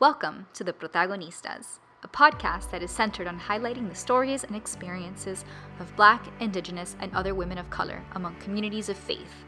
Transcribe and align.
Welcome 0.00 0.46
to 0.54 0.62
The 0.62 0.72
Protagonistas, 0.72 1.80
a 2.04 2.08
podcast 2.08 2.70
that 2.70 2.84
is 2.84 2.90
centered 2.92 3.26
on 3.26 3.36
highlighting 3.36 3.88
the 3.88 3.96
stories 3.96 4.44
and 4.44 4.54
experiences 4.54 5.44
of 5.80 5.96
Black, 5.96 6.24
Indigenous, 6.38 6.94
and 7.00 7.12
other 7.12 7.34
women 7.34 7.58
of 7.58 7.68
color 7.68 8.04
among 8.12 8.36
communities 8.36 8.88
of 8.88 8.96
faith. 8.96 9.44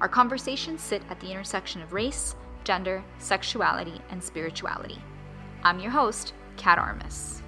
Our 0.00 0.08
conversations 0.08 0.82
sit 0.82 1.02
at 1.08 1.20
the 1.20 1.30
intersection 1.30 1.82
of 1.82 1.92
race, 1.92 2.34
gender, 2.64 3.04
sexuality, 3.18 4.00
and 4.10 4.20
spirituality. 4.20 4.98
I'm 5.62 5.78
your 5.78 5.92
host, 5.92 6.34
Kat 6.56 6.78
Armas. 6.78 7.40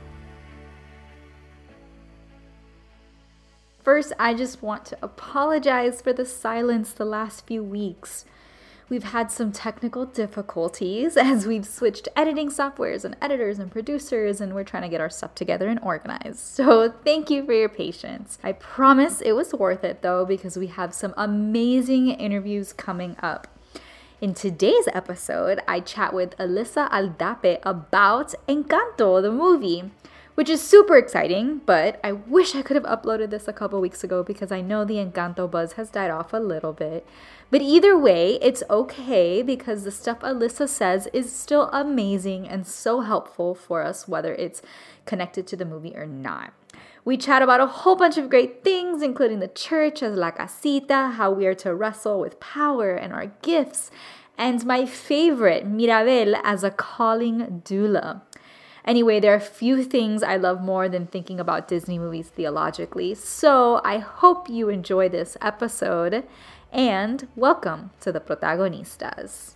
First, 3.80 4.12
I 4.20 4.32
just 4.32 4.62
want 4.62 4.84
to 4.84 4.98
apologize 5.02 6.00
for 6.00 6.12
the 6.12 6.24
silence 6.24 6.92
the 6.92 7.04
last 7.04 7.48
few 7.48 7.64
weeks. 7.64 8.24
We've 8.88 9.04
had 9.04 9.32
some 9.32 9.50
technical 9.50 10.04
difficulties 10.04 11.16
as 11.16 11.46
we've 11.46 11.66
switched 11.66 12.08
editing 12.14 12.50
softwares 12.50 13.04
and 13.04 13.16
editors 13.20 13.58
and 13.58 13.70
producers, 13.70 14.40
and 14.40 14.54
we're 14.54 14.64
trying 14.64 14.82
to 14.82 14.88
get 14.88 15.00
our 15.00 15.10
stuff 15.10 15.34
together 15.34 15.68
and 15.68 15.80
organized. 15.82 16.40
So, 16.64 16.90
thank 17.04 17.30
you 17.30 17.44
for 17.44 17.52
your 17.52 17.68
patience. 17.68 18.38
I 18.42 18.52
promise 18.52 19.20
it 19.20 19.32
was 19.32 19.52
worth 19.52 19.84
it 19.84 20.02
though, 20.02 20.24
because 20.24 20.56
we 20.56 20.68
have 20.68 20.94
some 20.94 21.14
amazing 21.16 22.10
interviews 22.10 22.72
coming 22.72 23.16
up. 23.22 23.48
In 24.20 24.34
today's 24.34 24.88
episode, 24.92 25.60
I 25.66 25.80
chat 25.80 26.14
with 26.14 26.36
Alyssa 26.38 26.88
Aldape 26.90 27.58
about 27.64 28.34
Encanto, 28.48 29.20
the 29.20 29.32
movie 29.32 29.90
which 30.34 30.48
is 30.48 30.60
super 30.60 30.96
exciting, 30.96 31.60
but 31.64 32.00
I 32.02 32.12
wish 32.12 32.54
I 32.54 32.62
could 32.62 32.76
have 32.76 32.84
uploaded 32.84 33.30
this 33.30 33.46
a 33.46 33.52
couple 33.52 33.80
weeks 33.80 34.02
ago 34.02 34.22
because 34.22 34.50
I 34.50 34.60
know 34.60 34.84
the 34.84 34.96
Encanto 34.96 35.48
buzz 35.48 35.74
has 35.74 35.90
died 35.90 36.10
off 36.10 36.32
a 36.32 36.38
little 36.38 36.72
bit. 36.72 37.06
But 37.50 37.62
either 37.62 37.96
way, 37.96 38.38
it's 38.42 38.64
okay 38.68 39.42
because 39.42 39.84
the 39.84 39.92
stuff 39.92 40.20
Alyssa 40.20 40.68
says 40.68 41.08
is 41.12 41.32
still 41.32 41.68
amazing 41.72 42.48
and 42.48 42.66
so 42.66 43.00
helpful 43.00 43.54
for 43.54 43.82
us, 43.82 44.08
whether 44.08 44.34
it's 44.34 44.62
connected 45.06 45.46
to 45.46 45.56
the 45.56 45.64
movie 45.64 45.94
or 45.94 46.06
not. 46.06 46.52
We 47.04 47.16
chat 47.16 47.42
about 47.42 47.60
a 47.60 47.66
whole 47.66 47.96
bunch 47.96 48.16
of 48.16 48.30
great 48.30 48.64
things, 48.64 49.02
including 49.02 49.38
the 49.38 49.48
church 49.48 50.02
as 50.02 50.16
La 50.16 50.30
Casita, 50.30 51.12
how 51.14 51.30
we 51.30 51.46
are 51.46 51.54
to 51.56 51.74
wrestle 51.74 52.18
with 52.18 52.40
power 52.40 52.94
and 52.94 53.12
our 53.12 53.26
gifts, 53.42 53.90
and 54.36 54.64
my 54.64 54.84
favorite, 54.84 55.66
Mirabel 55.66 56.34
as 56.42 56.64
a 56.64 56.70
calling 56.70 57.62
doula. 57.64 58.22
Anyway, 58.86 59.18
there 59.18 59.32
are 59.32 59.36
a 59.36 59.40
few 59.40 59.82
things 59.82 60.22
I 60.22 60.36
love 60.36 60.62
more 60.62 60.90
than 60.90 61.06
thinking 61.06 61.40
about 61.40 61.68
Disney 61.68 61.98
movies 61.98 62.28
theologically. 62.28 63.14
So 63.14 63.80
I 63.82 63.96
hope 63.96 64.50
you 64.50 64.68
enjoy 64.68 65.08
this 65.08 65.38
episode 65.40 66.24
and 66.70 67.26
welcome 67.34 67.92
to 68.00 68.12
the 68.12 68.20
protagonistas. 68.20 69.54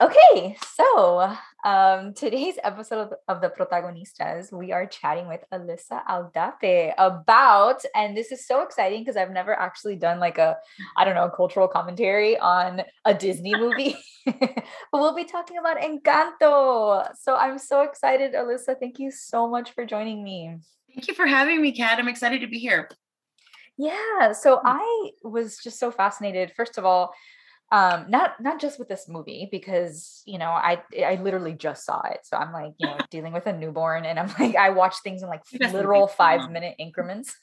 Okay, 0.00 0.56
so 0.74 1.36
um, 1.64 2.12
today's 2.12 2.56
episode 2.62 2.98
of, 2.98 3.12
of, 3.26 3.40
the 3.40 3.48
Protagonistas, 3.48 4.52
we 4.52 4.70
are 4.70 4.86
chatting 4.86 5.26
with 5.26 5.42
Alyssa 5.52 6.04
Aldape 6.04 6.92
about, 6.98 7.82
and 7.94 8.14
this 8.14 8.30
is 8.30 8.46
so 8.46 8.62
exciting 8.62 9.00
because 9.00 9.16
I've 9.16 9.30
never 9.30 9.58
actually 9.58 9.96
done 9.96 10.20
like 10.20 10.36
a, 10.36 10.58
I 10.96 11.04
don't 11.06 11.14
know, 11.14 11.30
cultural 11.30 11.66
commentary 11.66 12.38
on 12.38 12.82
a 13.06 13.14
Disney 13.14 13.54
movie, 13.58 13.96
but 14.26 14.64
we'll 14.92 15.14
be 15.14 15.24
talking 15.24 15.56
about 15.56 15.78
Encanto. 15.78 17.08
So 17.18 17.34
I'm 17.34 17.58
so 17.58 17.80
excited, 17.80 18.34
Alyssa. 18.34 18.78
Thank 18.78 18.98
you 18.98 19.10
so 19.10 19.48
much 19.48 19.70
for 19.72 19.86
joining 19.86 20.22
me. 20.22 20.58
Thank 20.94 21.08
you 21.08 21.14
for 21.14 21.26
having 21.26 21.62
me, 21.62 21.72
Kat. 21.72 21.98
I'm 21.98 22.08
excited 22.08 22.42
to 22.42 22.46
be 22.46 22.58
here. 22.58 22.90
Yeah, 23.78 24.32
so 24.32 24.56
hmm. 24.58 24.66
I 24.66 25.10
was 25.22 25.58
just 25.58 25.78
so 25.78 25.90
fascinated. 25.90 26.52
First 26.54 26.76
of 26.76 26.84
all, 26.84 27.14
um 27.72 28.06
not 28.08 28.40
not 28.40 28.60
just 28.60 28.78
with 28.78 28.88
this 28.88 29.08
movie 29.08 29.48
because 29.50 30.22
you 30.26 30.38
know 30.38 30.50
i 30.50 30.82
i 31.04 31.18
literally 31.22 31.52
just 31.52 31.84
saw 31.84 32.00
it. 32.02 32.20
So 32.22 32.36
i'm 32.36 32.52
like 32.52 32.72
you 32.78 32.86
know 32.86 32.98
dealing 33.10 33.32
with 33.32 33.46
a 33.46 33.52
newborn 33.52 34.04
and 34.04 34.18
i'm 34.18 34.32
like 34.38 34.56
i 34.56 34.70
watch 34.70 34.96
things 35.02 35.22
in 35.22 35.28
like 35.28 35.42
literal 35.60 36.06
five 36.06 36.50
minute 36.50 36.76
increments 36.78 37.34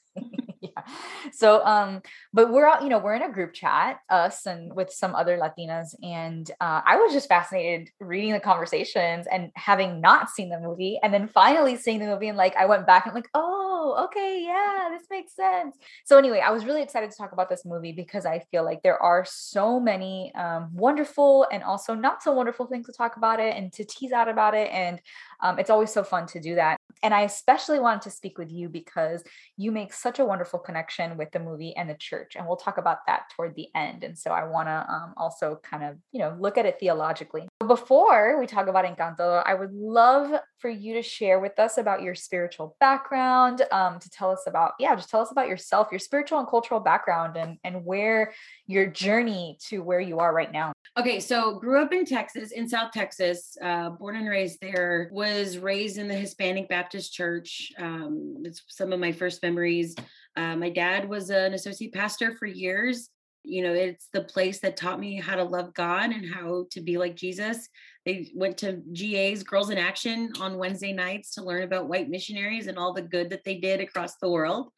yeah. 0.76 0.84
So 1.32 1.66
um 1.66 2.02
but 2.34 2.52
we're 2.52 2.68
all 2.68 2.84
you 2.84 2.90
know 2.90 3.00
we're 3.00 3.16
in 3.16 3.24
a 3.24 3.32
group 3.32 3.54
chat 3.54 4.00
us 4.10 4.46
and 4.46 4.76
with 4.76 4.92
some 4.92 5.16
other 5.16 5.38
latinas 5.38 5.96
and 6.04 6.50
uh, 6.62 6.82
i 6.86 6.98
was 6.98 7.14
just 7.14 7.28
fascinated 7.28 7.90
reading 8.00 8.32
the 8.32 8.40
conversations 8.40 9.26
and 9.32 9.52
having 9.56 10.02
not 10.02 10.30
seen 10.30 10.50
the 10.50 10.60
movie 10.60 11.00
and 11.02 11.14
then 11.14 11.28
finally 11.28 11.76
seeing 11.76 12.00
the 12.00 12.06
movie 12.06 12.28
and 12.28 12.38
like 12.38 12.56
i 12.58 12.66
went 12.66 12.86
back 12.86 13.06
and 13.06 13.16
like 13.16 13.28
oh 13.34 14.06
okay 14.06 14.44
yeah 14.46 14.90
this 14.92 15.08
makes 15.10 15.36
sense. 15.36 15.78
So 16.06 16.18
anyway 16.18 16.42
i 16.46 16.52
was 16.52 16.64
really 16.64 16.84
excited 16.84 17.10
to 17.10 17.18
talk 17.18 17.32
about 17.32 17.50
this 17.50 17.66
movie 17.66 17.92
because 17.92 18.26
i 18.26 18.40
feel 18.52 18.64
like 18.64 18.84
there 18.84 19.02
are 19.02 19.26
so 19.26 19.80
many 19.80 20.32
um, 20.36 20.70
wonderful 20.74 21.48
and 21.52 21.64
also 21.64 21.96
not 21.96 22.22
so 22.22 22.32
wonderful 22.32 22.68
things 22.68 22.86
to 22.86 22.94
talk 22.94 23.18
about 23.18 23.40
it 23.40 23.56
and 23.56 23.74
to 23.74 23.84
tease 23.84 24.12
out 24.12 24.30
about 24.30 24.54
it 24.54 24.70
and 24.72 25.02
um, 25.42 25.58
it's 25.58 25.72
always 25.72 25.92
so 25.92 26.04
fun 26.04 26.28
to 26.28 26.40
do 26.40 26.56
that 26.56 26.80
and 27.04 27.14
I 27.14 27.22
especially 27.22 27.80
wanted 27.80 28.04
to 28.04 28.12
speak 28.12 28.38
with 28.38 28.52
you 28.52 28.70
because 28.70 29.24
you 29.58 29.72
make 29.72 29.94
such 29.94 30.20
a 30.20 30.26
wonderful 30.26 30.60
connection 30.60 31.18
with 31.18 31.32
the 31.32 31.40
movie 31.40 31.76
and 31.76 31.90
the 31.90 31.96
church. 31.96 32.36
And 32.36 32.48
we'll 32.48 32.58
talk 32.58 32.78
about 32.78 33.06
that 33.08 33.32
toward 33.36 33.56
the 33.56 33.68
end. 33.76 34.04
And 34.04 34.18
so 34.18 34.32
I 34.32 34.46
want 34.46 34.68
to 34.68 34.86
um, 34.88 35.14
also 35.18 35.60
kind 35.64 35.84
of, 35.84 35.98
you 36.12 36.20
know, 36.20 36.36
look 36.40 36.58
at 36.58 36.66
it 36.66 36.78
theologically. 36.80 37.48
Before 37.66 38.40
we 38.40 38.48
talk 38.48 38.68
about 38.68 38.86
Encanto, 38.86 39.42
I 39.46 39.54
would 39.54 39.74
love 39.74 40.40
for 40.60 40.70
you 40.70 40.94
to 40.96 41.02
share 41.02 41.40
with 41.40 41.58
us 41.60 41.78
about 41.78 42.02
your 42.02 42.16
spiritual 42.16 42.76
background, 42.80 43.64
um, 43.72 44.00
to 44.00 44.10
tell 44.10 44.32
us 44.32 44.44
about, 44.48 44.74
yeah, 44.80 44.96
just 44.96 45.10
tell 45.10 45.22
us 45.22 45.32
about 45.32 45.48
yourself, 45.48 45.88
your 45.92 46.00
spiritual 46.00 46.40
and 46.40 46.48
cultural 46.48 46.80
background, 46.80 47.38
and, 47.38 47.58
and 47.64 47.84
where 47.86 48.34
your 48.68 48.86
journey 48.88 49.58
to 49.68 49.80
where 49.80 50.00
you 50.00 50.20
are 50.20 50.34
right 50.34 50.52
now. 50.52 50.72
Okay, 51.00 51.22
so 51.22 51.58
grew 51.58 51.82
up 51.82 51.94
in 51.94 52.04
Texas, 52.04 52.52
in 52.52 52.68
South 52.68 52.92
Texas, 52.92 53.56
uh, 53.62 53.92
born 53.92 54.18
and 54.18 54.28
raised 54.28 54.60
there, 54.62 55.10
was 55.14 55.58
raised 55.58 55.98
in 55.98 56.10
the 56.10 56.14
Hispanic 56.14 56.68
Baptist 56.68 57.14
Church. 57.14 57.72
Um, 57.78 58.36
it's 58.44 58.62
some 58.68 58.92
of 58.92 59.00
my 59.00 59.14
first 59.14 59.42
memories. 59.42 59.96
Uh, 60.36 60.58
my 60.58 60.70
dad 60.70 61.08
was 61.08 61.30
an 61.30 61.54
associate 61.54 61.94
pastor 61.94 62.36
for 62.36 62.46
years. 62.46 63.10
You 63.44 63.64
know, 63.64 63.74
it's 63.74 64.10
the 64.12 64.26
place 64.26 64.60
that 64.60 64.76
taught 64.76 65.00
me 65.00 65.16
how 65.16 65.38
to 65.38 65.46
love 65.46 65.74
God 65.74 66.12
and 66.12 66.26
how 66.32 66.66
to 66.72 66.82
be 66.82 66.98
like 66.98 67.16
Jesus. 67.16 67.70
They 68.06 68.30
went 68.36 68.58
to 68.58 68.82
GA's 68.94 69.44
Girls 69.44 69.70
in 69.70 69.78
Action 69.78 70.34
on 70.42 70.58
Wednesday 70.58 70.92
nights 70.92 71.36
to 71.36 71.44
learn 71.44 71.64
about 71.64 71.88
white 71.88 72.10
missionaries 72.10 72.68
and 72.68 72.78
all 72.78 72.94
the 72.94 73.02
good 73.02 73.30
that 73.30 73.46
they 73.46 73.58
did 73.58 73.80
across 73.80 74.18
the 74.18 74.30
world. 74.30 74.70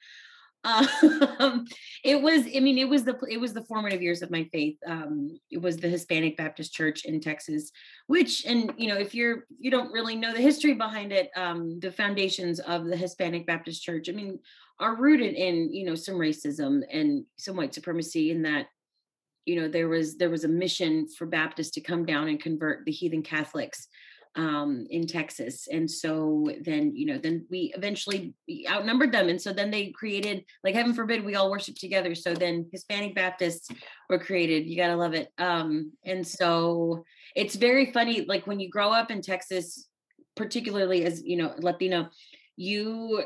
Um, 0.64 1.66
it 2.04 2.22
was, 2.22 2.46
I 2.56 2.60
mean, 2.60 2.78
it 2.78 2.88
was 2.88 3.04
the 3.04 3.18
it 3.30 3.40
was 3.40 3.54
the 3.54 3.64
formative 3.66 4.02
years 4.02 4.22
of 4.22 4.32
my 4.32 4.46
faith. 4.52 4.78
Um, 4.86 5.38
it 5.52 5.62
was 5.62 5.78
the 5.78 5.90
Hispanic 5.90 6.38
Baptist 6.38 6.74
Church 6.74 7.06
in 7.06 7.20
Texas, 7.20 7.72
which, 8.08 8.46
and 8.46 8.74
you 8.78 8.88
know, 8.88 8.98
if 8.98 9.14
you're 9.14 9.46
you 9.60 9.72
don't 9.72 9.92
really 9.92 10.16
know 10.16 10.34
the 10.34 10.42
history 10.42 10.74
behind 10.74 11.12
it, 11.12 11.30
um, 11.36 11.80
the 11.80 11.92
foundations 11.92 12.60
of 12.60 12.86
the 12.86 12.98
Hispanic 12.98 13.46
Baptist 13.46 13.84
Church, 13.84 14.10
I 14.10 14.14
mean, 14.14 14.40
are 14.80 14.96
rooted 14.96 15.36
in 15.36 15.74
you 15.74 15.86
know 15.86 15.96
some 15.96 16.16
racism 16.16 16.82
and 16.92 17.26
some 17.38 17.56
white 17.56 17.74
supremacy. 17.74 18.32
In 18.32 18.44
that, 18.44 18.68
you 19.46 19.60
know, 19.60 19.68
there 19.68 19.90
was 19.90 20.18
there 20.18 20.30
was 20.30 20.44
a 20.44 20.50
mission 20.50 21.08
for 21.18 21.26
Baptists 21.26 21.72
to 21.72 21.82
come 21.82 22.06
down 22.06 22.28
and 22.28 22.42
convert 22.42 22.86
the 22.86 22.92
heathen 22.92 23.24
Catholics 23.24 23.88
um, 24.36 24.88
in 24.90 25.06
Texas. 25.06 25.68
And 25.72 25.90
so 25.90 26.50
then, 26.62 26.96
you 26.96 27.06
know, 27.06 27.18
then 27.18 27.46
we 27.50 27.74
eventually 27.76 28.34
outnumbered 28.68 29.12
them. 29.12 29.30
And 29.30 29.40
so 29.40 29.54
then 29.54 29.70
they 29.70 29.92
created, 29.92 30.46
like, 30.64 30.76
heaven 30.76 30.94
forbid, 30.94 31.24
we 31.24 31.36
all 31.36 31.52
worship 31.52 31.76
together. 31.76 32.16
So 32.16 32.34
then 32.34 32.68
Hispanic 32.72 33.14
Baptists 33.14 33.70
were 34.10 34.20
created. 34.20 34.66
You 34.68 34.78
got 34.78 34.88
to 34.88 34.96
love 34.96 35.14
it. 35.14 35.30
Um, 35.38 35.92
and 36.04 36.26
so 36.26 37.04
it's 37.36 37.56
very 37.56 37.92
funny, 37.92 38.26
like, 38.28 38.48
when 38.48 38.60
you 38.60 38.70
grow 38.70 38.92
up 38.92 39.12
in 39.12 39.22
Texas, 39.22 39.88
particularly 40.36 41.06
as, 41.06 41.22
you 41.24 41.38
know, 41.38 41.54
Latino, 41.60 42.10
you 42.56 43.24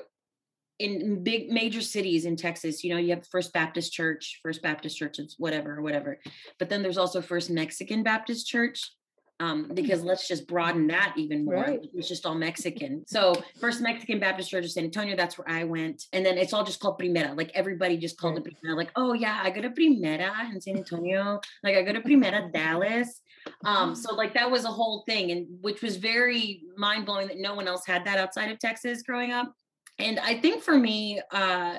in 0.80 1.24
big 1.24 1.50
major 1.50 1.82
cities 1.82 2.26
in 2.26 2.36
Texas, 2.36 2.84
you 2.84 2.94
know, 2.94 3.00
you 3.00 3.10
have 3.16 3.26
First 3.26 3.52
Baptist 3.52 3.92
Church, 3.94 4.40
First 4.44 4.62
Baptist 4.62 4.96
Church, 4.96 5.18
whatever, 5.38 5.82
whatever. 5.82 6.20
But 6.60 6.70
then 6.70 6.84
there's 6.84 7.00
also 7.00 7.20
First 7.20 7.50
Mexican 7.50 8.04
Baptist 8.04 8.46
Church 8.46 8.92
um, 9.40 9.66
mm. 9.66 9.76
because 9.76 10.04
let's 10.04 10.28
just 10.28 10.48
broaden 10.48 10.88
that 10.88 11.14
even 11.18 11.46
more. 11.46 11.56
Right. 11.56 11.80
It's 11.94 12.08
just 12.08 12.26
all 12.26 12.36
Mexican. 12.36 13.04
So 13.08 13.34
First 13.60 13.82
Mexican 13.82 14.20
Baptist 14.20 14.50
Church 14.50 14.66
of 14.66 14.72
San 14.72 14.86
Antonio, 14.86 15.16
that's 15.16 15.38
where 15.38 15.50
I 15.50 15.64
went. 15.64 16.06
And 16.14 16.26
then 16.26 16.38
it's 16.38 16.54
all 16.54 16.64
just 16.64 16.80
called 16.80 17.00
Primera. 17.00 17.36
Like 17.38 17.52
everybody 17.54 17.98
just 17.98 18.18
called 18.18 18.36
right. 18.36 18.46
it 18.46 18.58
Primera. 18.64 18.76
Like, 18.76 18.92
oh 18.96 19.14
yeah, 19.14 19.40
I 19.44 19.50
go 19.50 19.62
to 19.62 19.70
Primera 19.70 20.52
in 20.52 20.60
San 20.62 20.78
Antonio. 20.78 21.40
Like 21.64 21.76
I 21.76 21.84
go 21.84 21.94
to 21.94 22.02
Primera 22.02 22.52
Dallas. 22.52 23.22
Um, 23.64 23.96
so 23.96 24.16
like 24.16 24.34
that 24.34 24.50
was 24.50 24.66
a 24.66 24.72
whole 24.72 25.04
thing, 25.08 25.32
and 25.32 25.48
which 25.62 25.82
was 25.82 25.96
very 25.98 26.64
mind 26.76 27.06
blowing 27.06 27.28
that 27.28 27.38
no 27.38 27.56
one 27.56 27.68
else 27.68 27.86
had 27.86 28.04
that 28.06 28.18
outside 28.18 28.52
of 28.52 28.60
Texas 28.60 29.04
growing 29.04 29.32
up. 29.32 29.54
And 30.00 30.20
I 30.20 30.40
think 30.40 30.64
for 30.64 30.78
me, 30.78 31.22
uh, 31.32 31.78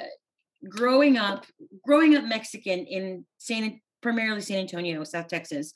growing 0.68 1.18
up, 1.18 1.44
growing 1.84 2.16
up 2.16 2.24
Mexican 2.24 2.86
in 2.86 3.26
San 3.36 3.80
primarily 4.00 4.40
San 4.40 4.58
Antonio, 4.58 5.04
South 5.04 5.28
Texas, 5.28 5.72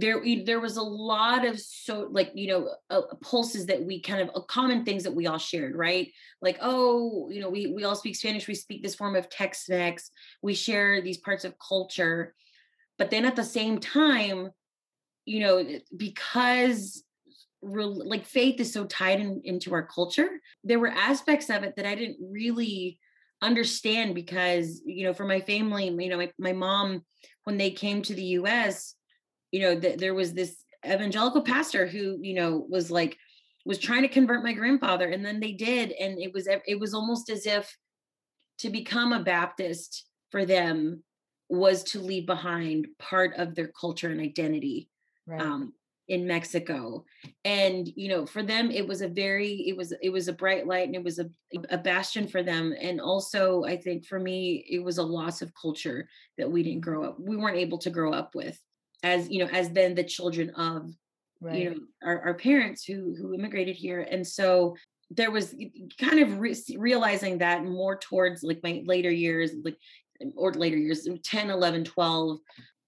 there 0.00 0.22
there 0.44 0.60
was 0.60 0.76
a 0.76 0.82
lot 0.82 1.44
of 1.44 1.58
so 1.58 2.08
like 2.10 2.30
you 2.34 2.46
know 2.46 2.70
uh, 2.90 3.02
pulses 3.20 3.66
that 3.66 3.82
we 3.82 4.00
kind 4.00 4.20
of 4.20 4.30
uh, 4.34 4.40
common 4.42 4.84
things 4.84 5.02
that 5.02 5.14
we 5.14 5.26
all 5.26 5.38
shared 5.38 5.74
right? 5.74 6.12
Like 6.40 6.58
oh 6.60 7.28
you 7.30 7.40
know 7.40 7.50
we 7.50 7.72
we 7.72 7.84
all 7.84 7.96
speak 7.96 8.16
spanish 8.16 8.46
we 8.46 8.54
speak 8.54 8.82
this 8.82 8.94
form 8.94 9.16
of 9.16 9.28
tex-mex 9.28 10.10
we 10.42 10.54
share 10.54 11.00
these 11.00 11.18
parts 11.18 11.44
of 11.44 11.54
culture. 11.58 12.34
But 12.96 13.10
then 13.10 13.24
at 13.24 13.36
the 13.36 13.44
same 13.44 13.78
time 13.78 14.50
you 15.24 15.40
know 15.40 15.64
because 15.96 17.02
like 17.60 18.24
faith 18.24 18.60
is 18.60 18.72
so 18.72 18.84
tied 18.84 19.20
in, 19.20 19.40
into 19.44 19.74
our 19.74 19.82
culture 19.82 20.28
there 20.62 20.78
were 20.78 20.88
aspects 20.88 21.50
of 21.50 21.64
it 21.64 21.74
that 21.74 21.86
i 21.86 21.96
didn't 21.96 22.16
really 22.20 23.00
understand 23.42 24.14
because 24.14 24.80
you 24.86 25.04
know 25.04 25.12
for 25.12 25.24
my 25.24 25.40
family 25.40 25.88
you 25.88 26.08
know 26.08 26.18
my, 26.18 26.30
my 26.38 26.52
mom 26.52 27.02
when 27.44 27.56
they 27.56 27.72
came 27.72 28.00
to 28.00 28.14
the 28.14 28.22
us 28.22 28.94
you 29.50 29.60
know 29.60 29.78
th- 29.78 29.98
there 29.98 30.14
was 30.14 30.32
this 30.34 30.56
evangelical 30.86 31.42
pastor 31.42 31.86
who 31.86 32.18
you 32.20 32.34
know 32.34 32.66
was 32.68 32.90
like 32.90 33.16
was 33.64 33.78
trying 33.78 34.02
to 34.02 34.08
convert 34.08 34.42
my 34.42 34.52
grandfather 34.52 35.08
and 35.08 35.24
then 35.24 35.40
they 35.40 35.52
did 35.52 35.92
and 35.92 36.18
it 36.18 36.32
was 36.32 36.48
it 36.66 36.78
was 36.78 36.94
almost 36.94 37.28
as 37.30 37.46
if 37.46 37.76
to 38.58 38.70
become 38.70 39.12
a 39.12 39.22
baptist 39.22 40.06
for 40.30 40.44
them 40.44 41.02
was 41.48 41.82
to 41.82 42.00
leave 42.00 42.26
behind 42.26 42.86
part 42.98 43.34
of 43.36 43.54
their 43.54 43.68
culture 43.68 44.10
and 44.10 44.20
identity 44.20 44.88
right. 45.26 45.40
um, 45.40 45.72
in 46.08 46.26
Mexico. 46.26 47.04
And 47.44 47.90
you 47.96 48.08
know, 48.08 48.26
for 48.26 48.42
them 48.42 48.70
it 48.70 48.86
was 48.86 49.02
a 49.02 49.08
very 49.08 49.66
it 49.68 49.76
was 49.76 49.92
it 50.02 50.10
was 50.10 50.28
a 50.28 50.32
bright 50.32 50.66
light 50.66 50.86
and 50.86 50.94
it 50.94 51.04
was 51.04 51.18
a 51.18 51.28
a 51.70 51.78
bastion 51.78 52.26
for 52.26 52.42
them 52.42 52.74
and 52.80 53.00
also 53.00 53.64
I 53.64 53.76
think 53.76 54.06
for 54.06 54.18
me 54.18 54.64
it 54.68 54.82
was 54.82 54.98
a 54.98 55.02
loss 55.02 55.42
of 55.42 55.52
culture 55.60 56.08
that 56.36 56.50
we 56.50 56.62
didn't 56.62 56.80
grow 56.80 57.04
up 57.04 57.18
we 57.20 57.36
weren't 57.36 57.56
able 57.56 57.78
to 57.78 57.90
grow 57.90 58.12
up 58.12 58.34
with 58.34 58.58
as 59.02 59.28
you 59.30 59.38
know 59.38 59.50
as 59.50 59.70
then 59.70 59.94
the 59.94 60.04
children 60.04 60.50
of 60.50 60.90
right. 61.40 61.58
you 61.58 61.70
know 61.70 61.76
our, 62.02 62.20
our 62.20 62.34
parents 62.34 62.84
who 62.84 63.14
who 63.16 63.34
immigrated 63.34 63.76
here 63.76 64.00
and 64.10 64.26
so 64.26 64.76
there 65.10 65.30
was 65.30 65.54
kind 65.98 66.20
of 66.20 66.38
re- 66.38 66.56
realizing 66.76 67.38
that 67.38 67.64
more 67.64 67.96
towards 67.96 68.42
like 68.42 68.60
my 68.62 68.82
later 68.84 69.10
years 69.10 69.52
like 69.64 69.76
or 70.36 70.52
later 70.52 70.76
years 70.76 71.08
10 71.24 71.50
11 71.50 71.84
12 71.84 72.38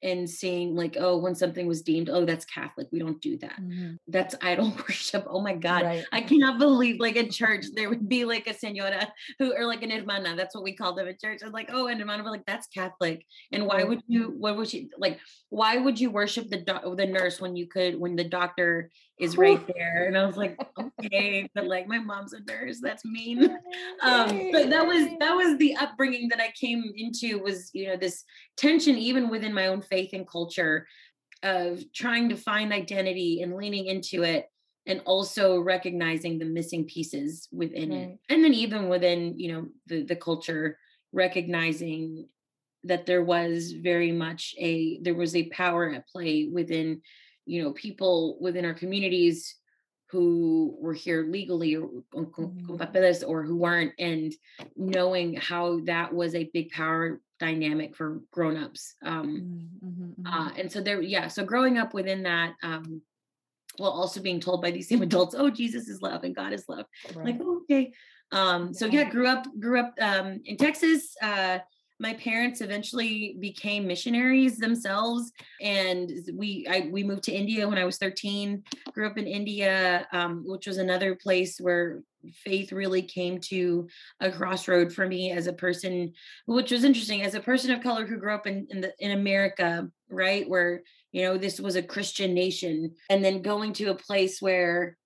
and 0.03 0.29
seeing 0.29 0.75
like 0.75 0.97
oh 0.99 1.17
when 1.19 1.35
something 1.35 1.67
was 1.67 1.83
deemed 1.83 2.09
oh 2.09 2.25
that's 2.25 2.45
catholic 2.45 2.89
we 2.93 2.99
don't 2.99 3.21
do 3.21 3.37
that. 3.39 3.61
Mm-hmm. 3.61 3.95
that's 4.09 4.35
idol 4.43 4.71
worship 4.89 5.27
oh 5.29 5.41
my 5.41 5.55
god. 5.55 5.83
Right. 5.83 6.05
i 6.13 6.21
cannot 6.21 6.59
believe 6.59 7.01
like 7.01 7.17
in 7.17 7.31
church 7.31 7.67
there 7.75 7.89
would 7.89 8.09
be 8.09 8.25
like 8.25 8.47
a 8.47 8.55
senora 8.55 9.13
who 9.39 9.55
or 9.57 9.67
like 9.67 9.83
an 9.83 9.91
hermana 9.91 10.37
that's 10.37 10.55
what 10.55 10.65
we 10.65 10.75
call 10.75 10.95
them 10.95 11.09
in 11.09 11.17
church. 11.23 11.43
And 11.43 11.53
like 11.53 11.71
oh 11.73 11.87
and 11.87 12.01
hermana 12.01 12.29
like 12.31 12.47
that's 12.47 12.67
catholic. 12.69 13.25
And 13.53 13.67
why 13.67 13.85
would 13.85 14.03
you 14.07 14.35
what 14.39 14.57
would 14.57 14.73
you 14.73 14.89
like 14.99 15.19
why 15.49 15.77
would 15.77 15.99
you 16.01 16.11
worship 16.11 16.49
the 16.49 16.59
do- 16.59 16.95
the 16.97 17.07
nurse 17.07 17.41
when 17.41 17.57
you 17.57 17.67
could 17.67 17.99
when 17.99 18.17
the 18.17 18.25
doctor 18.25 18.91
is 19.21 19.37
right 19.37 19.67
there 19.75 20.07
and 20.07 20.17
i 20.17 20.25
was 20.25 20.37
like 20.37 20.59
okay 20.79 21.49
but 21.55 21.67
like 21.67 21.87
my 21.87 21.99
mom's 21.99 22.33
a 22.33 22.41
nurse 22.41 22.81
that's 22.81 23.05
mean. 23.05 23.45
Um 24.03 24.51
but 24.51 24.71
that 24.71 24.87
was 24.87 25.07
that 25.19 25.37
was 25.37 25.59
the 25.59 25.77
upbringing 25.77 26.29
that 26.29 26.41
i 26.41 26.51
came 26.59 26.93
into 26.97 27.39
was 27.39 27.71
you 27.75 27.87
know 27.87 27.97
this 27.97 28.25
tension 28.57 28.97
even 28.97 29.29
within 29.29 29.53
my 29.53 29.67
own 29.67 29.83
faith 29.83 30.11
and 30.13 30.27
culture 30.27 30.87
of 31.43 31.83
trying 31.93 32.29
to 32.29 32.37
find 32.37 32.73
identity 32.73 33.43
and 33.43 33.57
leaning 33.57 33.87
into 33.87 34.23
it 34.23 34.47
and 34.87 35.03
also 35.05 35.61
recognizing 35.61 36.39
the 36.39 36.45
missing 36.45 36.85
pieces 36.85 37.49
within 37.53 37.93
it. 37.93 38.19
And 38.29 38.43
then 38.43 38.55
even 38.55 38.89
within 38.89 39.39
you 39.39 39.53
know 39.53 39.67
the 39.87 40.05
the 40.05 40.17
culture 40.17 40.79
recognizing 41.13 42.29
that 42.85 43.07
there 43.07 43.23
was 43.23 43.73
very 43.73 44.13
much 44.13 44.55
a 44.59 44.99
there 45.03 45.15
was 45.15 45.37
a 45.37 45.49
power 45.51 45.91
at 45.91 46.09
play 46.09 46.49
within 46.51 47.03
you 47.47 47.63
know 47.63 47.73
people 47.73 48.39
within 48.41 48.65
our 48.65 48.75
communities 48.75 49.57
who 50.11 50.77
were 50.81 50.95
here 50.95 51.25
legally 51.25 51.77
or 51.77 51.89
mm-hmm. 52.15 53.31
or 53.31 53.43
who 53.43 53.57
weren't 53.57 53.93
and 53.99 54.33
knowing 54.77 55.35
how 55.35 55.81
that 55.81 56.13
was 56.13 56.35
a 56.35 56.51
big 56.53 56.71
power 56.71 57.21
dynamic 57.39 57.95
for 57.97 58.21
grown-ups 58.33 58.95
um, 59.05 59.71
mm-hmm, 59.85 60.11
mm-hmm. 60.11 60.27
Uh, 60.27 60.51
and 60.59 60.71
so 60.71 60.81
there 60.81 61.01
yeah 61.01 61.29
so 61.29 61.45
growing 61.45 61.79
up 61.79 61.95
within 61.95 62.23
that 62.23 62.55
um, 62.63 63.01
while 63.77 63.91
also 63.91 64.21
being 64.21 64.41
told 64.41 64.61
by 64.61 64.71
these 64.71 64.89
same 64.89 65.03
adults 65.09 65.35
oh 65.39 65.49
jesus 65.49 65.89
is 65.89 66.03
love 66.03 66.25
and 66.25 66.35
god 66.35 66.53
is 66.53 66.65
love 66.69 66.87
right. 67.15 67.27
like 67.27 67.39
oh, 67.41 67.61
okay 67.63 67.93
um, 68.33 68.75
so 68.75 68.87
yeah 68.87 69.09
grew 69.09 69.27
up 69.27 69.47
grew 69.59 69.81
up 69.81 69.95
um, 70.01 70.41
in 70.45 70.57
texas 70.57 71.15
uh, 71.23 71.59
my 72.01 72.15
parents 72.15 72.63
eventually 72.63 73.37
became 73.39 73.87
missionaries 73.87 74.57
themselves 74.57 75.31
and 75.61 76.11
we 76.35 76.67
I, 76.69 76.89
we 76.91 77.05
moved 77.05 77.25
to 77.25 77.33
india 77.33 77.69
when 77.69 77.79
i 77.79 77.85
was 77.85 77.99
13 77.99 78.65
grew 78.93 79.07
up 79.07 79.19
in 79.19 79.27
india 79.27 80.07
um, 80.13 80.43
which 80.45 80.67
was 80.67 80.79
another 80.79 81.15
place 81.15 81.59
where 81.61 82.03
faith 82.35 82.73
really 82.73 83.03
came 83.03 83.39
to 83.41 83.89
a 84.21 84.31
crossroad 84.31 84.93
for 84.93 85.07
me 85.07 85.31
as 85.31 85.47
a 85.47 85.53
person 85.53 86.13
which 86.47 86.71
was 86.71 86.85
interesting 86.85 87.23
as 87.23 87.35
a 87.35 87.41
person 87.41 87.71
of 87.71 87.83
color 87.83 88.07
who 88.07 88.17
grew 88.17 88.35
up 88.35 88.47
in 88.47 88.67
in, 88.71 88.81
the, 88.81 88.93
in 88.99 89.13
america 89.13 89.89
right 90.11 90.49
where 90.49 90.83
you 91.13 91.23
know 91.23 91.37
this 91.37 91.61
was 91.61 91.77
a 91.77 91.83
christian 91.83 92.35
nation 92.35 92.93
and 93.11 93.25
then 93.25 93.43
going 93.43 93.73
to 93.75 93.91
a 93.91 93.95
place 93.95 94.41
where 94.41 94.97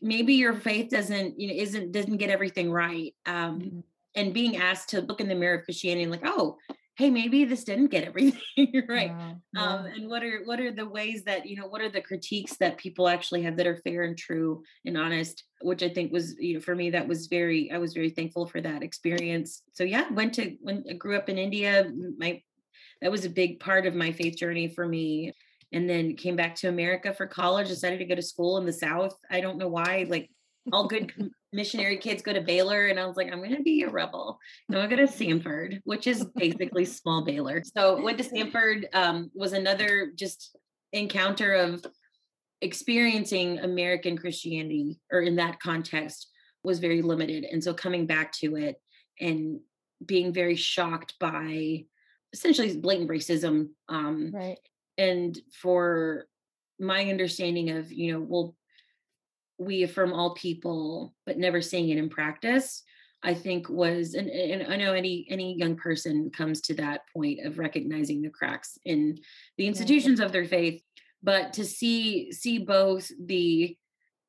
maybe 0.00 0.34
your 0.34 0.54
faith 0.54 0.90
doesn't 0.90 1.40
you 1.40 1.48
know 1.48 1.54
isn't 1.54 1.92
doesn't 1.92 2.18
get 2.18 2.30
everything 2.30 2.70
right 2.70 3.14
um, 3.26 3.58
mm-hmm 3.58 3.80
and 4.14 4.34
being 4.34 4.56
asked 4.56 4.90
to 4.90 5.00
look 5.00 5.20
in 5.20 5.28
the 5.28 5.34
mirror 5.34 5.58
of 5.58 5.64
Christianity 5.64 6.02
and 6.02 6.12
like, 6.12 6.22
oh, 6.24 6.58
hey, 6.96 7.10
maybe 7.10 7.44
this 7.44 7.64
didn't 7.64 7.90
get 7.90 8.04
everything 8.04 8.40
right. 8.88 9.08
Yeah, 9.08 9.34
yeah. 9.54 9.62
Um, 9.62 9.86
and 9.86 10.08
what 10.08 10.22
are 10.22 10.42
what 10.44 10.60
are 10.60 10.70
the 10.70 10.88
ways 10.88 11.24
that 11.24 11.46
you 11.46 11.56
know 11.56 11.66
what 11.66 11.80
are 11.80 11.88
the 11.88 12.00
critiques 12.00 12.56
that 12.58 12.76
people 12.76 13.08
actually 13.08 13.42
have 13.42 13.56
that 13.56 13.66
are 13.66 13.78
fair 13.78 14.02
and 14.02 14.16
true 14.16 14.62
and 14.84 14.96
honest, 14.96 15.44
which 15.62 15.82
I 15.82 15.88
think 15.88 16.12
was 16.12 16.36
you 16.38 16.54
know 16.54 16.60
for 16.60 16.74
me 16.74 16.90
that 16.90 17.08
was 17.08 17.26
very 17.26 17.70
I 17.70 17.78
was 17.78 17.94
very 17.94 18.10
thankful 18.10 18.46
for 18.46 18.60
that 18.60 18.82
experience. 18.82 19.62
So 19.72 19.84
yeah, 19.84 20.10
went 20.10 20.34
to 20.34 20.56
when 20.60 20.84
I 20.88 20.94
grew 20.94 21.16
up 21.16 21.28
in 21.28 21.38
India, 21.38 21.90
my 22.18 22.42
that 23.00 23.10
was 23.10 23.24
a 23.24 23.30
big 23.30 23.58
part 23.58 23.86
of 23.86 23.94
my 23.94 24.12
faith 24.12 24.36
journey 24.36 24.68
for 24.68 24.86
me. 24.86 25.32
And 25.74 25.88
then 25.88 26.16
came 26.16 26.36
back 26.36 26.54
to 26.56 26.68
America 26.68 27.14
for 27.14 27.26
college, 27.26 27.68
decided 27.68 27.98
to 27.98 28.04
go 28.04 28.14
to 28.14 28.20
school 28.20 28.58
in 28.58 28.66
the 28.66 28.72
South. 28.74 29.16
I 29.30 29.40
don't 29.40 29.56
know 29.56 29.68
why, 29.68 30.06
like 30.06 30.30
all 30.70 30.86
good 30.86 31.10
missionary 31.52 31.96
kids 31.98 32.22
go 32.22 32.32
to 32.32 32.40
Baylor. 32.40 32.86
And 32.86 32.98
I 32.98 33.06
was 33.06 33.16
like, 33.16 33.30
I'm 33.30 33.38
going 33.38 33.56
to 33.56 33.62
be 33.62 33.82
a 33.82 33.90
rebel. 33.90 34.38
No, 34.68 34.80
I'm 34.80 34.88
going 34.88 35.06
to 35.06 35.12
Samford, 35.12 35.80
which 35.84 36.06
is 36.06 36.24
basically 36.36 36.84
small 36.84 37.24
Baylor. 37.24 37.62
So 37.76 38.02
went 38.02 38.18
to 38.18 38.24
Samford 38.24 38.84
um, 38.94 39.30
was 39.34 39.52
another 39.52 40.12
just 40.16 40.56
encounter 40.92 41.54
of 41.54 41.84
experiencing 42.60 43.58
American 43.58 44.16
Christianity 44.16 45.00
or 45.10 45.20
in 45.20 45.36
that 45.36 45.60
context 45.60 46.28
was 46.64 46.78
very 46.78 47.02
limited. 47.02 47.44
And 47.44 47.62
so 47.62 47.74
coming 47.74 48.06
back 48.06 48.32
to 48.34 48.56
it 48.56 48.80
and 49.20 49.60
being 50.04 50.32
very 50.32 50.56
shocked 50.56 51.14
by 51.18 51.84
essentially 52.32 52.76
blatant 52.76 53.10
racism. 53.10 53.70
Um, 53.88 54.30
right. 54.32 54.58
And 54.96 55.38
for 55.60 56.26
my 56.78 57.04
understanding 57.06 57.70
of, 57.70 57.90
you 57.92 58.12
know, 58.12 58.20
well, 58.20 58.54
we 59.64 59.82
affirm 59.82 60.12
all 60.12 60.34
people 60.34 61.14
but 61.26 61.38
never 61.38 61.60
seeing 61.60 61.88
it 61.88 61.98
in 61.98 62.08
practice 62.08 62.82
i 63.22 63.32
think 63.34 63.68
was 63.68 64.14
and, 64.14 64.28
and 64.28 64.72
i 64.72 64.76
know 64.76 64.92
any 64.92 65.26
any 65.30 65.56
young 65.56 65.76
person 65.76 66.30
comes 66.30 66.60
to 66.60 66.74
that 66.74 67.02
point 67.12 67.44
of 67.44 67.58
recognizing 67.58 68.22
the 68.22 68.30
cracks 68.30 68.78
in 68.84 69.18
the 69.56 69.66
institutions 69.66 70.18
yeah. 70.18 70.26
of 70.26 70.32
their 70.32 70.46
faith 70.46 70.82
but 71.22 71.52
to 71.52 71.64
see 71.64 72.32
see 72.32 72.58
both 72.58 73.10
the 73.24 73.76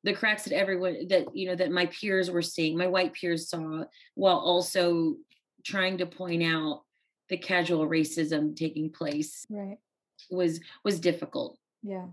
the 0.04 0.12
cracks 0.12 0.44
that 0.44 0.54
everyone 0.54 1.08
that 1.08 1.34
you 1.34 1.48
know 1.48 1.56
that 1.56 1.72
my 1.72 1.86
peers 1.86 2.30
were 2.30 2.42
seeing 2.42 2.76
my 2.76 2.86
white 2.86 3.14
peers 3.14 3.48
saw 3.48 3.84
while 4.14 4.36
also 4.36 5.16
trying 5.64 5.98
to 5.98 6.06
point 6.06 6.42
out 6.42 6.82
the 7.30 7.38
casual 7.38 7.88
racism 7.88 8.54
taking 8.54 8.90
place 8.90 9.46
right. 9.48 9.78
was 10.30 10.60
was 10.84 11.00
difficult. 11.00 11.58
Yeah. 11.82 12.06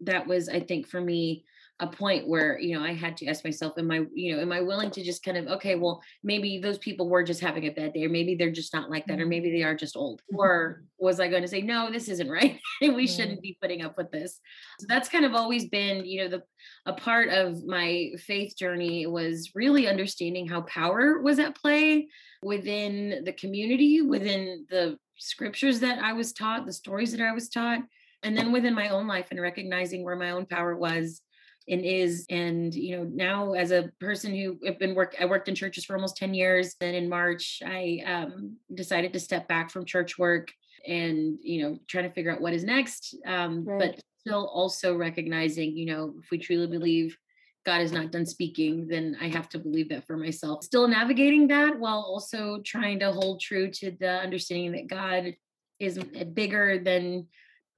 That 0.00 0.26
was 0.26 0.48
i 0.48 0.60
think 0.60 0.86
for 0.86 1.00
me 1.00 1.44
a 1.80 1.86
point 1.86 2.26
where 2.26 2.58
you 2.58 2.76
know 2.76 2.84
i 2.84 2.92
had 2.92 3.16
to 3.16 3.26
ask 3.26 3.44
myself 3.44 3.72
am 3.78 3.90
i 3.90 4.02
you 4.14 4.34
know 4.34 4.42
am 4.42 4.52
i 4.52 4.60
willing 4.60 4.90
to 4.90 5.02
just 5.02 5.22
kind 5.22 5.36
of 5.36 5.46
okay 5.46 5.74
well 5.74 6.02
maybe 6.22 6.58
those 6.58 6.78
people 6.78 7.08
were 7.08 7.22
just 7.22 7.40
having 7.40 7.66
a 7.66 7.70
bad 7.70 7.92
day 7.92 8.04
or 8.04 8.08
maybe 8.08 8.34
they're 8.34 8.50
just 8.50 8.74
not 8.74 8.90
like 8.90 9.06
that 9.06 9.18
or 9.18 9.22
mm-hmm. 9.22 9.30
maybe 9.30 9.50
they 9.50 9.62
are 9.62 9.76
just 9.76 9.96
old 9.96 10.20
or 10.34 10.82
was 10.98 11.20
i 11.20 11.28
going 11.28 11.42
to 11.42 11.48
say 11.48 11.62
no 11.62 11.90
this 11.90 12.08
isn't 12.08 12.30
right 12.30 12.58
And 12.80 12.94
we 12.94 13.06
shouldn't 13.06 13.42
be 13.42 13.58
putting 13.60 13.82
up 13.82 13.96
with 13.96 14.10
this. 14.10 14.40
So 14.80 14.86
that's 14.88 15.08
kind 15.08 15.24
of 15.24 15.34
always 15.34 15.68
been 15.68 16.04
you 16.04 16.22
know 16.22 16.28
the 16.28 16.42
a 16.86 16.92
part 16.92 17.28
of 17.28 17.64
my 17.64 18.10
faith 18.18 18.56
journey 18.56 19.06
was 19.06 19.50
really 19.54 19.88
understanding 19.88 20.46
how 20.46 20.62
power 20.62 21.20
was 21.20 21.38
at 21.38 21.56
play 21.56 22.08
within 22.42 23.24
the 23.24 23.32
community 23.32 24.00
within 24.00 24.66
the 24.70 24.96
scriptures 25.16 25.80
that 25.80 25.98
i 25.98 26.12
was 26.12 26.32
taught 26.32 26.66
the 26.66 26.72
stories 26.72 27.10
that 27.10 27.20
i 27.20 27.32
was 27.32 27.48
taught 27.48 27.80
and 28.22 28.36
then 28.36 28.52
within 28.52 28.74
my 28.74 28.90
own 28.90 29.08
life 29.08 29.26
and 29.30 29.40
recognizing 29.40 30.04
where 30.04 30.14
my 30.14 30.30
own 30.30 30.46
power 30.46 30.76
was 30.76 31.20
and 31.68 31.84
is 31.84 32.26
and 32.30 32.74
you 32.74 32.96
know 32.96 33.04
now 33.04 33.52
as 33.52 33.70
a 33.70 33.90
person 34.00 34.34
who 34.34 34.58
have 34.64 34.78
been 34.78 34.94
work 34.94 35.14
i 35.20 35.24
worked 35.24 35.48
in 35.48 35.54
churches 35.54 35.84
for 35.84 35.94
almost 35.94 36.16
10 36.16 36.34
years 36.34 36.74
then 36.80 36.94
in 36.94 37.08
march 37.08 37.62
i 37.66 38.00
um, 38.06 38.56
decided 38.74 39.12
to 39.12 39.20
step 39.20 39.46
back 39.48 39.70
from 39.70 39.84
church 39.84 40.18
work 40.18 40.52
and 40.86 41.38
you 41.42 41.62
know 41.62 41.78
trying 41.86 42.04
to 42.04 42.14
figure 42.14 42.32
out 42.32 42.40
what 42.40 42.54
is 42.54 42.64
next 42.64 43.14
um, 43.26 43.64
right. 43.64 43.78
but 43.78 44.02
still 44.28 44.46
also 44.48 44.94
recognizing, 44.94 45.76
you 45.76 45.86
know, 45.86 46.14
if 46.22 46.30
we 46.30 46.38
truly 46.38 46.66
believe 46.66 47.16
God 47.64 47.80
is 47.80 47.92
not 47.92 48.12
done 48.12 48.26
speaking, 48.26 48.86
then 48.86 49.16
I 49.20 49.28
have 49.28 49.48
to 49.50 49.58
believe 49.58 49.88
that 49.88 50.06
for 50.06 50.16
myself. 50.16 50.64
Still 50.64 50.86
navigating 50.86 51.48
that 51.48 51.78
while 51.78 52.00
also 52.00 52.60
trying 52.64 52.98
to 53.00 53.12
hold 53.12 53.40
true 53.40 53.70
to 53.70 53.90
the 53.90 54.20
understanding 54.20 54.72
that 54.72 54.86
God 54.86 55.34
is 55.78 55.98
bigger 56.34 56.78
than 56.78 57.26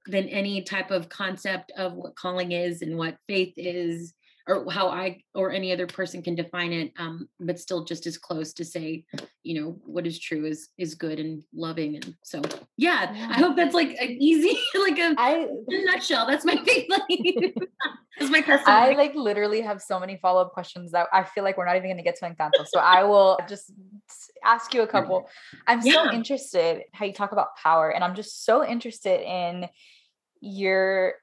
than 0.07 0.27
any 0.29 0.61
type 0.61 0.91
of 0.91 1.09
concept 1.09 1.71
of 1.77 1.93
what 1.93 2.15
calling 2.15 2.51
is 2.51 2.81
and 2.81 2.97
what 2.97 3.17
faith 3.27 3.53
is 3.57 4.13
or 4.51 4.71
how 4.71 4.89
I 4.89 5.23
or 5.33 5.51
any 5.51 5.71
other 5.71 5.87
person 5.87 6.21
can 6.21 6.35
define 6.35 6.73
it, 6.73 6.91
um, 6.97 7.29
but 7.39 7.59
still 7.59 7.85
just 7.85 8.05
as 8.05 8.17
close 8.17 8.53
to 8.53 8.65
say, 8.65 9.05
you 9.43 9.61
know, 9.61 9.79
what 9.85 10.05
is 10.05 10.19
true 10.19 10.45
is 10.45 10.69
is 10.77 10.95
good 10.95 11.19
and 11.19 11.43
loving. 11.53 11.95
And 11.95 12.15
so 12.23 12.41
yeah, 12.77 13.13
yeah. 13.13 13.29
I 13.31 13.33
hope 13.39 13.55
that's 13.55 13.73
like 13.73 13.89
an 13.99 14.17
easy, 14.19 14.59
like 14.79 14.97
a, 14.97 15.15
I, 15.17 15.47
a 15.69 15.85
nutshell. 15.85 16.27
That's 16.27 16.45
my 16.45 16.57
faith. 16.57 16.87
that's 18.19 18.31
my 18.31 18.41
question. 18.41 18.67
I 18.67 18.93
like 18.93 19.15
literally 19.15 19.61
have 19.61 19.81
so 19.81 19.99
many 19.99 20.17
follow-up 20.21 20.51
questions 20.53 20.91
that 20.91 21.07
I 21.13 21.23
feel 21.23 21.43
like 21.43 21.57
we're 21.57 21.65
not 21.65 21.77
even 21.77 21.89
gonna 21.89 22.03
get 22.03 22.17
to 22.17 22.25
Encanto. 22.25 22.65
So 22.67 22.79
I 22.79 23.03
will 23.03 23.39
just 23.47 23.71
ask 24.43 24.73
you 24.73 24.81
a 24.81 24.87
couple. 24.87 25.29
I'm 25.67 25.81
yeah. 25.83 25.93
so 25.93 26.11
interested 26.11 26.83
how 26.93 27.05
you 27.05 27.13
talk 27.13 27.31
about 27.31 27.55
power, 27.55 27.89
and 27.89 28.03
I'm 28.03 28.15
just 28.15 28.45
so 28.45 28.65
interested 28.65 29.21
in 29.21 29.67
your 30.41 31.13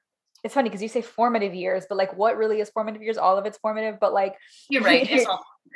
it's 0.44 0.54
funny 0.54 0.68
because 0.68 0.82
you 0.82 0.88
say 0.88 1.02
formative 1.02 1.54
years, 1.54 1.84
but 1.88 1.98
like 1.98 2.16
what 2.16 2.36
really 2.36 2.60
is 2.60 2.70
formative 2.70 3.02
years? 3.02 3.18
All 3.18 3.36
of 3.36 3.46
it's 3.46 3.58
formative, 3.58 3.98
but 4.00 4.12
like 4.12 4.36
you're 4.68 4.82
right. 4.82 5.08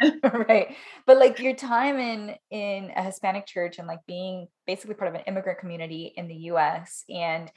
right. 0.49 0.75
But 1.07 1.19
like 1.19 1.39
your 1.39 1.55
time 1.55 1.99
in 1.99 2.35
in 2.51 2.91
a 2.97 3.03
Hispanic 3.03 3.47
church 3.47 3.79
and 3.79 3.87
like 3.87 4.01
being 4.07 4.49
basically 4.67 4.95
part 4.95 5.09
of 5.09 5.15
an 5.15 5.25
immigrant 5.27 5.59
community 5.59 6.13
in 6.17 6.29
the 6.29 6.35
US 6.35 7.05
and 7.09 7.51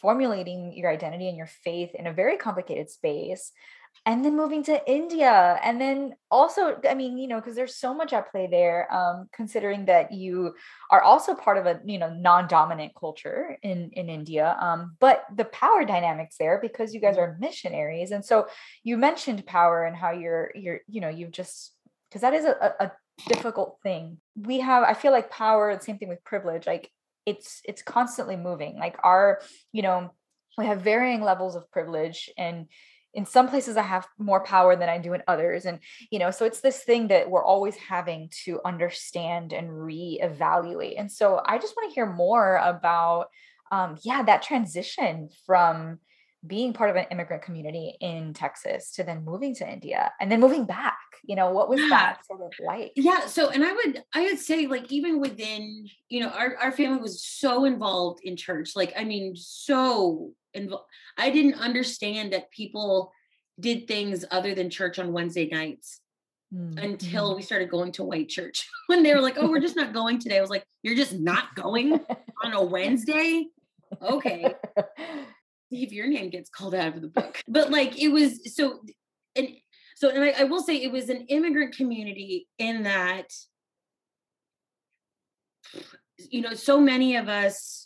formulating 0.00 0.72
your 0.76 0.90
identity 0.90 1.28
and 1.28 1.36
your 1.36 1.46
faith 1.46 1.94
in 1.94 2.06
a 2.06 2.12
very 2.12 2.36
complicated 2.36 2.90
space 2.90 3.52
and 4.04 4.24
then 4.24 4.36
moving 4.36 4.62
to 4.64 4.90
India. 4.90 5.58
And 5.62 5.80
then 5.80 6.14
also, 6.30 6.80
I 6.88 6.94
mean, 6.94 7.18
you 7.18 7.26
know, 7.26 7.40
because 7.40 7.56
there's 7.56 7.76
so 7.76 7.94
much 7.94 8.12
at 8.12 8.30
play 8.30 8.46
there, 8.48 8.92
um, 8.92 9.28
considering 9.32 9.86
that 9.86 10.12
you 10.12 10.54
are 10.90 11.02
also 11.02 11.34
part 11.34 11.58
of 11.58 11.66
a, 11.66 11.80
you 11.84 11.98
know, 11.98 12.12
non-dominant 12.12 12.92
culture 12.98 13.58
in, 13.62 13.90
in 13.94 14.08
India. 14.08 14.56
Um, 14.60 14.96
but 15.00 15.24
the 15.34 15.46
power 15.46 15.84
dynamics 15.84 16.36
there 16.38 16.58
because 16.60 16.94
you 16.94 17.00
guys 17.00 17.16
mm-hmm. 17.16 17.32
are 17.32 17.38
missionaries. 17.40 18.10
And 18.10 18.24
so 18.24 18.48
you 18.84 18.96
mentioned 18.96 19.46
power 19.46 19.84
and 19.84 19.96
how 19.96 20.10
you're 20.10 20.50
you're, 20.54 20.80
you 20.88 21.00
know, 21.00 21.08
you've 21.08 21.32
just 21.32 21.72
because 22.08 22.22
that 22.22 22.34
is 22.34 22.44
a, 22.44 22.74
a 22.78 22.92
difficult 23.28 23.78
thing. 23.82 24.18
We 24.36 24.60
have, 24.60 24.84
I 24.84 24.94
feel 24.94 25.12
like 25.12 25.30
power, 25.30 25.74
the 25.74 25.82
same 25.82 25.98
thing 25.98 26.08
with 26.08 26.22
privilege, 26.24 26.66
like 26.66 26.90
it's 27.24 27.60
it's 27.64 27.82
constantly 27.82 28.36
moving. 28.36 28.78
Like 28.78 28.96
our, 29.02 29.40
you 29.72 29.82
know, 29.82 30.12
we 30.56 30.66
have 30.66 30.82
varying 30.82 31.22
levels 31.22 31.56
of 31.56 31.70
privilege 31.70 32.30
and 32.38 32.66
in 33.16 33.24
some 33.24 33.48
places 33.48 33.78
I 33.78 33.82
have 33.82 34.06
more 34.18 34.44
power 34.44 34.76
than 34.76 34.90
I 34.90 34.98
do 34.98 35.14
in 35.14 35.22
others. 35.26 35.64
And, 35.64 35.80
you 36.10 36.18
know, 36.18 36.30
so 36.30 36.44
it's 36.44 36.60
this 36.60 36.84
thing 36.84 37.08
that 37.08 37.30
we're 37.30 37.44
always 37.44 37.74
having 37.76 38.28
to 38.44 38.60
understand 38.64 39.54
and 39.54 39.70
reevaluate. 39.70 41.00
And 41.00 41.10
so 41.10 41.40
I 41.44 41.58
just 41.58 41.74
want 41.76 41.90
to 41.90 41.94
hear 41.94 42.06
more 42.06 42.56
about, 42.56 43.28
um, 43.72 43.96
yeah, 44.02 44.22
that 44.22 44.42
transition 44.42 45.30
from 45.46 45.98
being 46.46 46.72
part 46.72 46.90
of 46.90 46.96
an 46.96 47.06
immigrant 47.10 47.42
community 47.42 47.96
in 48.00 48.34
Texas 48.34 48.92
to 48.92 49.02
then 49.02 49.24
moving 49.24 49.54
to 49.56 49.70
India 49.70 50.12
and 50.20 50.30
then 50.30 50.40
moving 50.40 50.64
back. 50.64 50.98
You 51.24 51.36
know, 51.36 51.50
what 51.50 51.68
was 51.68 51.80
that 51.90 52.18
sort 52.26 52.40
of 52.42 52.52
like? 52.64 52.92
Yeah. 52.96 53.26
So, 53.26 53.50
and 53.50 53.64
I 53.64 53.72
would, 53.72 54.02
I 54.14 54.22
would 54.22 54.38
say, 54.38 54.66
like, 54.66 54.92
even 54.92 55.20
within, 55.20 55.88
you 56.08 56.20
know, 56.20 56.28
our, 56.28 56.56
our 56.56 56.72
family 56.72 57.00
was 57.00 57.22
so 57.22 57.64
involved 57.64 58.20
in 58.22 58.36
church. 58.36 58.76
Like, 58.76 58.92
I 58.96 59.04
mean, 59.04 59.34
so 59.36 60.32
involved. 60.54 60.84
I 61.16 61.30
didn't 61.30 61.54
understand 61.54 62.32
that 62.32 62.50
people 62.50 63.12
did 63.58 63.88
things 63.88 64.24
other 64.30 64.54
than 64.54 64.70
church 64.70 64.98
on 64.98 65.12
Wednesday 65.12 65.48
nights 65.48 66.00
mm-hmm. 66.52 66.78
until 66.78 67.34
we 67.34 67.42
started 67.42 67.70
going 67.70 67.92
to 67.92 68.04
white 68.04 68.28
church. 68.28 68.68
when 68.86 69.02
they 69.02 69.14
were 69.14 69.20
like, 69.20 69.36
"Oh, 69.38 69.48
we're 69.48 69.60
just 69.60 69.76
not 69.76 69.92
going 69.92 70.18
today," 70.18 70.38
I 70.38 70.40
was 70.40 70.50
like, 70.50 70.64
"You're 70.82 70.96
just 70.96 71.14
not 71.14 71.54
going 71.54 72.00
on 72.44 72.52
a 72.52 72.62
Wednesday?" 72.62 73.46
Okay. 74.02 74.54
See 75.76 75.82
if 75.82 75.92
your 75.92 76.06
name 76.06 76.30
gets 76.30 76.48
called 76.48 76.74
out 76.74 76.94
of 76.94 77.02
the 77.02 77.08
book. 77.08 77.42
But 77.48 77.70
like, 77.70 78.00
it 78.00 78.08
was 78.08 78.54
so, 78.54 78.80
and 79.34 79.48
so, 79.94 80.08
and 80.08 80.24
I, 80.24 80.34
I 80.40 80.44
will 80.44 80.62
say, 80.62 80.76
it 80.76 80.90
was 80.90 81.10
an 81.10 81.26
immigrant 81.28 81.76
community 81.76 82.48
in 82.58 82.84
that, 82.84 83.26
you 86.30 86.40
know, 86.40 86.54
so 86.54 86.80
many 86.80 87.16
of 87.16 87.28
us 87.28 87.85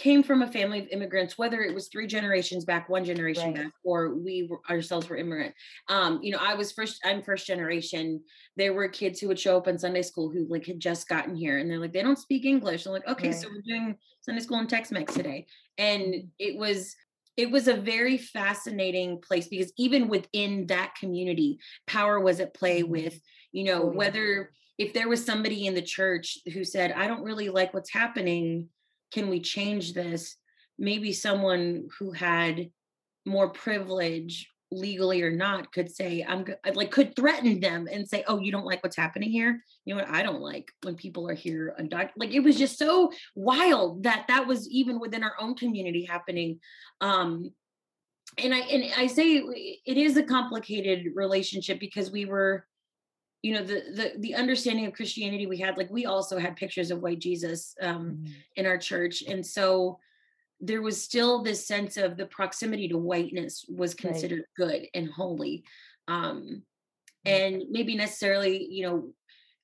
came 0.00 0.22
from 0.22 0.40
a 0.40 0.50
family 0.50 0.80
of 0.80 0.88
immigrants, 0.88 1.36
whether 1.36 1.60
it 1.60 1.74
was 1.74 1.88
three 1.88 2.06
generations 2.06 2.64
back, 2.64 2.88
one 2.88 3.04
generation 3.04 3.52
right. 3.52 3.54
back, 3.54 3.72
or 3.84 4.14
we 4.14 4.48
were, 4.48 4.60
ourselves 4.70 5.10
were 5.10 5.16
immigrant. 5.16 5.54
Um, 5.88 6.20
you 6.22 6.32
know, 6.32 6.38
I 6.40 6.54
was 6.54 6.72
first, 6.72 7.02
I'm 7.04 7.20
first 7.20 7.46
generation. 7.46 8.22
There 8.56 8.72
were 8.72 8.88
kids 8.88 9.20
who 9.20 9.28
would 9.28 9.38
show 9.38 9.58
up 9.58 9.68
in 9.68 9.78
Sunday 9.78 10.00
school 10.00 10.30
who 10.30 10.46
like 10.48 10.64
had 10.64 10.80
just 10.80 11.06
gotten 11.06 11.36
here 11.36 11.58
and 11.58 11.70
they're 11.70 11.78
like, 11.78 11.92
they 11.92 12.02
don't 12.02 12.18
speak 12.18 12.46
English. 12.46 12.86
I'm 12.86 12.92
like, 12.92 13.06
okay, 13.06 13.28
right. 13.28 13.38
so 13.38 13.48
we're 13.48 13.60
doing 13.60 13.94
Sunday 14.22 14.40
school 14.40 14.58
in 14.60 14.68
Tex-Mex 14.68 15.12
today. 15.12 15.46
And 15.76 16.02
mm-hmm. 16.02 16.26
it 16.38 16.56
was, 16.56 16.96
it 17.36 17.50
was 17.50 17.68
a 17.68 17.74
very 17.74 18.16
fascinating 18.16 19.20
place 19.20 19.48
because 19.48 19.70
even 19.76 20.08
within 20.08 20.66
that 20.68 20.94
community, 20.98 21.58
power 21.86 22.18
was 22.18 22.40
at 22.40 22.54
play 22.54 22.80
mm-hmm. 22.80 22.92
with, 22.92 23.20
you 23.52 23.64
know, 23.64 23.84
whether 23.84 24.50
if 24.78 24.94
there 24.94 25.10
was 25.10 25.22
somebody 25.22 25.66
in 25.66 25.74
the 25.74 25.82
church 25.82 26.38
who 26.54 26.64
said, 26.64 26.92
I 26.92 27.06
don't 27.06 27.22
really 27.22 27.50
like 27.50 27.74
what's 27.74 27.92
happening 27.92 28.70
can 29.12 29.28
we 29.28 29.40
change 29.40 29.92
this? 29.92 30.36
Maybe 30.78 31.12
someone 31.12 31.88
who 31.98 32.12
had 32.12 32.70
more 33.26 33.50
privilege 33.50 34.50
legally 34.72 35.20
or 35.22 35.32
not 35.32 35.72
could 35.72 35.90
say 35.90 36.24
i'm 36.28 36.44
like 36.74 36.92
could 36.92 37.16
threaten 37.16 37.58
them 37.58 37.88
and 37.90 38.08
say 38.08 38.22
oh 38.28 38.38
you 38.38 38.52
don't 38.52 38.64
like 38.64 38.80
what's 38.84 38.96
happening 38.96 39.30
here? 39.30 39.64
You 39.84 39.94
know 39.94 40.00
what 40.00 40.10
i 40.10 40.22
don't 40.22 40.40
like 40.40 40.70
when 40.82 40.94
people 40.94 41.28
are 41.28 41.34
here 41.34 41.74
undocumented 41.80 42.10
like 42.16 42.32
it 42.32 42.40
was 42.40 42.56
just 42.56 42.78
so 42.78 43.10
wild 43.34 44.04
that 44.04 44.26
that 44.28 44.46
was 44.46 44.68
even 44.68 45.00
within 45.00 45.24
our 45.24 45.34
own 45.40 45.56
community 45.56 46.04
happening 46.04 46.60
um 47.00 47.50
and 48.38 48.54
i 48.54 48.58
and 48.58 48.92
i 48.96 49.08
say 49.08 49.38
it 49.38 49.96
is 49.96 50.16
a 50.16 50.22
complicated 50.22 51.06
relationship 51.16 51.80
because 51.80 52.12
we 52.12 52.24
were 52.24 52.64
you 53.42 53.54
know 53.54 53.62
the 53.62 53.82
the 53.94 54.12
the 54.18 54.34
understanding 54.34 54.86
of 54.86 54.92
christianity 54.92 55.46
we 55.46 55.56
had 55.56 55.76
like 55.76 55.90
we 55.90 56.06
also 56.06 56.38
had 56.38 56.56
pictures 56.56 56.90
of 56.90 57.00
white 57.00 57.18
jesus 57.18 57.74
um 57.80 58.18
mm. 58.22 58.32
in 58.56 58.66
our 58.66 58.78
church 58.78 59.22
and 59.22 59.44
so 59.44 59.98
there 60.60 60.82
was 60.82 61.02
still 61.02 61.42
this 61.42 61.66
sense 61.66 61.96
of 61.96 62.16
the 62.16 62.26
proximity 62.26 62.86
to 62.88 62.98
whiteness 62.98 63.64
was 63.68 63.94
considered 63.94 64.44
right. 64.58 64.68
good 64.68 64.86
and 64.94 65.10
holy 65.10 65.64
um 66.08 66.42
mm. 66.42 66.62
and 67.24 67.62
maybe 67.70 67.96
necessarily 67.96 68.66
you 68.70 68.86
know 68.86 69.12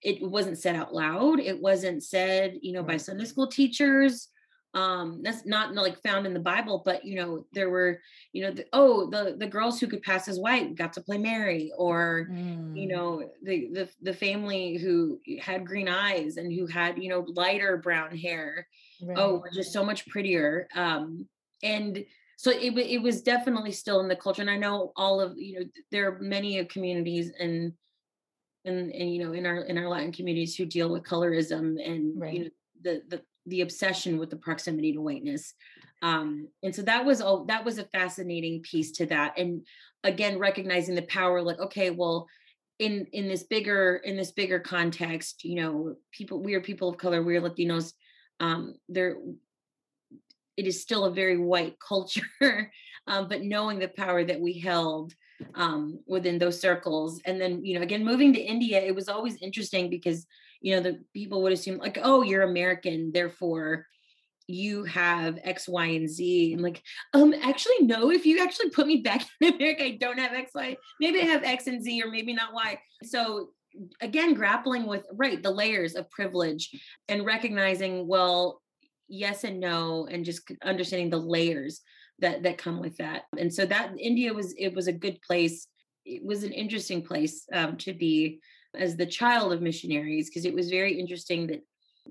it 0.02 0.22
wasn't 0.22 0.58
said 0.58 0.76
out 0.76 0.94
loud 0.94 1.38
it 1.40 1.60
wasn't 1.60 2.02
said 2.02 2.56
you 2.62 2.72
know 2.72 2.82
by 2.82 2.96
sunday 2.96 3.24
school 3.24 3.46
teachers 3.46 4.28
um 4.76 5.20
that's 5.22 5.46
not 5.46 5.74
like 5.74 6.00
found 6.02 6.26
in 6.26 6.34
the 6.34 6.38
bible 6.38 6.82
but 6.84 7.04
you 7.04 7.16
know 7.16 7.44
there 7.52 7.70
were 7.70 7.98
you 8.32 8.42
know 8.42 8.50
the, 8.50 8.64
oh 8.74 9.08
the 9.10 9.34
the 9.38 9.46
girls 9.46 9.80
who 9.80 9.86
could 9.86 10.02
pass 10.02 10.28
as 10.28 10.38
white 10.38 10.76
got 10.76 10.92
to 10.92 11.00
play 11.00 11.16
mary 11.16 11.72
or 11.78 12.28
mm. 12.30 12.78
you 12.78 12.86
know 12.86 13.28
the, 13.42 13.68
the 13.72 13.88
the 14.02 14.12
family 14.12 14.76
who 14.76 15.18
had 15.40 15.66
green 15.66 15.88
eyes 15.88 16.36
and 16.36 16.52
who 16.52 16.66
had 16.66 17.02
you 17.02 17.08
know 17.08 17.24
lighter 17.34 17.78
brown 17.78 18.14
hair 18.14 18.68
oh, 19.02 19.06
right. 19.06 19.18
oh 19.18 19.42
just 19.52 19.72
so 19.72 19.84
much 19.84 20.06
prettier 20.08 20.68
um 20.76 21.26
and 21.62 22.04
so 22.36 22.50
it, 22.50 22.76
it 22.76 23.00
was 23.00 23.22
definitely 23.22 23.72
still 23.72 24.00
in 24.00 24.08
the 24.08 24.16
culture 24.16 24.42
and 24.42 24.50
i 24.50 24.56
know 24.56 24.92
all 24.94 25.22
of 25.22 25.38
you 25.38 25.58
know 25.58 25.66
there 25.90 26.08
are 26.08 26.18
many 26.20 26.62
communities 26.66 27.32
and 27.40 27.72
and 28.66 28.92
and 28.92 29.14
you 29.14 29.24
know 29.24 29.32
in 29.32 29.46
our 29.46 29.60
in 29.62 29.78
our 29.78 29.88
latin 29.88 30.12
communities 30.12 30.54
who 30.54 30.66
deal 30.66 30.90
with 30.90 31.02
colorism 31.02 31.76
and 31.82 32.20
right. 32.20 32.34
you 32.34 32.44
know 32.44 32.50
the 32.82 33.02
the 33.08 33.22
the 33.46 33.60
obsession 33.60 34.18
with 34.18 34.30
the 34.30 34.36
proximity 34.36 34.92
to 34.92 35.00
whiteness. 35.00 35.54
Um, 36.02 36.48
and 36.62 36.74
so 36.74 36.82
that 36.82 37.04
was 37.04 37.20
all 37.20 37.44
that 37.46 37.64
was 37.64 37.78
a 37.78 37.84
fascinating 37.84 38.60
piece 38.62 38.92
to 38.92 39.06
that. 39.06 39.38
And 39.38 39.62
again 40.04 40.38
recognizing 40.38 40.94
the 40.94 41.02
power 41.02 41.42
like 41.42 41.58
okay 41.58 41.90
well 41.90 42.28
in 42.78 43.06
in 43.12 43.28
this 43.28 43.42
bigger 43.42 43.96
in 44.04 44.16
this 44.16 44.32
bigger 44.32 44.58
context 44.58 45.44
you 45.44 45.60
know 45.60 45.96
people 46.12 46.40
we 46.40 46.54
are 46.54 46.60
people 46.60 46.88
of 46.88 46.96
color 46.96 47.22
we're 47.22 47.40
latinos 47.40 47.92
um 48.40 48.74
there 48.88 49.16
it 50.56 50.66
is 50.66 50.80
still 50.80 51.04
a 51.04 51.10
very 51.10 51.36
white 51.38 51.76
culture 51.86 52.70
um, 53.08 53.28
but 53.28 53.42
knowing 53.42 53.78
the 53.78 53.88
power 53.88 54.24
that 54.24 54.40
we 54.40 54.58
held 54.58 55.12
um, 55.54 56.00
within 56.06 56.38
those 56.38 56.60
circles. 56.60 57.20
And 57.24 57.40
then 57.40 57.64
you 57.64 57.76
know 57.76 57.82
again 57.82 58.04
moving 58.04 58.32
to 58.32 58.40
india 58.40 58.80
it 58.80 58.94
was 58.94 59.08
always 59.08 59.36
interesting 59.42 59.90
because 59.90 60.26
you 60.60 60.74
know 60.74 60.82
the 60.82 61.00
people 61.12 61.42
would 61.42 61.52
assume 61.52 61.78
like 61.78 61.98
oh 62.02 62.22
you're 62.22 62.42
american 62.42 63.10
therefore 63.12 63.86
you 64.48 64.84
have 64.84 65.38
x 65.42 65.68
y 65.68 65.86
and 65.86 66.08
z. 66.08 66.52
And 66.52 66.62
like 66.62 66.82
um 67.14 67.34
actually 67.42 67.82
no 67.82 68.10
if 68.10 68.24
you 68.24 68.42
actually 68.42 68.70
put 68.70 68.86
me 68.86 68.98
back 68.98 69.26
in 69.40 69.54
america 69.54 69.84
i 69.84 69.98
don't 70.00 70.18
have 70.18 70.32
x 70.32 70.52
y 70.54 70.76
maybe 71.00 71.20
i 71.20 71.24
have 71.24 71.44
x 71.44 71.66
and 71.66 71.82
z 71.82 72.02
or 72.02 72.10
maybe 72.10 72.32
not 72.32 72.54
y. 72.54 72.78
So 73.02 73.50
again 74.00 74.34
grappling 74.34 74.86
with 74.86 75.04
right 75.12 75.42
the 75.42 75.50
layers 75.50 75.96
of 75.96 76.10
privilege 76.10 76.70
and 77.08 77.26
recognizing 77.26 78.06
well 78.06 78.62
yes 79.08 79.44
and 79.44 79.60
no 79.60 80.06
and 80.10 80.24
just 80.24 80.50
understanding 80.62 81.10
the 81.10 81.18
layers 81.18 81.82
that 82.20 82.42
that 82.42 82.58
come 82.58 82.80
with 82.80 82.96
that. 82.96 83.22
And 83.38 83.52
so 83.52 83.66
that 83.66 83.92
india 84.00 84.32
was 84.32 84.54
it 84.56 84.74
was 84.74 84.86
a 84.86 84.92
good 84.92 85.20
place. 85.22 85.68
It 86.04 86.24
was 86.24 86.44
an 86.44 86.52
interesting 86.52 87.02
place 87.02 87.46
um, 87.52 87.76
to 87.78 87.92
be 87.92 88.40
as 88.76 88.96
the 88.96 89.06
child 89.06 89.52
of 89.52 89.62
missionaries 89.62 90.28
because 90.28 90.44
it 90.44 90.54
was 90.54 90.70
very 90.70 90.98
interesting 90.98 91.46
that 91.48 91.62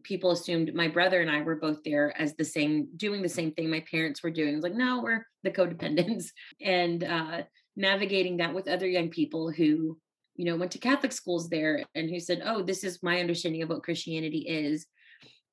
people 0.04 0.32
assumed 0.32 0.74
my 0.74 0.88
brother 0.88 1.22
and 1.22 1.32
I 1.32 1.42
were 1.42 1.56
both 1.56 1.84
there 1.84 2.14
as 2.20 2.36
the 2.36 2.46
same, 2.46 2.90
doing 2.98 3.22
the 3.22 3.30
same 3.30 3.52
thing 3.52 3.70
my 3.70 3.84
parents 3.90 4.22
were 4.22 4.32
doing. 4.32 4.56
It's 4.56 4.64
like, 4.64 4.74
no, 4.74 5.02
we're 5.02 5.26
the 5.44 5.52
codependents. 5.52 6.28
And 6.62 7.04
uh, 7.04 7.44
navigating 7.76 8.38
that 8.38 8.54
with 8.54 8.68
other 8.68 8.88
young 8.88 9.10
people 9.10 9.52
who, 9.52 9.98
you 10.36 10.46
know, 10.46 10.56
went 10.56 10.72
to 10.72 10.80
Catholic 10.80 11.12
schools 11.12 11.50
there 11.50 11.84
and 11.96 12.10
who 12.10 12.20
said, 12.20 12.42
oh, 12.46 12.62
this 12.62 12.84
is 12.84 13.04
my 13.04 13.20
understanding 13.20 13.62
of 13.62 13.70
what 13.70 13.84
Christianity 13.84 14.40
is. 14.40 14.86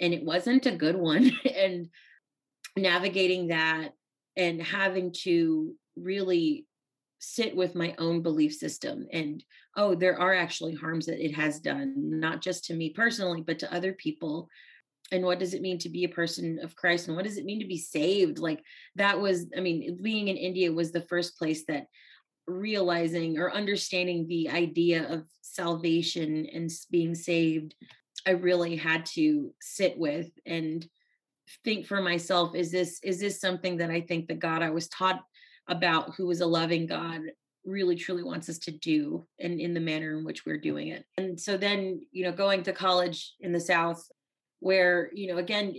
And 0.01 0.13
it 0.13 0.25
wasn't 0.25 0.67
a 0.67 0.77
good 0.77 0.97
one. 0.97 1.31
and 1.57 1.89
navigating 2.77 3.49
that 3.49 3.91
and 4.37 4.63
having 4.63 5.13
to 5.23 5.75
really 5.97 6.67
sit 7.25 7.55
with 7.55 7.77
my 7.77 7.95
own 7.99 8.21
belief 8.21 8.53
system 8.53 9.07
and 9.13 9.45
oh 9.77 9.95
there 9.95 10.19
are 10.19 10.35
actually 10.35 10.75
harms 10.75 11.07
that 11.07 11.25
it 11.25 11.33
has 11.33 11.61
done 11.61 11.95
not 11.97 12.43
just 12.43 12.65
to 12.65 12.75
me 12.75 12.91
personally 12.91 13.41
but 13.41 13.61
to 13.61 13.73
other 13.73 13.93
people. 13.93 14.49
And 15.13 15.25
what 15.25 15.39
does 15.39 15.53
it 15.53 15.61
mean 15.61 15.79
to 15.79 15.91
be 15.91 16.05
a 16.05 16.09
person 16.09 16.59
of 16.63 16.75
christ? 16.75 17.07
And 17.07 17.17
what 17.17 17.25
does 17.25 17.37
it 17.37 17.45
mean 17.45 17.61
to 17.61 17.67
be 17.67 17.79
saved? 17.79 18.39
Like 18.39 18.63
that 18.97 19.21
was 19.21 19.47
i 19.57 19.61
mean 19.61 19.99
being 20.03 20.29
in 20.29 20.37
india 20.37 20.73
was 20.73 20.91
the 20.91 21.07
first 21.13 21.39
place 21.39 21.65
that 21.67 21.87
realizing 22.49 23.39
or 23.39 23.53
understanding 23.53 24.27
the 24.27 24.51
idea 24.51 25.09
of 25.09 25.25
salvation 25.43 26.47
and 26.53 26.71
being 26.91 27.15
saved 27.15 27.75
i 28.27 28.31
really 28.31 28.75
had 28.75 29.07
to 29.07 29.55
sit 29.61 29.97
with 29.97 30.29
and 30.45 30.89
think 31.65 31.87
for 31.87 32.01
myself 32.03 32.57
is 32.57 32.73
this 32.73 32.99
is 33.05 33.21
this 33.21 33.41
something 33.41 33.77
that 33.77 33.91
i 33.91 34.01
think 34.01 34.27
the 34.27 34.35
god 34.35 34.61
i 34.61 34.71
was 34.71 34.89
taught 34.89 35.23
about 35.69 36.15
who 36.17 36.31
is 36.31 36.41
a 36.41 36.47
loving 36.47 36.87
God 36.87 37.23
really 37.65 37.95
truly 37.95 38.23
wants 38.23 38.49
us 38.49 38.59
to 38.59 38.73
do 38.73 39.27
and 39.39 39.61
in 39.61 39.75
the 39.75 39.81
manner 39.81 40.17
in 40.19 40.25
which 40.25 40.45
we're 40.45 40.59
doing 40.59 40.89
it. 40.89 41.05
And 41.17 41.41
so 41.41 41.57
then, 41.57 42.01
you 42.11 42.25
know, 42.25 42.33
going 42.33 42.65
to 42.65 42.73
college 42.73 43.35
in 43.41 43.53
the 43.53 43.61
South, 43.61 44.05
where, 44.61 45.11
you 45.13 45.29
know, 45.29 45.39
again, 45.39 45.75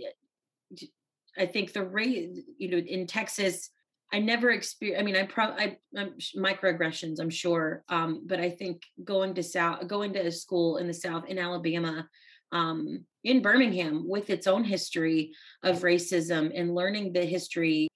I 1.36 1.46
think 1.46 1.72
the 1.72 1.84
rate, 1.84 2.38
you 2.58 2.70
know, 2.70 2.78
in 2.78 3.06
Texas, 3.06 3.70
I 4.12 4.20
never 4.20 4.50
experienced, 4.50 5.00
I 5.00 5.04
mean, 5.04 5.16
I 5.16 5.24
probably, 5.24 5.78
I'm 5.96 6.14
microaggressions, 6.36 7.20
I'm 7.20 7.30
sure. 7.30 7.82
Um, 7.88 8.22
but 8.26 8.40
I 8.40 8.50
think 8.50 8.82
going 9.02 9.34
to 9.34 9.42
South, 9.42 9.86
going 9.88 10.12
to 10.12 10.20
a 10.20 10.30
school 10.32 10.76
in 10.76 10.86
the 10.86 10.94
South 10.94 11.26
in 11.26 11.38
Alabama, 11.38 12.08
um, 12.52 13.04
in 13.24 13.42
Birmingham 13.42 14.08
with 14.08 14.30
its 14.30 14.46
own 14.46 14.64
history 14.64 15.32
of 15.62 15.80
racism 15.80 16.52
and 16.54 16.74
learning 16.74 17.12
the 17.12 17.24
history 17.24 17.88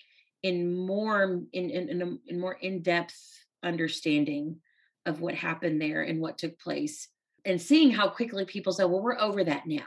in 0.43 0.75
more 0.75 1.43
in 1.53 1.71
in, 1.71 1.89
in, 1.89 2.03
a, 2.03 2.31
in 2.33 2.41
more 2.41 2.55
in-depth 2.61 3.19
understanding 3.63 4.57
of 5.07 5.21
what 5.21 5.35
happened 5.35 5.81
there 5.81 6.03
and 6.03 6.21
what 6.21 6.39
took 6.39 6.59
place 6.61 7.09
and 7.45 7.61
seeing 7.61 7.91
how 7.91 8.09
quickly 8.09 8.45
people 8.45 8.73
say 8.73 8.85
well 8.85 9.03
we're 9.03 9.19
over 9.19 9.43
that 9.45 9.67
now 9.67 9.87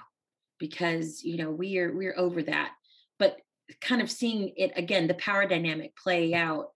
because 0.62 1.24
you 1.24 1.36
know 1.36 1.52
we 1.52 1.78
are 1.80 1.92
we're 1.92 2.16
over 2.18 2.42
that. 2.44 2.72
But 3.20 3.38
kind 3.82 4.02
of 4.02 4.10
seeing 4.10 4.54
it 4.56 4.72
again 4.78 5.08
the 5.08 5.16
power 5.16 5.46
dynamic 5.46 5.98
play 5.98 6.34
out 6.34 6.68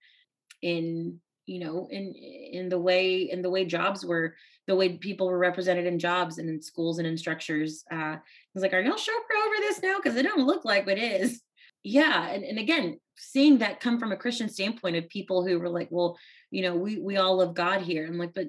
in 0.60 1.20
you 1.46 1.60
know 1.60 1.88
in 1.90 2.12
in 2.14 2.68
the 2.68 2.78
way 2.78 3.30
in 3.30 3.40
the 3.40 3.50
way 3.50 3.64
jobs 3.64 4.04
were 4.04 4.34
the 4.66 4.74
way 4.74 4.98
people 4.98 5.28
were 5.28 5.38
represented 5.38 5.86
in 5.86 5.98
jobs 5.98 6.38
and 6.38 6.48
in 6.48 6.60
schools 6.60 6.98
and 6.98 7.06
in 7.06 7.16
structures 7.16 7.84
uh 7.92 8.16
i 8.16 8.20
was 8.54 8.62
like 8.62 8.72
are 8.72 8.80
y'all 8.80 8.96
sure 8.96 9.22
we're 9.30 9.46
over 9.46 9.56
this 9.60 9.82
now? 9.82 9.96
Because 10.02 10.16
it 10.16 10.24
don't 10.24 10.46
look 10.46 10.64
like 10.64 10.88
it 10.88 10.98
is 10.98 11.40
yeah 11.86 12.28
and, 12.28 12.44
and 12.44 12.58
again 12.58 12.98
seeing 13.16 13.58
that 13.58 13.80
come 13.80 13.98
from 13.98 14.12
a 14.12 14.16
christian 14.16 14.48
standpoint 14.48 14.96
of 14.96 15.08
people 15.08 15.46
who 15.46 15.58
were 15.58 15.68
like 15.68 15.88
well 15.90 16.18
you 16.50 16.62
know 16.62 16.74
we 16.74 16.98
we 16.98 17.16
all 17.16 17.38
love 17.38 17.54
god 17.54 17.82
here. 17.82 18.06
I'm 18.06 18.18
like 18.18 18.34
but 18.34 18.48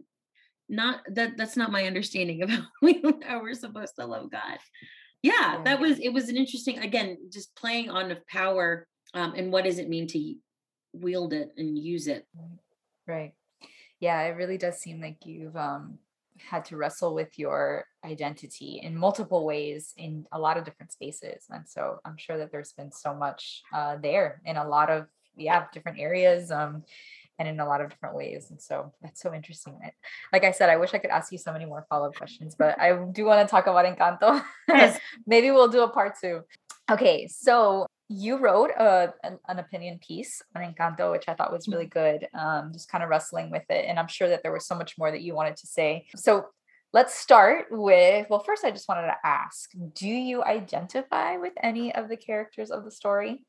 not 0.70 1.02
that 1.14 1.38
that's 1.38 1.58
not 1.58 1.72
my 1.72 1.86
understanding 1.86 2.42
of 2.44 2.50
how, 2.50 2.64
we, 2.82 3.02
how 3.26 3.42
we're 3.42 3.54
supposed 3.54 3.96
to 4.00 4.06
love 4.06 4.32
god. 4.32 4.60
Yeah, 5.24 5.34
yeah, 5.34 5.64
that 5.64 5.80
was 5.80 6.00
it 6.00 6.10
was 6.10 6.30
an 6.30 6.38
interesting 6.38 6.80
again 6.80 7.18
just 7.32 7.56
playing 7.56 7.90
on 7.90 8.12
of 8.12 8.26
power 8.28 8.88
um, 9.14 9.34
and 9.36 9.52
what 9.52 9.64
does 9.64 9.80
it 9.80 9.90
mean 9.90 10.08
to 10.08 10.36
wield 10.94 11.34
it 11.34 11.50
and 11.58 11.78
use 11.78 12.08
it. 12.08 12.26
Right. 13.08 13.34
Yeah 14.00 14.22
it 14.24 14.36
really 14.36 14.58
does 14.58 14.78
seem 14.78 15.02
like 15.02 15.18
you've 15.26 15.56
um 15.56 16.00
had 16.50 16.66
to 16.66 16.78
wrestle 16.78 17.14
with 17.14 17.38
your 17.38 17.86
identity 18.06 18.80
in 18.84 18.96
multiple 18.96 19.46
ways 19.46 19.94
in 19.98 20.26
a 20.32 20.40
lot 20.40 20.58
of 20.58 20.64
different 20.64 20.92
spaces 20.92 21.46
and 21.50 21.68
so 21.68 22.00
i'm 22.06 22.18
sure 22.18 22.38
that 22.38 22.52
there's 22.52 22.74
been 22.74 22.92
so 22.92 23.14
much 23.14 23.62
uh, 23.74 23.96
there 24.02 24.42
in 24.46 24.58
a 24.58 24.68
lot 24.68 24.90
of 24.90 25.08
yeah 25.36 25.66
different 25.74 26.00
areas 26.00 26.52
um, 26.52 26.84
and 27.40 27.48
in 27.48 27.60
a 27.60 27.66
lot 27.66 27.82
of 27.82 27.90
different 27.90 28.16
ways 28.16 28.48
and 28.50 28.62
so 28.62 28.92
that's 29.02 29.22
so 29.22 29.34
interesting 29.34 29.78
like 30.34 30.44
i 30.44 30.52
said 30.52 30.70
i 30.70 30.78
wish 30.78 30.94
i 30.94 30.98
could 30.98 31.12
ask 31.12 31.32
you 31.32 31.38
so 31.38 31.52
many 31.52 31.66
more 31.66 31.86
follow-up 31.90 32.16
questions 32.16 32.56
but 32.58 32.80
i 32.80 32.94
do 33.12 33.26
want 33.26 33.46
to 33.46 33.50
talk 33.50 33.68
about 33.68 33.86
encanto. 33.86 34.44
Maybe 35.28 35.52
we'll 35.52 35.68
do 35.68 35.84
a 35.84 35.90
part 35.90 36.16
two. 36.20 36.42
Okay 36.90 37.28
so 37.28 37.88
you 38.10 38.38
wrote 38.38 38.72
a, 38.72 39.14
an, 39.24 39.40
an, 39.48 39.60
opinion 39.60 40.00
piece 40.00 40.42
on 40.56 40.62
Encanto, 40.62 41.12
which 41.12 41.28
I 41.28 41.34
thought 41.34 41.52
was 41.52 41.68
really 41.68 41.88
mm-hmm. 41.88 42.18
good. 42.18 42.28
Um, 42.34 42.72
just 42.72 42.90
kind 42.90 43.04
of 43.04 43.10
wrestling 43.10 43.52
with 43.52 43.64
it. 43.70 43.86
And 43.88 44.00
I'm 44.00 44.08
sure 44.08 44.30
that 44.30 44.44
there 44.44 44.54
was 44.54 44.66
so 44.66 44.76
much 44.76 44.98
more 44.98 45.12
that 45.12 45.22
you 45.22 45.36
wanted 45.36 45.58
to 45.58 45.68
say. 45.68 46.08
So 46.16 46.46
let's 46.94 47.14
start 47.14 47.66
with 47.70 48.28
well, 48.30 48.40
first, 48.40 48.64
I 48.64 48.72
just 48.72 48.88
wanted 48.88 49.08
to 49.08 49.16
ask 49.24 49.72
Do 49.94 50.08
you 50.08 50.44
identify 50.44 51.38
with 51.38 51.54
any 51.62 51.94
of 51.94 52.08
the 52.08 52.18
characters 52.18 52.72
of 52.72 52.86
the 52.86 52.92
story? 52.92 53.46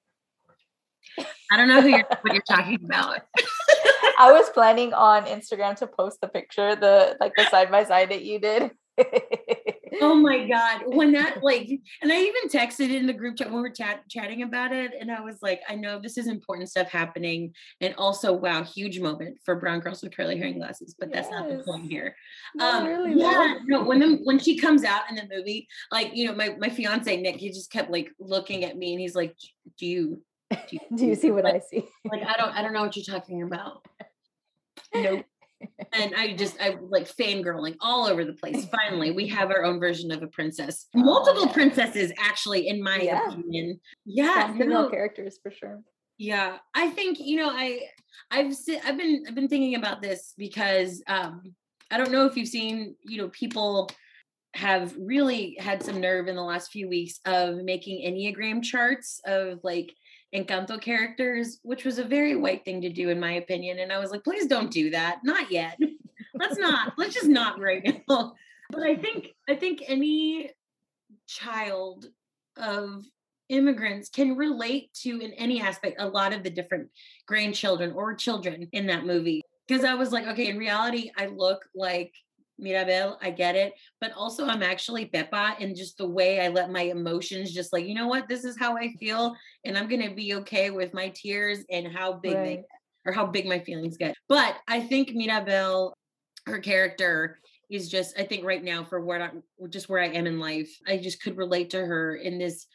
I 1.50 1.56
don't 1.56 1.68
know 1.68 1.80
who 1.80 1.88
you're, 1.88 2.04
what 2.22 2.34
you're 2.34 2.42
talking 2.42 2.80
about. 2.84 3.20
I 4.18 4.32
was 4.32 4.50
planning 4.50 4.92
on 4.92 5.24
Instagram 5.26 5.76
to 5.76 5.86
post 5.86 6.20
the 6.20 6.28
picture, 6.28 6.74
the 6.74 7.16
like 7.20 7.32
the 7.36 7.48
side 7.48 7.70
by 7.70 7.84
side 7.84 8.10
that 8.10 8.24
you 8.24 8.40
did 8.40 8.72
oh 10.00 10.14
my 10.14 10.46
god. 10.46 10.82
When 10.98 11.12
that 11.12 11.42
like 11.42 11.68
and 12.02 12.12
i 12.12 12.16
even 12.16 12.48
texted 12.48 12.94
in 12.94 13.06
the 13.06 13.12
group 13.12 13.36
chat 13.36 13.48
when 13.48 13.56
we 13.56 13.62
were 13.62 13.74
chat, 13.74 14.08
chatting 14.08 14.42
about 14.42 14.72
it 14.72 14.92
and 14.98 15.10
i 15.10 15.20
was 15.20 15.38
like 15.42 15.60
i 15.68 15.74
know 15.74 16.00
this 16.00 16.18
is 16.18 16.26
important 16.26 16.68
stuff 16.68 16.88
happening 16.88 17.54
and 17.80 17.94
also 17.96 18.32
wow 18.32 18.64
huge 18.64 19.00
moment 19.00 19.38
for 19.44 19.56
brown 19.56 19.80
girls 19.80 20.02
with 20.02 20.16
curly 20.16 20.36
hair 20.36 20.46
and 20.46 20.56
glasses 20.56 20.94
but 20.98 21.08
yes. 21.08 21.28
that's 21.28 21.30
not 21.30 21.48
the 21.48 21.62
point 21.62 21.90
here. 21.90 22.16
Um 22.58 22.86
really 22.86 23.14
yeah 23.14 23.58
no 23.66 23.84
when 23.84 24.00
the, 24.00 24.18
when 24.24 24.38
she 24.38 24.58
comes 24.58 24.84
out 24.84 25.02
in 25.10 25.16
the 25.16 25.28
movie 25.30 25.68
like 25.92 26.14
you 26.14 26.26
know 26.26 26.34
my 26.34 26.56
my 26.58 26.68
fiance 26.68 27.16
nick 27.20 27.36
he 27.36 27.50
just 27.50 27.70
kept 27.70 27.90
like 27.90 28.10
looking 28.18 28.64
at 28.64 28.76
me 28.76 28.92
and 28.92 29.00
he's 29.00 29.14
like 29.14 29.36
do 29.78 29.86
you 29.86 30.22
do 30.50 30.58
you, 30.72 30.80
do 30.96 31.06
you 31.06 31.14
see 31.14 31.30
what 31.30 31.44
like, 31.44 31.54
i 31.54 31.60
see? 31.60 31.84
like 32.10 32.22
i 32.26 32.34
don't 32.36 32.52
i 32.52 32.62
don't 32.62 32.72
know 32.72 32.82
what 32.82 32.96
you're 32.96 33.04
talking 33.04 33.42
about. 33.42 33.84
Nope 34.94 35.26
and 35.92 36.14
I 36.16 36.34
just 36.34 36.60
I 36.60 36.76
like 36.80 37.08
fangirling 37.08 37.76
all 37.80 38.06
over 38.06 38.24
the 38.24 38.32
place. 38.32 38.66
Finally, 38.66 39.12
we 39.12 39.28
have 39.28 39.50
our 39.50 39.64
own 39.64 39.80
version 39.80 40.10
of 40.10 40.22
a 40.22 40.26
princess. 40.28 40.86
Oh, 40.94 41.00
Multiple 41.00 41.42
oh, 41.42 41.46
yeah. 41.46 41.52
princesses, 41.52 42.12
actually, 42.18 42.68
in 42.68 42.82
my 42.82 42.98
yeah. 42.98 43.28
opinion. 43.28 43.80
Yeah, 44.04 44.52
female 44.52 44.84
no, 44.84 44.90
characters 44.90 45.38
for 45.42 45.50
sure. 45.50 45.80
Yeah, 46.18 46.58
I 46.74 46.90
think 46.90 47.18
you 47.20 47.36
know 47.36 47.50
I 47.50 47.80
I've 48.30 48.52
I've 48.84 48.96
been 48.98 49.24
I've 49.26 49.34
been 49.34 49.48
thinking 49.48 49.76
about 49.76 50.02
this 50.02 50.34
because 50.36 51.02
um 51.06 51.54
I 51.90 51.96
don't 51.96 52.10
know 52.12 52.26
if 52.26 52.36
you've 52.36 52.48
seen 52.48 52.96
you 53.02 53.18
know 53.18 53.28
people 53.28 53.88
have 54.54 54.94
really 54.98 55.56
had 55.60 55.82
some 55.82 56.00
nerve 56.00 56.26
in 56.26 56.34
the 56.34 56.42
last 56.42 56.72
few 56.72 56.88
weeks 56.88 57.20
of 57.26 57.56
making 57.56 58.04
enneagram 58.04 58.62
charts 58.62 59.20
of 59.26 59.60
like 59.62 59.92
Encanto 60.34 60.80
characters, 60.80 61.58
which 61.62 61.84
was 61.84 61.98
a 61.98 62.04
very 62.04 62.36
white 62.36 62.64
thing 62.64 62.82
to 62.82 62.90
do, 62.90 63.08
in 63.08 63.18
my 63.18 63.32
opinion. 63.32 63.78
And 63.78 63.92
I 63.92 63.98
was 63.98 64.10
like, 64.10 64.24
please 64.24 64.46
don't 64.46 64.70
do 64.70 64.90
that. 64.90 65.20
Not 65.24 65.50
yet. 65.50 65.78
let's 66.34 66.58
not. 66.58 66.92
Let's 66.98 67.14
just 67.14 67.28
not 67.28 67.60
right 67.60 68.02
now. 68.08 68.34
But 68.70 68.82
I 68.82 68.96
think 68.96 69.28
I 69.48 69.54
think 69.54 69.82
any 69.88 70.50
child 71.26 72.04
of 72.58 73.02
immigrants 73.48 74.10
can 74.10 74.36
relate 74.36 74.92
to 74.92 75.20
in 75.20 75.32
any 75.32 75.62
aspect 75.62 75.96
a 75.98 76.06
lot 76.06 76.34
of 76.34 76.42
the 76.42 76.50
different 76.50 76.90
grandchildren 77.26 77.92
or 77.92 78.14
children 78.14 78.68
in 78.72 78.86
that 78.88 79.06
movie. 79.06 79.40
Because 79.66 79.84
I 79.84 79.94
was 79.94 80.12
like, 80.12 80.26
okay, 80.26 80.48
in 80.48 80.58
reality, 80.58 81.10
I 81.16 81.26
look 81.26 81.64
like 81.74 82.12
Mirabel, 82.58 83.18
I 83.22 83.30
get 83.30 83.56
it. 83.56 83.74
But 84.00 84.12
also, 84.12 84.46
I'm 84.46 84.62
actually 84.62 85.06
Pepa, 85.06 85.54
and 85.60 85.76
just 85.76 85.98
the 85.98 86.08
way 86.08 86.40
I 86.40 86.48
let 86.48 86.70
my 86.70 86.82
emotions 86.82 87.52
just 87.52 87.72
like, 87.72 87.86
you 87.86 87.94
know 87.94 88.08
what, 88.08 88.28
this 88.28 88.44
is 88.44 88.58
how 88.58 88.76
I 88.76 88.94
feel, 88.98 89.34
and 89.64 89.76
I'm 89.76 89.88
gonna 89.88 90.14
be 90.14 90.34
okay 90.34 90.70
with 90.70 90.94
my 90.94 91.08
tears 91.10 91.64
and 91.70 91.86
how 91.88 92.14
big 92.14 92.34
right. 92.34 92.44
they 92.44 92.64
or 93.04 93.12
how 93.12 93.26
big 93.26 93.46
my 93.46 93.58
feelings 93.60 93.96
get. 93.96 94.14
But 94.28 94.56
I 94.66 94.80
think 94.80 95.14
Mirabel, 95.14 95.94
her 96.46 96.58
character 96.58 97.38
is 97.70 97.88
just, 97.88 98.18
I 98.18 98.24
think 98.24 98.44
right 98.44 98.62
now 98.62 98.84
for 98.84 99.00
where 99.00 99.22
I 99.22 99.30
just 99.68 99.88
where 99.88 100.02
I 100.02 100.08
am 100.08 100.26
in 100.26 100.38
life, 100.38 100.70
I 100.86 100.98
just 100.98 101.22
could 101.22 101.36
relate 101.36 101.70
to 101.70 101.84
her 101.84 102.16
in 102.16 102.38
this 102.38 102.66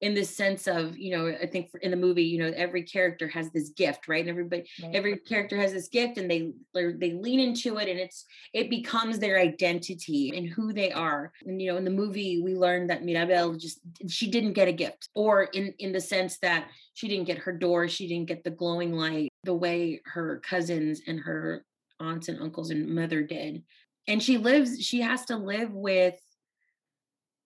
in 0.00 0.14
the 0.14 0.24
sense 0.24 0.66
of 0.66 0.96
you 0.96 1.16
know 1.16 1.34
i 1.42 1.46
think 1.46 1.70
in 1.82 1.90
the 1.90 1.96
movie 1.96 2.22
you 2.22 2.38
know 2.38 2.52
every 2.56 2.82
character 2.82 3.26
has 3.28 3.50
this 3.50 3.70
gift 3.70 4.08
right? 4.08 4.20
And 4.20 4.30
everybody 4.30 4.68
right. 4.82 4.94
every 4.94 5.16
character 5.18 5.56
has 5.56 5.72
this 5.72 5.88
gift 5.88 6.18
and 6.18 6.30
they 6.30 6.52
they 6.74 7.12
lean 7.12 7.40
into 7.40 7.76
it 7.78 7.88
and 7.88 7.98
it's 7.98 8.24
it 8.52 8.70
becomes 8.70 9.18
their 9.18 9.38
identity 9.38 10.32
and 10.36 10.48
who 10.48 10.72
they 10.72 10.92
are. 10.92 11.32
And 11.44 11.60
you 11.60 11.70
know 11.70 11.76
in 11.76 11.84
the 11.84 11.90
movie 11.90 12.40
we 12.42 12.54
learned 12.54 12.90
that 12.90 13.04
mirabel 13.04 13.54
just 13.56 13.80
she 14.08 14.30
didn't 14.30 14.54
get 14.54 14.68
a 14.68 14.72
gift 14.72 15.08
or 15.14 15.44
in 15.44 15.74
in 15.78 15.92
the 15.92 16.00
sense 16.00 16.38
that 16.38 16.68
she 16.94 17.08
didn't 17.08 17.26
get 17.26 17.38
her 17.38 17.52
door 17.52 17.88
she 17.88 18.08
didn't 18.08 18.28
get 18.28 18.44
the 18.44 18.50
glowing 18.50 18.92
light 18.92 19.28
the 19.44 19.54
way 19.54 20.00
her 20.04 20.40
cousins 20.40 21.02
and 21.06 21.20
her 21.20 21.64
aunts 22.00 22.28
and 22.28 22.40
uncles 22.40 22.70
and 22.70 22.94
mother 22.94 23.22
did. 23.22 23.62
And 24.06 24.22
she 24.22 24.38
lives 24.38 24.82
she 24.82 25.00
has 25.00 25.24
to 25.26 25.36
live 25.36 25.72
with 25.72 26.14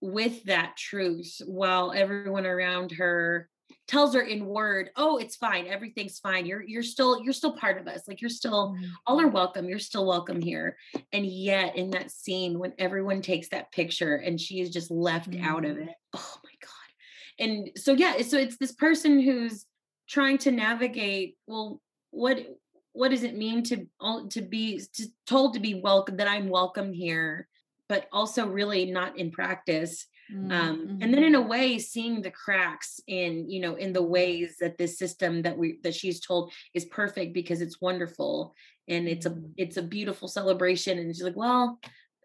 with 0.02 0.42
that 0.44 0.76
truth 0.76 1.40
while 1.46 1.92
everyone 1.92 2.44
around 2.44 2.90
her 2.90 3.48
tells 3.86 4.14
her 4.14 4.20
in 4.20 4.44
word 4.44 4.90
oh 4.96 5.16
it's 5.16 5.36
fine 5.36 5.66
everything's 5.66 6.18
fine 6.18 6.44
you're 6.44 6.62
you're 6.66 6.82
still 6.82 7.22
you're 7.22 7.32
still 7.32 7.52
part 7.52 7.80
of 7.80 7.86
us 7.86 8.02
like 8.08 8.20
you're 8.20 8.28
still 8.28 8.76
all 9.06 9.20
are 9.20 9.26
mm-hmm. 9.26 9.34
welcome 9.34 9.68
you're 9.68 9.78
still 9.78 10.04
welcome 10.04 10.40
here 10.40 10.76
and 11.12 11.24
yet 11.24 11.76
in 11.76 11.90
that 11.90 12.10
scene 12.10 12.58
when 12.58 12.72
everyone 12.78 13.22
takes 13.22 13.48
that 13.48 13.70
picture 13.70 14.16
and 14.16 14.40
she 14.40 14.60
is 14.60 14.70
just 14.70 14.90
left 14.90 15.30
mm. 15.30 15.42
out 15.44 15.64
of 15.64 15.76
mm-hmm. 15.76 15.88
it 15.88 15.94
oh 16.14 16.36
my 16.42 16.50
god 16.60 17.44
and 17.44 17.70
so 17.76 17.92
yeah 17.92 18.20
so 18.22 18.36
it's 18.36 18.56
this 18.56 18.72
person 18.72 19.20
who's 19.20 19.66
trying 20.08 20.36
to 20.36 20.50
navigate 20.50 21.36
well 21.46 21.80
what 22.10 22.44
what 22.92 23.10
does 23.10 23.22
it 23.22 23.36
mean 23.36 23.62
to 23.62 23.86
to 24.30 24.42
be 24.42 24.80
to, 24.92 25.06
told 25.26 25.54
to 25.54 25.60
be 25.60 25.74
welcome 25.74 26.16
that 26.16 26.28
i'm 26.28 26.48
welcome 26.48 26.92
here 26.92 27.48
but 27.92 28.08
also 28.10 28.46
really 28.46 28.86
not 28.86 29.18
in 29.18 29.30
practice 29.30 30.06
um, 30.34 30.48
mm-hmm. 30.48 31.02
and 31.02 31.12
then 31.12 31.24
in 31.24 31.34
a 31.34 31.38
mm-hmm. 31.38 31.48
way 31.50 31.78
seeing 31.78 32.22
the 32.22 32.30
cracks 32.30 33.00
in 33.06 33.50
you 33.50 33.60
know 33.60 33.74
in 33.74 33.92
the 33.92 34.02
ways 34.02 34.56
that 34.60 34.78
this 34.78 34.96
system 34.96 35.42
that 35.42 35.58
we 35.58 35.78
that 35.82 35.94
she's 35.94 36.18
told 36.18 36.50
is 36.72 36.86
perfect 36.86 37.34
because 37.34 37.60
it's 37.60 37.82
wonderful 37.82 38.54
and 38.88 39.06
it's 39.06 39.26
a 39.26 39.30
mm-hmm. 39.30 39.52
it's 39.58 39.76
a 39.76 39.82
beautiful 39.82 40.26
celebration 40.26 40.98
and 40.98 41.14
she's 41.14 41.22
like 41.22 41.36
well 41.36 41.78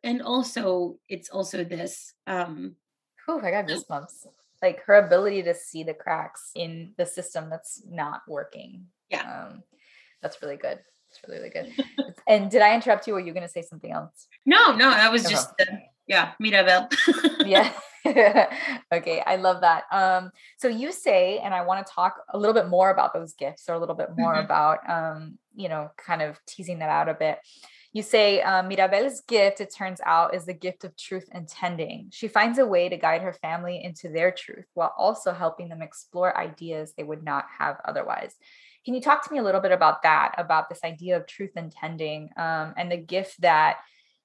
and 0.05 0.21
also 0.21 0.95
it's 1.09 1.29
also 1.29 1.65
this 1.65 2.13
um 2.27 2.73
oh 3.27 3.41
i 3.41 3.51
got 3.51 3.67
goosebumps 3.67 4.25
like 4.61 4.81
her 4.85 4.95
ability 4.95 5.43
to 5.43 5.53
see 5.53 5.83
the 5.83 5.93
cracks 5.93 6.51
in 6.55 6.93
the 6.97 7.05
system 7.05 7.49
that's 7.49 7.83
not 7.89 8.21
working 8.25 8.85
yeah 9.09 9.49
um 9.49 9.63
that's 10.21 10.41
really 10.41 10.55
good 10.55 10.79
it's 11.17 11.27
really, 11.27 11.41
really 11.41 11.49
good. 11.49 12.13
and 12.27 12.49
did 12.49 12.61
I 12.61 12.73
interrupt 12.73 13.07
you? 13.07 13.13
Or 13.13 13.15
were 13.15 13.25
you 13.25 13.33
going 13.33 13.45
to 13.45 13.51
say 13.51 13.61
something 13.61 13.91
else? 13.91 14.27
No, 14.45 14.75
no, 14.75 14.89
that 14.89 15.11
was 15.11 15.23
just, 15.23 15.49
uh, 15.59 15.65
yeah, 16.07 16.31
Mirabel. 16.39 16.87
yeah. 17.45 17.71
okay, 18.93 19.21
I 19.25 19.35
love 19.35 19.61
that. 19.61 19.83
Um, 19.91 20.31
so 20.57 20.67
you 20.67 20.91
say, 20.91 21.39
and 21.39 21.53
I 21.53 21.65
want 21.65 21.85
to 21.85 21.93
talk 21.93 22.15
a 22.29 22.37
little 22.37 22.53
bit 22.53 22.69
more 22.69 22.89
about 22.89 23.13
those 23.13 23.33
gifts, 23.33 23.67
or 23.67 23.73
a 23.73 23.79
little 23.79 23.95
bit 23.95 24.09
more 24.17 24.33
mm-hmm. 24.33 24.45
about, 24.45 24.89
um, 24.89 25.37
you 25.55 25.67
know, 25.67 25.91
kind 25.97 26.21
of 26.21 26.39
teasing 26.45 26.79
that 26.79 26.89
out 26.89 27.09
a 27.09 27.13
bit. 27.13 27.39
You 27.93 28.03
say 28.03 28.41
um, 28.41 28.67
Mirabel's 28.67 29.21
gift, 29.21 29.59
it 29.59 29.73
turns 29.75 29.99
out, 30.05 30.35
is 30.35 30.45
the 30.45 30.53
gift 30.53 30.83
of 30.83 30.95
truth 30.95 31.27
and 31.31 31.47
tending. 31.47 32.09
She 32.11 32.27
finds 32.27 32.59
a 32.59 32.65
way 32.65 32.89
to 32.89 32.97
guide 32.97 33.21
her 33.21 33.33
family 33.33 33.81
into 33.83 34.09
their 34.09 34.31
truth 34.31 34.65
while 34.73 34.93
also 34.97 35.33
helping 35.33 35.67
them 35.69 35.81
explore 35.81 36.37
ideas 36.37 36.93
they 36.95 37.03
would 37.03 37.23
not 37.23 37.45
have 37.57 37.77
otherwise. 37.85 38.35
Can 38.87 38.93
you 38.93 39.01
talk 39.01 39.27
to 39.27 39.33
me 39.33 39.39
a 39.39 39.43
little 39.43 39.59
bit 39.59 39.73
about 39.73 40.03
that, 40.03 40.33
about 40.37 40.69
this 40.69 40.79
idea 40.81 41.17
of 41.17 41.27
truth 41.27 41.57
intending 41.57 42.29
um, 42.37 42.73
and 42.77 42.89
the 42.89 42.95
gift 42.95 43.41
that, 43.41 43.79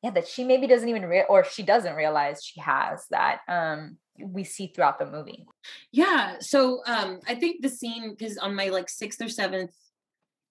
yeah, 0.04 0.10
that 0.10 0.28
she 0.28 0.44
maybe 0.44 0.68
doesn't 0.68 0.88
even 0.88 1.04
real 1.04 1.24
or 1.28 1.42
she 1.42 1.64
doesn't 1.64 1.96
realize 1.96 2.44
she 2.44 2.60
has 2.60 3.04
that 3.10 3.40
um, 3.48 3.96
we 4.20 4.44
see 4.44 4.68
throughout 4.68 5.00
the 5.00 5.06
movie? 5.06 5.44
Yeah. 5.90 6.36
So 6.38 6.80
um, 6.86 7.18
I 7.26 7.34
think 7.34 7.60
the 7.60 7.68
scene, 7.68 8.14
because 8.16 8.38
on 8.38 8.54
my 8.54 8.68
like 8.68 8.88
sixth 8.88 9.20
or 9.20 9.28
seventh 9.28 9.72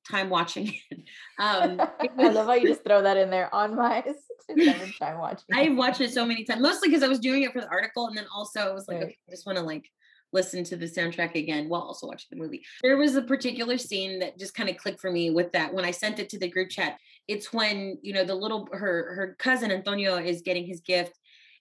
time 0.10 0.30
watching 0.30 0.74
it. 0.90 1.00
Um, 1.40 1.80
I 2.20 2.28
love 2.28 2.48
how 2.48 2.54
you 2.56 2.68
just 2.68 2.84
throw 2.84 3.02
that 3.04 3.16
in 3.16 3.30
there 3.30 3.54
on 3.56 3.78
my 3.78 4.04
seventh 4.50 5.00
time 5.00 5.20
watching. 5.20 5.46
It. 5.48 5.56
I 5.56 5.70
watched 5.70 6.02
it 6.02 6.12
so 6.12 6.26
many 6.26 6.44
times, 6.44 6.62
mostly 6.62 6.90
because 6.90 7.02
I 7.02 7.08
was 7.08 7.20
doing 7.20 7.44
it 7.44 7.54
for 7.54 7.62
the 7.62 7.70
article, 7.70 8.08
and 8.08 8.18
then 8.18 8.26
also 8.36 8.60
I 8.60 8.74
was 8.74 8.90
like, 8.90 8.98
right. 8.98 9.06
okay, 9.06 9.18
I 9.26 9.32
just 9.32 9.46
want 9.46 9.58
to 9.58 9.64
like 9.64 9.90
listen 10.34 10.64
to 10.66 10.76
the 10.76 10.86
soundtrack 10.86 11.36
again 11.36 11.70
while 11.70 11.82
also 11.82 12.08
watching 12.08 12.28
the 12.32 12.38
movie. 12.38 12.64
There 12.82 12.98
was 12.98 13.16
a 13.16 13.22
particular 13.22 13.78
scene 13.78 14.20
that 14.20 14.40
just 14.40 14.54
kind 14.54 14.70
of 14.70 14.78
clicked 14.78 15.00
for 15.00 15.12
me 15.12 15.30
with 15.30 15.52
that 15.52 15.74
when 15.74 15.86
I 15.86 15.92
sent 15.92 16.20
it 16.20 16.30
to 16.30 16.40
the 16.40 16.50
group 16.50 16.70
chat. 16.70 16.98
It's 17.28 17.54
when, 17.54 17.98
you 18.02 18.14
know, 18.14 18.24
the 18.24 18.36
little 18.36 18.68
her 18.72 19.14
her 19.16 19.36
cousin 19.40 19.72
Antonio 19.72 20.18
is 20.18 20.42
getting 20.42 20.66
his 20.66 20.82
gift 20.82 21.18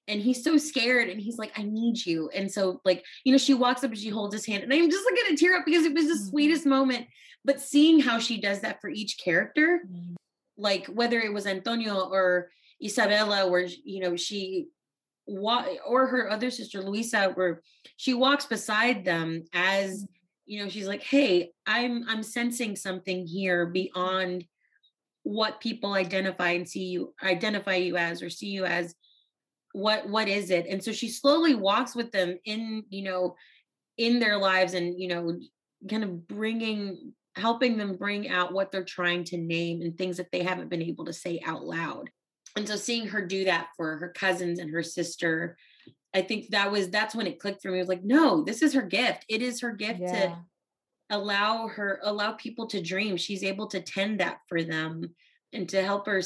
and 0.09 0.21
he's 0.21 0.43
so 0.43 0.57
scared 0.57 1.09
and 1.09 1.21
he's 1.21 1.39
like 1.39 1.53
i 1.59 1.63
need 1.63 2.05
you 2.05 2.29
and 2.35 2.51
so 2.51 2.81
like 2.85 3.05
you 3.25 3.33
know 3.33 3.39
she 3.39 3.55
walks 3.55 3.85
up 3.85 3.91
and 3.91 3.99
she 3.99 4.09
holds 4.09 4.35
his 4.35 4.47
hand 4.47 4.63
and 4.63 4.73
i'm 4.73 4.91
just 4.91 5.05
like 5.05 5.23
gonna 5.23 5.37
tear 5.37 5.57
up 5.57 5.65
because 5.65 5.85
it 5.85 5.95
was 5.95 6.07
the 6.07 6.15
mm-hmm. 6.15 6.29
sweetest 6.31 6.67
moment 6.67 7.07
but 7.45 7.61
seeing 7.61 8.01
how 8.01 8.19
she 8.19 8.41
does 8.41 8.61
that 8.61 8.81
for 8.81 8.91
each 8.91 9.19
character 9.23 9.83
mm-hmm. 9.87 10.15
like 10.57 10.87
whether 10.87 11.21
it 11.21 11.33
was 11.33 11.47
antonio 11.47 12.09
or 12.11 12.51
isabela 12.83 13.49
where 13.49 13.69
you 13.85 14.01
know 14.01 14.17
she 14.17 14.67
or 15.39 16.07
her 16.07 16.31
other 16.31 16.51
sister 16.51 16.83
Luisa, 16.83 17.31
where 17.35 17.63
she 17.97 18.15
walks 18.15 18.47
beside 18.47 19.05
them 19.05 19.45
as 19.53 20.07
you 20.47 20.61
know, 20.61 20.69
she's 20.69 20.89
like, 20.89 21.03
"Hey, 21.03 21.53
I'm 21.67 22.05
I'm 22.09 22.23
sensing 22.23 22.75
something 22.75 23.25
here 23.27 23.67
beyond 23.67 24.45
what 25.23 25.61
people 25.61 25.93
identify 25.93 26.51
and 26.51 26.69
see 26.69 26.87
you 26.87 27.15
identify 27.23 27.77
you 27.77 27.97
as 27.97 28.23
or 28.23 28.31
see 28.31 28.49
you 28.49 28.65
as. 28.65 28.95
What 29.73 30.09
what 30.09 30.27
is 30.27 30.51
it?" 30.51 30.67
And 30.67 30.83
so 30.83 30.91
she 30.91 31.09
slowly 31.09 31.55
walks 31.55 31.95
with 31.95 32.11
them 32.11 32.37
in 32.45 32.83
you 32.91 33.03
know, 33.03 33.37
in 33.97 34.19
their 34.19 34.39
lives, 34.39 34.75
and 34.75 34.99
you 34.99 35.09
know, 35.09 35.39
kind 35.89 36.03
of 36.03 36.27
bringing 36.27 37.13
helping 37.37 37.77
them 37.79 37.97
bring 37.97 38.29
out 38.29 38.53
what 38.53 38.73
they're 38.73 38.83
trying 38.83 39.23
to 39.23 39.37
name 39.37 39.83
and 39.83 39.97
things 39.97 40.17
that 40.17 40.33
they 40.33 40.43
haven't 40.43 40.69
been 40.69 40.83
able 40.83 41.05
to 41.05 41.13
say 41.13 41.41
out 41.47 41.65
loud 41.65 42.11
and 42.57 42.67
so 42.67 42.77
seeing 42.77 43.07
her 43.07 43.25
do 43.25 43.45
that 43.45 43.69
for 43.77 43.97
her 43.99 44.09
cousins 44.09 44.59
and 44.59 44.71
her 44.71 44.83
sister 44.83 45.57
i 46.15 46.21
think 46.21 46.49
that 46.51 46.71
was 46.71 46.89
that's 46.91 47.15
when 47.15 47.27
it 47.27 47.39
clicked 47.39 47.63
for 47.63 47.71
me. 47.71 47.79
It 47.79 47.83
was 47.83 47.89
like 47.89 48.05
no 48.05 48.43
this 48.43 48.63
is 48.63 48.75
her 48.75 48.83
gift. 48.83 49.25
It 49.29 49.43
is 49.43 49.61
her 49.61 49.73
gift 49.73 50.01
yeah. 50.01 50.13
to 50.13 50.39
allow 51.11 51.69
her 51.69 52.01
allow 52.03 52.33
people 52.33 52.67
to 52.69 52.81
dream. 52.81 53.17
She's 53.17 53.45
able 53.45 53.67
to 53.69 53.81
tend 53.81 54.21
that 54.21 54.39
for 54.49 54.63
them 54.63 55.15
and 55.53 55.69
to 55.69 55.83
help 55.83 56.07
her 56.07 56.23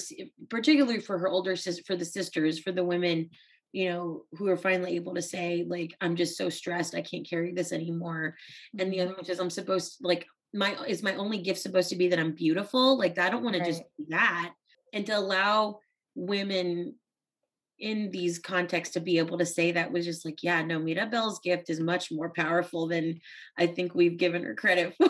particularly 0.51 1.01
for 1.01 1.19
her 1.19 1.29
older 1.29 1.57
sister 1.57 1.83
for 1.87 1.97
the 1.97 2.05
sisters 2.05 2.59
for 2.59 2.73
the 2.73 2.85
women 2.85 3.31
you 3.73 3.89
know 3.89 4.23
who 4.33 4.49
are 4.49 4.57
finally 4.57 4.95
able 4.95 5.15
to 5.15 5.23
say 5.23 5.65
like 5.67 5.95
i'm 6.01 6.17
just 6.17 6.37
so 6.37 6.49
stressed. 6.49 6.95
I 6.95 7.03
can't 7.03 7.29
carry 7.29 7.53
this 7.53 7.73
anymore. 7.73 8.37
And 8.79 8.93
the 8.93 9.01
other 9.01 9.11
mm-hmm. 9.11 9.19
one 9.19 9.25
says 9.25 9.41
i'm 9.41 9.51
supposed 9.51 9.99
like 10.01 10.27
my 10.53 10.77
is 10.87 11.03
my 11.03 11.17
only 11.17 11.39
gift 11.39 11.61
supposed 11.61 11.91
to 11.91 11.97
be 11.97 12.09
that 12.09 12.19
i'm 12.19 12.33
beautiful? 12.33 12.97
Like 12.97 13.19
i 13.19 13.29
don't 13.29 13.43
want 13.43 13.57
right. 13.57 13.65
to 13.65 13.71
just 13.71 13.83
do 13.99 14.07
that. 14.11 14.53
And 14.93 15.05
to 15.07 15.19
allow 15.19 15.81
women 16.15 16.95
in 17.79 18.11
these 18.11 18.39
contexts 18.39 18.95
to 18.95 19.01
be 19.01 19.19
able 19.19 19.37
to 19.39 19.47
say 19.47 19.73
that 19.73 19.91
was 19.91 20.05
just 20.05 20.25
like, 20.25 20.43
yeah, 20.43 20.63
no, 20.63 20.79
Mirabel's 20.79 21.41
gift 21.41 21.69
is 21.69 21.81
much 21.81 22.11
more 22.13 22.31
powerful 22.31 22.87
than 22.87 23.21
I 23.59 23.67
think 23.67 23.95
we've 23.95 24.17
given 24.17 24.45
her 24.45 24.55
credit 24.55 24.95
for. 24.99 25.09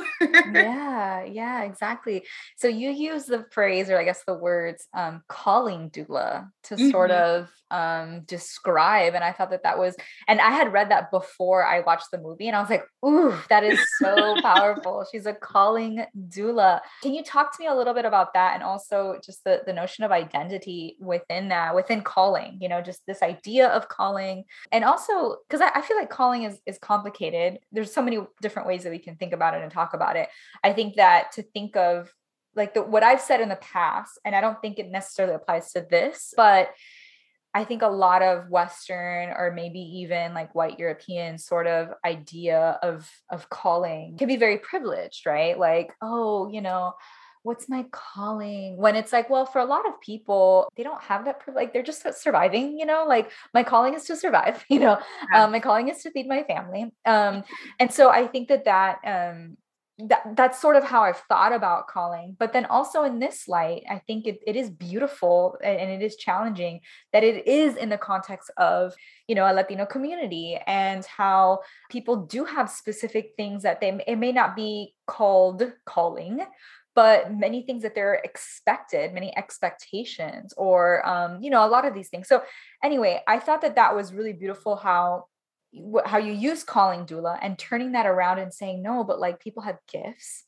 yeah, 0.52 1.24
yeah, 1.24 1.62
exactly. 1.64 2.24
So 2.56 2.68
you 2.68 2.90
use 2.90 3.26
the 3.26 3.44
phrase, 3.50 3.90
or 3.90 3.98
I 3.98 4.04
guess 4.04 4.22
the 4.26 4.34
words, 4.34 4.86
um, 4.94 5.22
calling 5.28 5.90
doula 5.90 6.48
to 6.64 6.74
mm-hmm. 6.74 6.90
sort 6.90 7.10
of 7.10 7.50
um, 7.74 8.20
describe. 8.20 9.14
And 9.14 9.24
I 9.24 9.32
thought 9.32 9.50
that 9.50 9.64
that 9.64 9.78
was, 9.78 9.96
and 10.28 10.40
I 10.40 10.50
had 10.50 10.72
read 10.72 10.92
that 10.92 11.10
before 11.10 11.66
I 11.66 11.80
watched 11.80 12.12
the 12.12 12.18
movie, 12.18 12.46
and 12.46 12.56
I 12.56 12.60
was 12.60 12.70
like, 12.70 12.84
ooh, 13.04 13.34
that 13.48 13.64
is 13.64 13.80
so 13.98 14.40
powerful. 14.40 15.04
She's 15.12 15.26
a 15.26 15.34
calling 15.34 16.04
doula. 16.28 16.80
Can 17.02 17.14
you 17.14 17.24
talk 17.24 17.54
to 17.56 17.60
me 17.60 17.66
a 17.66 17.74
little 17.74 17.92
bit 17.92 18.04
about 18.04 18.32
that, 18.34 18.54
and 18.54 18.62
also 18.62 19.18
just 19.24 19.42
the 19.42 19.62
the 19.66 19.72
notion 19.72 20.04
of 20.04 20.12
identity 20.12 20.96
within 21.00 21.48
that, 21.48 21.74
within 21.74 22.02
calling? 22.02 22.58
You 22.60 22.68
know, 22.68 22.80
just 22.80 23.02
this 23.06 23.22
idea 23.22 23.66
of 23.68 23.88
calling, 23.88 24.44
and 24.70 24.84
also 24.84 25.38
because 25.48 25.60
I, 25.60 25.70
I 25.74 25.80
feel 25.82 25.96
like 25.96 26.10
calling 26.10 26.44
is 26.44 26.60
is 26.66 26.78
complicated. 26.78 27.58
There's 27.72 27.92
so 27.92 28.02
many 28.02 28.20
different 28.40 28.68
ways 28.68 28.84
that 28.84 28.90
we 28.90 29.00
can 29.00 29.16
think 29.16 29.32
about 29.32 29.54
it 29.54 29.62
and 29.62 29.72
talk 29.72 29.94
about 29.94 30.16
it. 30.16 30.28
I 30.62 30.72
think 30.72 30.94
that 30.94 31.32
to 31.32 31.42
think 31.42 31.76
of 31.76 32.12
like 32.56 32.74
the, 32.74 32.84
what 32.84 33.02
I've 33.02 33.20
said 33.20 33.40
in 33.40 33.48
the 33.48 33.56
past, 33.56 34.20
and 34.24 34.32
I 34.32 34.40
don't 34.40 34.60
think 34.62 34.78
it 34.78 34.88
necessarily 34.88 35.34
applies 35.34 35.72
to 35.72 35.84
this, 35.90 36.32
but 36.36 36.68
I 37.54 37.64
think 37.64 37.82
a 37.82 37.88
lot 37.88 38.20
of 38.22 38.50
Western 38.50 39.30
or 39.30 39.52
maybe 39.54 39.78
even 39.78 40.34
like 40.34 40.54
white 40.54 40.78
European 40.78 41.38
sort 41.38 41.68
of 41.68 41.90
idea 42.04 42.78
of 42.82 43.08
of 43.30 43.48
calling 43.48 44.16
can 44.18 44.26
be 44.26 44.36
very 44.36 44.58
privileged, 44.58 45.24
right? 45.24 45.56
Like, 45.56 45.92
oh, 46.02 46.48
you 46.48 46.60
know, 46.60 46.94
what's 47.44 47.68
my 47.68 47.84
calling? 47.92 48.76
When 48.76 48.96
it's 48.96 49.12
like, 49.12 49.30
well, 49.30 49.46
for 49.46 49.60
a 49.60 49.66
lot 49.66 49.86
of 49.86 50.00
people, 50.00 50.68
they 50.76 50.82
don't 50.82 51.00
have 51.02 51.26
that 51.26 51.42
like 51.54 51.72
they're 51.72 51.82
just 51.84 52.04
surviving, 52.20 52.76
you 52.78 52.86
know, 52.86 53.04
like 53.06 53.30
my 53.52 53.62
calling 53.62 53.94
is 53.94 54.04
to 54.06 54.16
survive, 54.16 54.64
you 54.70 54.80
know, 54.80 54.98
yeah. 55.32 55.44
um, 55.44 55.52
my 55.52 55.60
calling 55.60 55.88
is 55.88 56.02
to 56.02 56.10
feed 56.10 56.26
my 56.26 56.42
family. 56.42 56.90
Um, 57.04 57.44
and 57.78 57.92
so 57.92 58.10
I 58.10 58.26
think 58.26 58.48
that 58.48 58.64
that 58.64 58.98
um 59.06 59.56
that 59.98 60.22
that's 60.36 60.60
sort 60.60 60.74
of 60.74 60.82
how 60.82 61.02
I've 61.02 61.22
thought 61.28 61.52
about 61.52 61.86
calling. 61.86 62.36
But 62.38 62.52
then 62.52 62.66
also 62.66 63.04
in 63.04 63.20
this 63.20 63.46
light, 63.46 63.84
I 63.88 64.00
think 64.00 64.26
it, 64.26 64.40
it 64.44 64.56
is 64.56 64.68
beautiful 64.68 65.56
and 65.62 65.90
it 65.90 66.02
is 66.02 66.16
challenging 66.16 66.80
that 67.12 67.22
it 67.22 67.46
is 67.46 67.76
in 67.76 67.90
the 67.90 67.98
context 67.98 68.50
of, 68.56 68.92
you 69.28 69.36
know, 69.36 69.44
a 69.44 69.54
Latino 69.54 69.86
community 69.86 70.58
and 70.66 71.04
how 71.04 71.60
people 71.90 72.16
do 72.16 72.44
have 72.44 72.70
specific 72.70 73.32
things 73.36 73.62
that 73.62 73.80
they 73.80 74.00
it 74.06 74.16
may 74.16 74.32
not 74.32 74.56
be 74.56 74.94
called 75.06 75.72
calling, 75.84 76.40
but 76.96 77.32
many 77.32 77.62
things 77.62 77.82
that 77.82 77.94
they're 77.94 78.20
expected, 78.24 79.12
many 79.12 79.36
expectations, 79.36 80.54
or 80.56 81.06
um, 81.08 81.40
you 81.40 81.50
know, 81.50 81.64
a 81.64 81.68
lot 81.68 81.86
of 81.86 81.94
these 81.94 82.08
things. 82.08 82.26
So 82.26 82.42
anyway, 82.82 83.22
I 83.28 83.38
thought 83.38 83.60
that 83.62 83.76
that 83.76 83.94
was 83.94 84.12
really 84.12 84.32
beautiful 84.32 84.74
how 84.74 85.26
how 86.06 86.18
you 86.18 86.32
use 86.32 86.62
calling 86.62 87.06
doula 87.06 87.38
and 87.42 87.58
turning 87.58 87.92
that 87.92 88.06
around 88.06 88.38
and 88.38 88.52
saying 88.52 88.82
no 88.82 89.04
but 89.04 89.18
like 89.18 89.40
people 89.40 89.62
have 89.62 89.78
gifts 89.90 90.44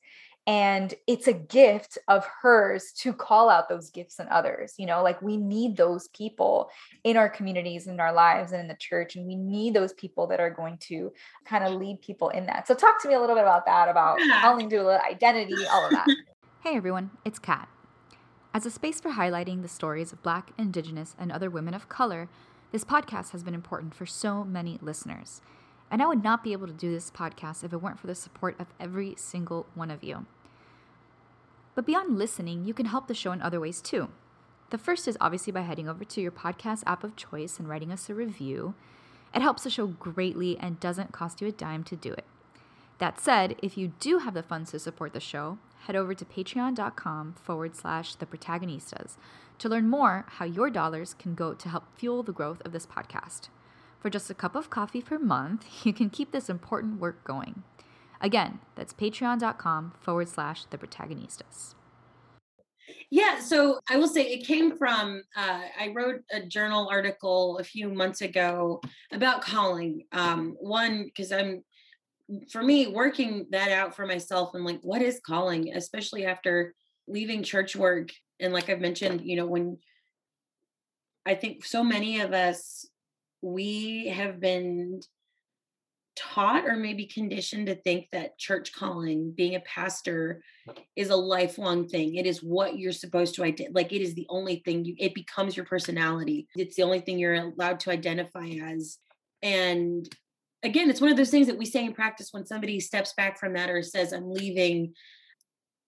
and 0.46 0.94
it's 1.08 1.26
a 1.26 1.32
gift 1.32 1.98
of 2.06 2.24
hers 2.40 2.92
to 2.98 3.12
call 3.12 3.50
out 3.50 3.68
those 3.68 3.90
gifts 3.90 4.20
in 4.20 4.28
others. 4.28 4.74
You 4.78 4.86
know 4.86 5.02
like 5.02 5.20
we 5.20 5.36
need 5.36 5.76
those 5.76 6.08
people 6.08 6.70
in 7.04 7.16
our 7.16 7.28
communities 7.28 7.86
in 7.86 7.98
our 7.98 8.12
lives 8.12 8.52
and 8.52 8.60
in 8.60 8.68
the 8.68 8.76
church 8.76 9.16
and 9.16 9.26
we 9.26 9.34
need 9.34 9.74
those 9.74 9.92
people 9.94 10.26
that 10.28 10.40
are 10.40 10.50
going 10.50 10.78
to 10.82 11.12
kind 11.44 11.64
of 11.64 11.72
lead 11.74 12.00
people 12.00 12.28
in 12.30 12.46
that. 12.46 12.68
So 12.68 12.74
talk 12.74 13.02
to 13.02 13.08
me 13.08 13.14
a 13.14 13.20
little 13.20 13.34
bit 13.34 13.42
about 13.42 13.66
that 13.66 13.88
about 13.88 14.18
calling 14.40 14.70
doula 14.70 15.00
identity 15.04 15.66
all 15.70 15.84
of 15.84 15.90
that. 15.90 16.06
Hey 16.60 16.76
everyone 16.76 17.10
it's 17.24 17.38
kat. 17.38 17.68
As 18.52 18.66
a 18.66 18.70
space 18.70 19.00
for 19.00 19.10
highlighting 19.10 19.62
the 19.62 19.68
stories 19.68 20.12
of 20.12 20.22
black 20.22 20.50
indigenous 20.58 21.14
and 21.18 21.30
other 21.30 21.50
women 21.50 21.74
of 21.74 21.88
color 21.88 22.28
this 22.72 22.85
podcast 22.85 23.31
has 23.31 23.42
been 23.42 23.55
important 23.55 23.94
for 23.94 24.07
so 24.07 24.44
many 24.44 24.79
listeners. 24.83 25.40
And 25.90 26.02
I 26.02 26.07
would 26.07 26.24
not 26.24 26.42
be 26.42 26.52
able 26.52 26.66
to 26.66 26.72
do 26.72 26.90
this 26.90 27.11
podcast 27.11 27.62
if 27.62 27.72
it 27.72 27.76
weren't 27.76 28.00
for 28.00 28.09
the 28.09 28.14
support 28.14 28.59
of 28.59 28.66
every 28.81 29.14
single 29.16 29.66
one 29.74 29.90
of 29.90 30.02
you. 30.02 30.26
But 31.74 31.87
beyond 31.87 32.18
listening, 32.18 32.64
you 32.64 32.74
can 32.74 32.87
help 32.87 33.07
the 33.07 33.14
show 33.14 33.33
in 33.33 33.42
other 33.42 33.61
ways 33.61 33.81
too. 33.81 34.09
The 34.70 34.79
first 34.79 35.07
is 35.07 35.16
obviously 35.20 35.52
by 35.52 35.61
heading 35.61 35.88
over 35.88 36.05
to 36.05 36.20
your 36.20 36.33
podcast 36.33 36.83
app 36.87 37.05
of 37.05 37.14
choice 37.14 37.59
and 37.59 37.68
writing 37.68 37.92
us 37.92 38.11
a 38.11 38.14
review. 38.14 38.74
It 39.35 39.42
helps 39.42 39.62
the 39.62 39.70
show 39.70 39.87
greatly 39.87 40.59
and 40.59 40.81
doesn't 40.81 41.12
cost 41.12 41.40
you 41.40 41.46
a 41.46 41.52
dime 41.52 41.85
to 41.85 41.94
do 41.94 42.12
it. 42.12 42.24
That 42.98 43.20
said, 43.20 43.57
if 43.62 43.76
you 43.76 43.92
do 44.00 44.18
have 44.18 44.35
the 44.35 44.42
funds 44.42 44.70
to 44.70 44.79
support 44.79 45.12
the 45.12 45.20
show, 45.20 45.59
head 45.87 45.96
over 45.96 46.14
to 46.14 46.25
patreon.com 46.25 47.35
forward 47.35 47.77
slash 47.77 48.14
the 48.16 48.27
protagonistas 48.27 49.16
to 49.59 49.68
learn 49.68 49.88
more 49.88 50.25
how 50.29 50.44
your 50.44 50.68
dollars 50.70 51.14
can 51.14 51.35
go 51.35 51.55
to 51.55 51.68
help 51.68 51.85
fuel 51.96 52.22
the 52.22 52.33
growth 52.33 52.61
of 52.64 52.72
this 52.72 52.87
podcast. 52.87 53.49
For 54.01 54.11
just 54.11 54.31
a 54.31 54.35
cup 54.35 54.55
of 54.55 54.70
coffee 54.70 55.01
per 55.01 55.18
month, 55.18 55.66
you 55.85 55.92
can 55.92 56.11
keep 56.11 56.33
this 56.33 56.49
important 56.49 57.01
work 57.01 57.25
going. 57.25 57.62
Again, 58.20 58.61
that's 58.75 58.92
patreon.com 58.92 59.92
forward 60.01 60.29
slash 60.29 60.64
the 60.66 60.79
protagonistas. 60.79 61.75
Yeah, 63.11 63.40
so 63.40 63.79
I 63.88 63.96
will 63.96 64.09
say 64.09 64.22
it 64.22 64.46
came 64.46 64.77
from 64.77 65.22
uh, 65.37 65.61
I 65.79 65.92
wrote 65.94 66.22
a 66.33 66.44
journal 66.44 66.88
article 66.90 67.59
a 67.59 67.64
few 67.64 67.88
months 67.88 68.20
ago 68.20 68.81
about 69.12 69.42
calling. 69.42 70.05
Um, 70.12 70.57
one, 70.59 71.05
because 71.05 71.31
I'm 71.31 71.62
for 72.50 72.62
me 72.62 72.86
working 72.88 73.46
that 73.50 73.70
out 73.70 73.94
for 73.94 74.06
myself 74.06 74.54
and 74.54 74.64
like 74.64 74.80
what 74.82 75.02
is 75.02 75.20
calling, 75.24 75.72
especially 75.74 76.26
after 76.26 76.74
leaving 77.06 77.42
church 77.42 77.76
work 77.76 78.10
and 78.40 78.52
like 78.52 78.68
I've 78.68 78.80
mentioned, 78.80 79.22
you 79.22 79.36
know, 79.36 79.46
when 79.46 79.78
I 81.24 81.34
think 81.34 81.64
so 81.64 81.82
many 81.82 82.20
of 82.20 82.32
us, 82.32 82.88
we 83.42 84.08
have 84.08 84.40
been 84.40 85.00
taught 86.16 86.64
or 86.64 86.76
maybe 86.76 87.06
conditioned 87.06 87.66
to 87.66 87.74
think 87.74 88.06
that 88.10 88.38
church 88.38 88.72
calling, 88.72 89.32
being 89.36 89.54
a 89.54 89.60
pastor, 89.60 90.42
is 90.96 91.10
a 91.10 91.16
lifelong 91.16 91.88
thing. 91.88 92.14
It 92.14 92.26
is 92.26 92.42
what 92.42 92.78
you're 92.78 92.92
supposed 92.92 93.34
to 93.34 93.44
identify. 93.44 93.72
Like 93.74 93.92
it 93.92 94.00
is 94.00 94.14
the 94.14 94.26
only 94.30 94.62
thing 94.64 94.84
you. 94.84 94.94
It 94.98 95.14
becomes 95.14 95.56
your 95.56 95.66
personality. 95.66 96.48
It's 96.56 96.76
the 96.76 96.82
only 96.82 97.00
thing 97.00 97.18
you're 97.18 97.34
allowed 97.34 97.80
to 97.80 97.90
identify 97.90 98.46
as. 98.46 98.98
And 99.42 100.08
again, 100.66 100.90
it's 100.90 101.00
one 101.00 101.11
of 101.11 101.16
those 101.16 101.31
things 101.31 101.46
that 101.46 101.59
we 101.59 101.66
say 101.66 101.85
in 101.85 101.94
practice 101.94 102.29
when 102.33 102.46
somebody 102.46 102.81
steps 102.81 103.14
back 103.16 103.38
from 103.38 103.55
that 103.55 103.70
or 103.70 103.83
says, 103.83 104.12
"I'm 104.12 104.31
leaving." 104.31 104.94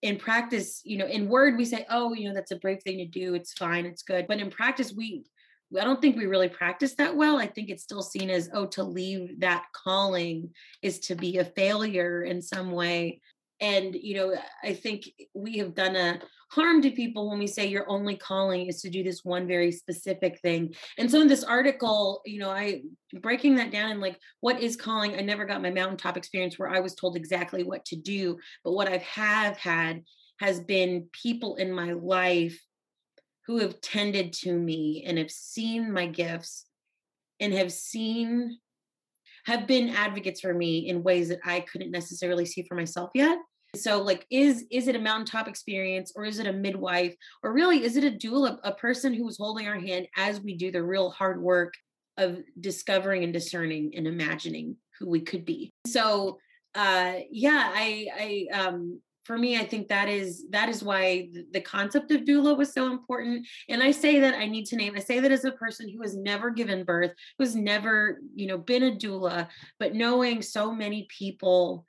in 0.03 0.17
practice, 0.17 0.81
you 0.85 0.97
know, 0.97 1.07
in 1.07 1.29
word 1.29 1.57
we 1.57 1.65
say, 1.65 1.85
oh, 1.91 2.13
you 2.13 2.29
know, 2.29 2.35
that's 2.35 2.53
a 2.53 2.57
brave 2.57 2.81
thing 2.85 2.99
to 2.99 3.05
do. 3.05 3.35
It's 3.35 3.53
fine. 3.55 3.85
It's 3.85 4.03
good. 4.03 4.29
But 4.29 4.39
in 4.39 4.49
practice, 4.49 4.93
we 4.93 5.25
I 5.79 5.85
don't 5.85 6.01
think 6.01 6.17
we 6.17 6.27
really 6.27 6.49
practice 6.49 6.95
that 6.95 7.15
well. 7.15 7.39
I 7.39 7.47
think 7.47 7.69
it's 7.69 7.83
still 7.83 8.01
seen 8.01 8.31
as, 8.31 8.49
oh, 8.55 8.67
to 8.69 8.83
leave 8.83 9.41
that 9.41 9.67
calling 9.75 10.51
is 10.81 10.99
to 11.01 11.15
be 11.15 11.39
a 11.39 11.45
failure 11.45 12.23
in 12.23 12.41
some 12.41 12.71
way. 12.71 13.21
And, 13.61 13.95
you 13.95 14.17
know, 14.17 14.35
I 14.63 14.73
think 14.73 15.11
we 15.35 15.59
have 15.59 15.75
done 15.75 15.95
a 15.95 16.21
harm 16.51 16.81
to 16.83 16.91
people 16.91 17.29
when 17.29 17.39
we 17.39 17.47
say 17.47 17.67
your 17.67 17.89
only 17.91 18.17
calling 18.17 18.67
is 18.67 18.81
to 18.83 18.91
do 18.91 19.03
this 19.03 19.25
one 19.25 19.47
very 19.47 19.71
specific 19.71 20.41
thing. 20.41 20.75
And 20.97 21.11
so 21.11 21.21
in 21.21 21.29
this 21.29 21.45
article, 21.45 22.23
you 22.25 22.39
know, 22.39 22.51
I 22.51 22.83
breaking 23.21 23.57
that 23.57 23.71
down 23.71 23.91
and 23.91 24.01
like, 24.01 24.19
what 24.41 24.63
is 24.63 24.77
calling? 24.77 25.15
I 25.15 25.21
never 25.21 25.45
got 25.45 25.63
my 25.63 25.71
mountaintop 25.71 26.17
experience 26.17 26.59
where 26.59 26.71
I 26.71 26.81
was 26.81 26.95
told 26.95 27.17
exactly 27.17 27.65
what 27.65 27.85
to 27.87 27.97
do. 27.97 28.39
But 28.65 28.73
what 28.73 28.89
I 28.89 28.99
have 28.99 29.59
had 29.59 30.05
has 30.41 30.61
been 30.61 31.09
people 31.13 31.57
in 31.57 31.73
my 31.73 31.93
life 31.93 32.59
who 33.47 33.59
have 33.59 33.81
tended 33.81 34.33
to 34.33 34.53
me 34.53 35.05
and 35.07 35.19
have 35.19 35.31
seen 35.31 35.93
my 35.93 36.07
gifts 36.07 36.67
and 37.41 37.53
have 37.53 37.73
seen 37.73 38.59
have 39.47 39.67
been 39.67 39.89
advocates 39.91 40.41
for 40.41 40.53
me 40.53 40.89
in 40.89 41.03
ways 41.03 41.31
that 41.31 41.41
I 41.45 41.61
couldn't 41.61 41.91
necessarily 41.91 42.45
see 42.45 42.63
for 42.63 42.75
myself 42.75 43.11
yet. 43.15 43.39
So 43.83 44.03
like 44.03 44.27
is 44.31 44.65
is 44.71 44.89
it 44.89 44.97
a 44.97 45.01
mountaintop 45.01 45.49
experience 45.49 46.13
or 46.15 46.25
is 46.25 46.39
it 46.39 46.47
a 46.47 46.53
midwife 46.53 47.15
or 47.43 47.53
really 47.53 47.85
is 47.85 47.97
it 47.97 48.05
a 48.05 48.11
doula, 48.11 48.59
a 48.63 48.73
person 48.73 49.15
who 49.15 49.29
is 49.29 49.39
holding 49.39 49.67
our 49.67 49.79
hand 49.79 50.09
as 50.17 50.41
we 50.41 50.57
do 50.57 50.71
the 50.71 50.83
real 50.83 51.11
hard 51.11 51.43
work 51.43 51.75
of 52.17 52.39
discovering 52.61 53.25
and 53.25 53.33
discerning 53.33 53.93
and 53.97 54.07
imagining 54.07 54.77
who 54.99 55.09
we 55.09 55.21
could 55.21 55.45
be. 55.45 55.71
So 55.87 56.39
uh 56.75 57.15
yeah, 57.31 57.73
I 57.75 58.47
I 58.53 58.59
um 58.59 59.01
for 59.29 59.37
me 59.37 59.59
i 59.59 59.65
think 59.65 59.89
that 59.89 60.09
is 60.09 60.47
that 60.49 60.71
is 60.71 60.83
why 60.83 61.29
the 61.53 61.61
concept 61.61 62.11
of 62.11 62.23
doula 62.23 62.57
was 62.57 62.73
so 62.73 62.91
important 62.91 63.47
and 63.69 63.83
i 63.83 63.91
say 63.91 64.19
that 64.19 64.35
i 64.35 64.47
need 64.47 64.65
to 64.65 64.75
name 64.75 64.95
i 64.97 64.99
say 64.99 65.21
that 65.21 65.31
as 65.31 65.45
a 65.45 65.53
person 65.53 65.87
who 65.87 66.01
has 66.01 66.17
never 66.17 66.51
given 66.51 66.83
birth 66.83 67.13
who's 67.39 67.55
never 67.55 68.19
you 68.35 68.47
know 68.47 68.57
been 68.57 68.85
a 68.85 68.91
doula 68.91 69.47
but 69.79 69.95
knowing 69.95 70.41
so 70.41 70.75
many 70.75 71.07
people 71.11 71.85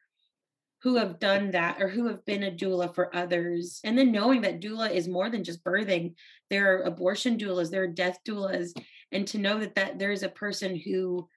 who 0.82 0.96
have 0.96 1.20
done 1.20 1.52
that 1.52 1.82
or 1.82 1.90
who 1.90 2.08
have 2.08 2.24
been 2.26 2.44
a 2.44 2.52
doula 2.52 2.94
for 2.94 3.14
others. 3.16 3.82
And 3.84 3.98
then 3.98 4.12
knowing 4.12 4.42
that 4.42 4.62
doula 4.62 4.92
is 4.92 5.08
more 5.08 5.30
than 5.30 5.44
just 5.44 5.64
birthing, 5.64 6.16
there 6.50 6.78
are 6.78 6.84
abortion 6.84 7.38
doulas, 7.38 7.70
there 7.70 7.84
are 7.84 7.88
death 7.88 8.20
doulas. 8.28 8.72
And 9.12 9.28
to 9.28 9.38
know 9.38 9.60
that, 9.60 9.76
that 9.76 10.00
there 10.00 10.12
is 10.12 10.24
a 10.24 10.30
person 10.30 10.76
who 10.76 11.28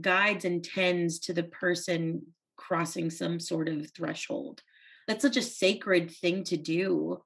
guides 0.00 0.44
and 0.44 0.64
tends 0.64 1.20
to 1.20 1.32
the 1.32 1.44
person 1.44 2.22
crossing 2.56 3.10
some 3.10 3.38
sort 3.40 3.68
of 3.68 3.90
threshold. 3.94 4.62
That's 5.06 5.22
such 5.22 5.36
a 5.36 5.42
sacred 5.42 6.10
thing 6.10 6.44
to 6.44 6.56
do. 6.56 7.22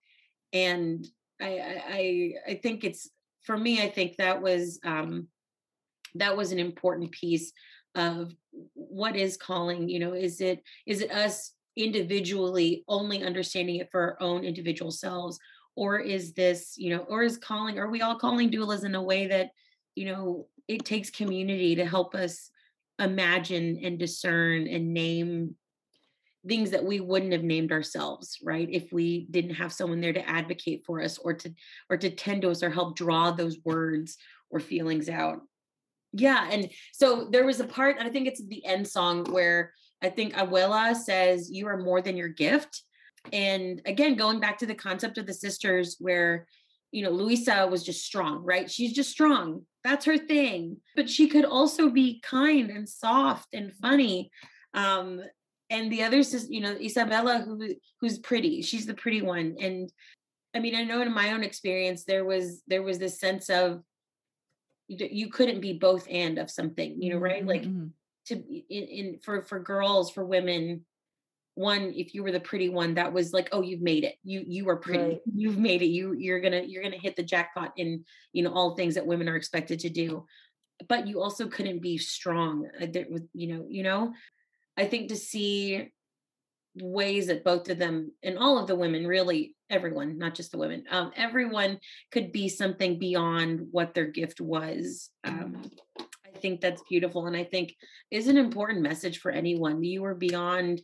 And 0.52 1.06
I 1.40 1.82
I 1.88 2.52
I 2.52 2.54
think 2.62 2.84
it's 2.84 3.10
for 3.42 3.56
me, 3.56 3.82
I 3.82 3.90
think 3.90 4.16
that 4.16 4.40
was 4.40 4.78
um 4.84 5.28
that 6.14 6.36
was 6.36 6.52
an 6.52 6.58
important 6.58 7.10
piece 7.12 7.52
of 7.94 8.34
what 8.74 9.16
is 9.16 9.36
calling 9.36 9.88
you 9.88 9.98
know 9.98 10.12
is 10.12 10.40
it 10.40 10.62
is 10.86 11.00
it 11.00 11.10
us 11.10 11.52
individually 11.76 12.84
only 12.88 13.24
understanding 13.24 13.76
it 13.76 13.90
for 13.90 14.00
our 14.00 14.16
own 14.20 14.44
individual 14.44 14.90
selves? 14.90 15.38
Or 15.76 15.98
is 15.98 16.34
this 16.34 16.74
you 16.76 16.90
know 16.90 17.04
or 17.08 17.24
is 17.24 17.36
calling 17.36 17.78
are 17.78 17.90
we 17.90 18.00
all 18.00 18.16
calling 18.16 18.50
doulas 18.50 18.84
in 18.84 18.94
a 18.94 19.02
way 19.02 19.26
that 19.26 19.50
you 19.96 20.06
know 20.06 20.46
it 20.68 20.84
takes 20.84 21.10
community 21.10 21.74
to 21.74 21.84
help 21.84 22.14
us 22.14 22.50
imagine 23.00 23.80
and 23.82 23.98
discern 23.98 24.68
and 24.68 24.94
name 24.94 25.56
things 26.46 26.70
that 26.70 26.84
we 26.84 27.00
wouldn't 27.00 27.32
have 27.32 27.42
named 27.42 27.72
ourselves 27.72 28.38
right 28.44 28.68
if 28.70 28.92
we 28.92 29.26
didn't 29.32 29.54
have 29.54 29.72
someone 29.72 30.00
there 30.00 30.12
to 30.12 30.28
advocate 30.28 30.84
for 30.86 31.02
us 31.02 31.18
or 31.18 31.34
to 31.34 31.52
or 31.90 31.96
to 31.96 32.08
tend 32.08 32.42
to 32.42 32.50
us 32.50 32.62
or 32.62 32.70
help 32.70 32.96
draw 32.96 33.32
those 33.32 33.58
words 33.64 34.16
or 34.50 34.60
feelings 34.60 35.08
out 35.08 35.40
yeah 36.16 36.48
and 36.50 36.70
so 36.92 37.28
there 37.30 37.44
was 37.44 37.60
a 37.60 37.66
part 37.66 37.96
i 38.00 38.08
think 38.08 38.26
it's 38.26 38.44
the 38.46 38.64
end 38.64 38.86
song 38.86 39.24
where 39.24 39.72
i 40.02 40.08
think 40.08 40.32
abuela 40.34 40.94
says 40.94 41.50
you 41.50 41.66
are 41.66 41.76
more 41.76 42.00
than 42.00 42.16
your 42.16 42.28
gift. 42.28 42.82
And 43.32 43.80
again 43.86 44.16
going 44.16 44.38
back 44.38 44.58
to 44.58 44.66
the 44.66 44.74
concept 44.74 45.18
of 45.18 45.26
the 45.26 45.32
sisters 45.32 45.96
where 45.98 46.46
you 46.92 47.02
know 47.02 47.10
luisa 47.10 47.66
was 47.66 47.82
just 47.82 48.04
strong 48.04 48.44
right? 48.44 48.70
She's 48.70 48.92
just 48.92 49.10
strong. 49.10 49.62
That's 49.82 50.04
her 50.04 50.18
thing. 50.18 50.78
But 50.94 51.10
she 51.10 51.26
could 51.28 51.44
also 51.44 51.90
be 51.90 52.20
kind 52.20 52.70
and 52.70 52.88
soft 52.88 53.48
and 53.52 53.72
funny 53.74 54.30
um 54.74 55.20
and 55.70 55.90
the 55.90 56.02
other 56.02 56.22
sister 56.22 56.52
you 56.52 56.60
know 56.60 56.74
isabela 56.74 57.44
who 57.44 57.74
who's 58.00 58.18
pretty. 58.18 58.62
She's 58.62 58.86
the 58.86 58.94
pretty 58.94 59.22
one. 59.22 59.56
And 59.60 59.90
i 60.54 60.60
mean 60.60 60.76
i 60.76 60.84
know 60.84 61.00
in 61.00 61.12
my 61.12 61.32
own 61.32 61.42
experience 61.42 62.04
there 62.04 62.24
was 62.24 62.62
there 62.68 62.82
was 62.82 62.98
this 62.98 63.18
sense 63.18 63.48
of 63.48 63.82
you 64.88 65.28
couldn't 65.30 65.60
be 65.60 65.72
both 65.72 66.06
and 66.10 66.38
of 66.38 66.50
something 66.50 67.00
you 67.00 67.12
know 67.12 67.18
right? 67.18 67.44
Like 67.46 67.62
mm-hmm. 67.62 67.86
to 68.26 68.34
in, 68.34 68.84
in 68.84 69.18
for 69.22 69.42
for 69.42 69.58
girls 69.58 70.10
for 70.10 70.24
women 70.24 70.84
one 71.54 71.92
if 71.94 72.14
you 72.14 72.24
were 72.24 72.32
the 72.32 72.40
pretty 72.40 72.68
one 72.68 72.94
that 72.94 73.12
was 73.12 73.32
like 73.32 73.48
oh 73.52 73.62
you've 73.62 73.80
made 73.80 74.04
it. 74.04 74.16
You 74.24 74.44
you 74.46 74.68
are 74.68 74.76
pretty. 74.76 75.04
Right. 75.04 75.20
you've 75.34 75.58
made 75.58 75.82
it. 75.82 75.86
You 75.86 76.12
you're 76.12 76.40
gonna 76.40 76.62
you're 76.62 76.82
gonna 76.82 76.98
hit 76.98 77.16
the 77.16 77.22
jackpot 77.22 77.72
in 77.76 78.04
you 78.32 78.42
know 78.42 78.52
all 78.52 78.74
things 78.74 78.94
that 78.94 79.06
women 79.06 79.28
are 79.28 79.36
expected 79.36 79.80
to 79.80 79.90
do. 79.90 80.26
But 80.88 81.06
you 81.06 81.22
also 81.22 81.46
couldn't 81.46 81.80
be 81.80 81.98
strong 81.98 82.68
uh, 82.80 82.86
you 83.32 83.46
know 83.46 83.66
you 83.68 83.82
know? 83.82 84.14
I 84.76 84.86
think 84.86 85.08
to 85.10 85.16
see 85.16 85.92
ways 86.76 87.28
that 87.28 87.44
both 87.44 87.68
of 87.70 87.78
them 87.78 88.10
and 88.22 88.38
all 88.38 88.58
of 88.58 88.66
the 88.66 88.74
women 88.74 89.06
really 89.06 89.54
everyone 89.70 90.18
not 90.18 90.34
just 90.34 90.50
the 90.50 90.58
women 90.58 90.84
um, 90.90 91.12
everyone 91.16 91.78
could 92.10 92.32
be 92.32 92.48
something 92.48 92.98
beyond 92.98 93.60
what 93.70 93.94
their 93.94 94.06
gift 94.06 94.40
was 94.40 95.10
um, 95.22 95.62
i 96.00 96.38
think 96.38 96.60
that's 96.60 96.82
beautiful 96.88 97.26
and 97.26 97.36
i 97.36 97.44
think 97.44 97.74
is 98.14 98.28
an 98.28 98.38
important 98.38 98.80
message 98.80 99.18
for 99.18 99.32
anyone. 99.32 99.82
You 99.82 100.04
are 100.04 100.14
beyond 100.14 100.80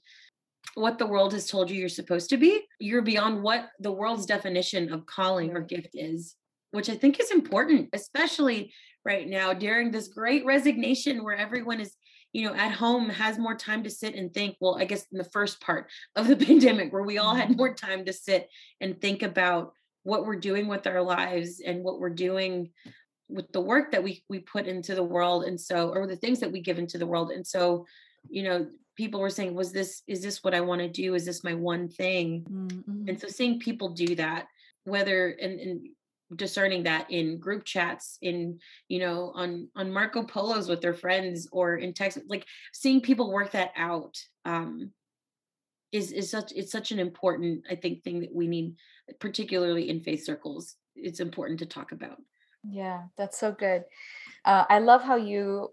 what 0.75 0.99
the 0.99 1.07
world 1.07 1.33
has 1.33 1.47
told 1.47 1.71
you 1.71 1.79
you're 1.79 1.89
supposed 1.89 2.29
to 2.31 2.37
be. 2.37 2.63
You're 2.81 3.03
beyond 3.03 3.43
what 3.43 3.69
the 3.79 3.93
world's 3.93 4.27
definition 4.27 4.93
of 4.93 5.07
calling 5.07 5.53
or 5.53 5.61
gift 5.61 5.91
is, 5.95 6.35
which 6.73 6.91
I 6.91 6.97
think 6.97 7.21
is 7.21 7.31
important, 7.31 7.91
especially 7.93 8.73
right 9.05 9.29
now 9.29 9.53
during 9.53 9.93
this 9.93 10.09
great 10.09 10.45
resignation 10.45 11.23
where 11.23 11.37
everyone 11.37 11.81
is 11.81 11.95
you 12.33 12.47
know 12.47 12.55
at 12.55 12.73
home 12.73 13.09
has 13.09 13.39
more 13.39 13.55
time 13.55 13.83
to 13.83 13.91
sit 13.91 14.15
and 14.15 14.33
think 14.33 14.57
well 14.61 14.77
i 14.79 14.85
guess 14.85 15.07
in 15.13 15.19
the 15.19 15.25
first 15.25 15.61
part 15.61 15.89
of 16.17 16.29
the 16.29 16.37
pandemic 16.47 16.93
where 16.93 17.03
we 17.03 17.19
all 17.19 17.35
had 17.35 17.49
mm-hmm. 17.49 17.59
more 17.59 17.75
time 17.75 18.05
to 18.05 18.13
sit 18.13 18.49
and 18.81 19.01
think 19.01 19.23
about 19.23 19.73
what 20.03 20.25
we're 20.25 20.37
doing 20.37 20.67
with 20.67 20.87
our 20.87 21.03
lives 21.03 21.61
and 21.65 21.85
what 21.85 22.01
we're 22.01 22.09
doing 22.09 22.71
with 23.29 23.51
the 23.53 23.61
work 23.61 23.93
that 23.93 24.03
we 24.03 24.23
we 24.29 24.39
put 24.41 24.67
into 24.67 24.95
the 24.95 25.03
world 25.03 25.45
and 25.45 25.61
so 25.61 25.91
or 25.91 26.07
the 26.07 26.17
things 26.17 26.41
that 26.41 26.51
we 26.51 26.61
give 26.61 26.79
into 26.79 26.99
the 26.99 27.07
world 27.07 27.31
and 27.31 27.47
so 27.47 27.87
you 28.29 28.43
know 28.43 28.67
people 28.97 29.21
were 29.21 29.31
saying 29.31 29.55
was 29.55 29.73
this 29.73 30.03
is 30.07 30.23
this 30.23 30.43
what 30.43 30.55
i 30.55 30.61
want 30.61 30.81
to 30.81 30.89
do 30.89 31.15
is 31.15 31.25
this 31.25 31.45
my 31.45 31.55
one 31.55 31.89
thing 31.89 32.45
mm-hmm. 32.51 33.09
and 33.09 33.21
so 33.21 33.29
seeing 33.29 33.59
people 33.59 33.91
do 33.91 34.15
that 34.15 34.47
whether 34.85 35.29
and, 35.29 35.61
and 35.61 35.87
discerning 36.37 36.85
that 36.85 37.11
in 37.11 37.39
group 37.39 37.65
chats 37.65 38.19
in 38.23 38.59
you 38.89 39.01
know 39.01 39.33
on 39.35 39.69
on 39.75 39.93
marco 39.93 40.23
polos 40.23 40.69
with 40.69 40.81
their 40.81 40.95
friends 40.95 41.49
or 41.51 41.77
in 41.77 41.93
text 41.93 42.19
like 42.29 42.47
seeing 42.73 43.01
people 43.01 43.33
work 43.33 43.51
that 43.51 43.73
out 43.77 44.17
um 44.45 44.91
is 45.93 46.13
is 46.13 46.31
such 46.31 46.53
it's 46.53 46.71
such 46.71 46.93
an 46.93 47.01
important 47.01 47.65
i 47.69 47.75
think 47.75 48.03
thing 48.05 48.21
that 48.21 48.35
we 48.35 48.47
need 48.47 48.75
particularly 49.19 49.89
in 49.89 50.01
faith 50.01 50.25
circles 50.25 50.77
it's 50.95 51.21
important 51.21 51.59
to 51.61 51.67
talk 51.67 51.93
about. 51.93 52.19
Yeah 52.69 53.05
that's 53.17 53.39
so 53.39 53.53
good. 53.53 53.85
Uh, 54.45 54.65
i 54.69 54.79
love 54.79 55.03
how 55.03 55.17
you 55.17 55.71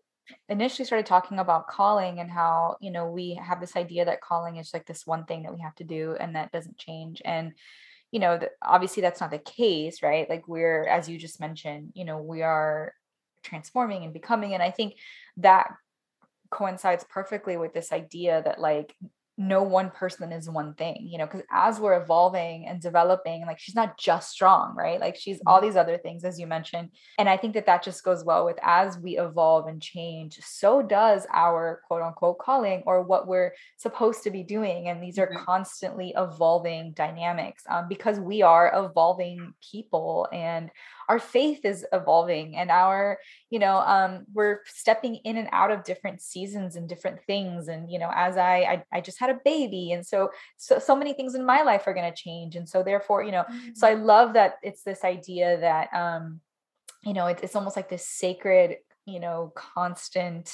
initially 0.50 0.86
started 0.86 1.06
talking 1.06 1.39
about 1.39 1.67
calling 1.67 2.20
and 2.20 2.30
how 2.30 2.76
you 2.82 2.91
know 2.91 3.10
we 3.10 3.39
have 3.41 3.62
this 3.62 3.76
idea 3.76 4.06
that 4.06 4.22
calling 4.22 4.58
is 4.58 4.72
like 4.74 4.86
this 4.86 5.08
one 5.08 5.26
thing 5.26 5.43
that 5.43 5.54
we 5.54 5.62
have 5.62 5.76
to 5.76 5.84
do 5.84 6.15
and 6.20 6.36
that 6.36 6.52
doesn't 6.52 6.78
change. 6.78 7.22
And 7.24 7.54
you 8.12 8.20
know 8.20 8.38
the, 8.38 8.50
obviously 8.62 9.02
that's 9.02 9.22
not 9.22 9.32
the 9.32 9.38
case 9.39 10.02
right? 10.02 10.30
Like 10.30 10.48
we're 10.48 10.84
as 10.84 11.10
you 11.10 11.17
just 11.17 11.39
mentioned 11.39 11.91
you 11.96 12.06
know 12.06 12.22
we 12.22 12.41
are 12.41 12.93
transforming 13.43 14.04
and 14.04 14.13
becoming 14.13 14.54
and 14.54 14.63
i 14.63 14.70
think 14.70 14.96
that 15.38 15.72
coincides 16.52 17.06
perfectly 17.10 17.58
with 17.58 17.74
this 17.74 17.91
idea 17.91 18.41
that 18.43 18.60
like 18.60 18.93
no 19.38 19.62
one 19.62 19.91
person 19.91 20.32
is 20.32 20.50
one 20.50 20.73
thing, 20.73 21.08
you 21.08 21.17
know, 21.19 21.26
because 21.26 21.43
as 21.52 21.80
we're 21.80 22.02
evolving 22.02 22.65
and 22.67 22.82
developing, 22.82 23.45
like 23.45 23.60
she's 23.60 23.76
not 23.76 23.97
just 23.97 24.32
strong, 24.32 24.76
right? 24.76 25.00
Like 25.00 25.15
she's 25.15 25.39
all 25.45 25.58
mm-hmm. 25.58 25.67
these 25.67 25.76
other 25.76 25.97
things, 26.00 26.23
as 26.23 26.39
you 26.39 26.47
mentioned. 26.47 26.89
And 27.19 27.30
I 27.30 27.38
think 27.38 27.54
that 27.54 27.67
that 27.67 27.84
just 27.84 28.04
goes 28.04 28.23
well 28.23 28.45
with 28.45 28.58
as 28.63 28.97
we 28.97 29.19
evolve 29.19 29.67
and 29.67 29.80
change, 29.80 30.39
so 30.41 30.82
does 30.82 31.28
our 31.32 31.82
quote 31.88 32.02
unquote 32.02 32.39
calling 32.39 32.82
or 32.88 33.04
what 33.04 33.28
we're 33.28 33.54
supposed 33.78 34.23
to 34.23 34.32
be 34.32 34.41
doing. 34.41 34.88
And 34.88 35.04
these 35.04 35.19
are 35.19 35.28
mm-hmm. 35.28 35.43
constantly 35.43 36.13
evolving 36.17 36.93
dynamics 36.93 37.63
um, 37.69 37.88
because 37.88 38.19
we 38.19 38.41
are 38.41 38.71
evolving 38.73 39.54
people 39.71 40.28
and 40.34 40.71
our 41.10 41.20
faith 41.20 41.63
is 41.63 41.86
evolving 41.93 42.56
and 42.56 42.70
our 42.70 43.20
you 43.50 43.60
know 43.60 43.78
um, 43.78 44.26
we're 44.34 44.60
stepping 44.65 45.15
in 45.15 45.38
and 45.38 45.50
out 45.52 45.72
of 45.72 45.84
different 45.84 46.22
seasons 46.22 46.76
and 46.76 46.89
different 46.89 47.22
things 47.26 47.67
and 47.67 47.91
you 47.91 48.00
know 48.00 48.12
as 48.13 48.38
I, 48.38 48.58
I 48.58 48.84
i, 48.98 49.02
just 49.02 49.20
had 49.20 49.30
a 49.30 49.39
baby 49.43 49.91
and 49.91 50.06
so 50.06 50.30
so, 50.58 50.80
so 50.80 50.96
many 50.96 51.13
things 51.13 51.36
in 51.36 51.46
my 51.46 51.62
life 51.62 51.84
are 51.88 51.93
going 51.93 52.12
to 52.12 52.22
change 52.22 52.56
and 52.56 52.67
so 52.67 52.84
therefore 52.84 53.24
you 53.24 53.32
know 53.32 53.43
mm-hmm. 53.43 53.70
so 53.74 53.88
i 53.88 53.93
mm-hmm. 53.93 54.06
love 54.06 54.34
that 54.34 54.56
it's 54.62 54.84
this 54.84 55.04
idea 55.04 55.60
that 55.60 55.89
um 55.93 56.41
you 57.04 57.13
know 57.13 57.28
it, 57.28 57.39
it's 57.43 57.56
almost 57.56 57.76
like 57.76 57.89
this 57.89 58.08
sacred 58.08 58.78
you 59.06 59.20
know 59.20 59.52
constant 59.56 60.52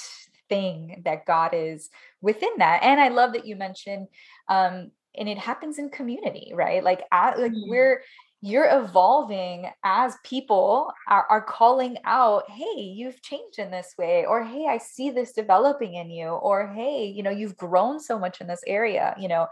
thing 0.48 1.02
that 1.04 1.26
god 1.26 1.50
is 1.54 1.90
within 2.20 2.50
that 2.58 2.82
and 2.82 3.00
i 3.00 3.08
love 3.08 3.32
that 3.32 3.46
you 3.46 3.56
mentioned 3.56 4.06
um 4.48 4.90
and 5.16 5.28
it 5.28 5.38
happens 5.38 5.78
in 5.78 5.88
community 5.90 6.52
right 6.54 6.84
like 6.84 7.02
at, 7.12 7.38
like 7.38 7.52
mm-hmm. 7.52 7.70
we're 7.70 8.02
you're 8.44 8.68
evolving 8.70 9.70
as 9.84 10.18
people 10.22 10.92
are, 11.08 11.26
are 11.30 11.40
calling 11.40 11.96
out 12.04 12.44
hey 12.50 12.78
you've 12.78 13.22
changed 13.22 13.58
in 13.58 13.70
this 13.70 13.94
way 13.96 14.26
or 14.26 14.44
hey 14.44 14.66
i 14.68 14.76
see 14.76 15.08
this 15.08 15.32
developing 15.32 15.94
in 15.94 16.10
you 16.10 16.26
or 16.26 16.66
hey 16.66 17.06
you 17.06 17.22
know 17.22 17.30
you've 17.30 17.56
grown 17.56 17.98
so 17.98 18.18
much 18.18 18.42
in 18.42 18.46
this 18.46 18.62
area 18.66 19.14
you 19.18 19.28
know 19.28 19.46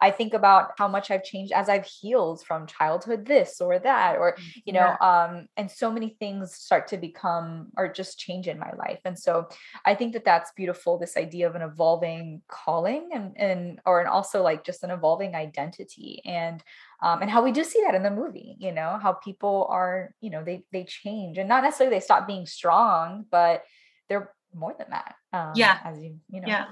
i 0.00 0.12
think 0.12 0.32
about 0.32 0.70
how 0.78 0.86
much 0.86 1.10
i've 1.10 1.24
changed 1.24 1.52
as 1.52 1.68
i've 1.68 1.84
healed 1.84 2.40
from 2.44 2.68
childhood 2.68 3.26
this 3.26 3.60
or 3.60 3.80
that 3.80 4.16
or 4.16 4.34
mm, 4.34 4.62
you 4.64 4.72
know 4.72 4.94
yeah. 5.00 5.24
um 5.24 5.48
and 5.56 5.68
so 5.68 5.90
many 5.90 6.10
things 6.20 6.54
start 6.54 6.86
to 6.86 6.96
become 6.96 7.66
or 7.76 7.92
just 7.92 8.16
change 8.16 8.46
in 8.46 8.60
my 8.60 8.70
life 8.78 9.00
and 9.04 9.18
so 9.18 9.48
i 9.84 9.92
think 9.92 10.12
that 10.12 10.24
that's 10.24 10.52
beautiful 10.52 10.96
this 10.96 11.16
idea 11.16 11.48
of 11.48 11.56
an 11.56 11.62
evolving 11.62 12.40
calling 12.46 13.08
and 13.12 13.36
and 13.36 13.80
or 13.84 13.98
and 13.98 14.08
also 14.08 14.40
like 14.40 14.62
just 14.62 14.84
an 14.84 14.90
evolving 14.92 15.34
identity 15.34 16.22
and 16.24 16.62
um, 17.02 17.20
and 17.20 17.30
how 17.30 17.42
we 17.42 17.52
do 17.52 17.62
see 17.62 17.82
that 17.82 17.94
in 17.94 18.02
the 18.02 18.10
movie 18.10 18.35
you 18.58 18.72
know 18.72 18.98
how 19.00 19.12
people 19.12 19.66
are 19.70 20.10
you 20.20 20.30
know 20.30 20.44
they 20.44 20.64
they 20.72 20.84
change 20.84 21.38
and 21.38 21.48
not 21.48 21.62
necessarily 21.62 21.96
they 21.96 22.00
stop 22.00 22.26
being 22.26 22.46
strong 22.46 23.24
but 23.30 23.64
they're 24.08 24.32
more 24.54 24.74
than 24.78 24.88
that 24.90 25.14
um, 25.32 25.52
yeah. 25.54 25.78
as 25.84 25.98
you 26.00 26.18
you 26.30 26.40
know. 26.40 26.48
Yeah. 26.48 26.64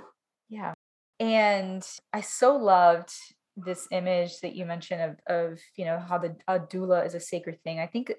Yeah. 0.49 0.75
And 1.21 1.87
i 2.13 2.21
so 2.21 2.57
loved 2.57 3.13
this 3.57 3.87
image 3.93 4.41
that 4.41 4.57
you 4.57 4.65
mentioned 4.65 5.01
of 5.01 5.17
of 5.27 5.61
you 5.77 5.85
know 5.85 5.99
how 5.99 6.19
the 6.19 6.37
doula 6.49 7.07
is 7.07 7.15
a 7.15 7.21
sacred 7.21 7.63
thing. 7.63 7.79
I 7.79 7.87
think 7.87 8.13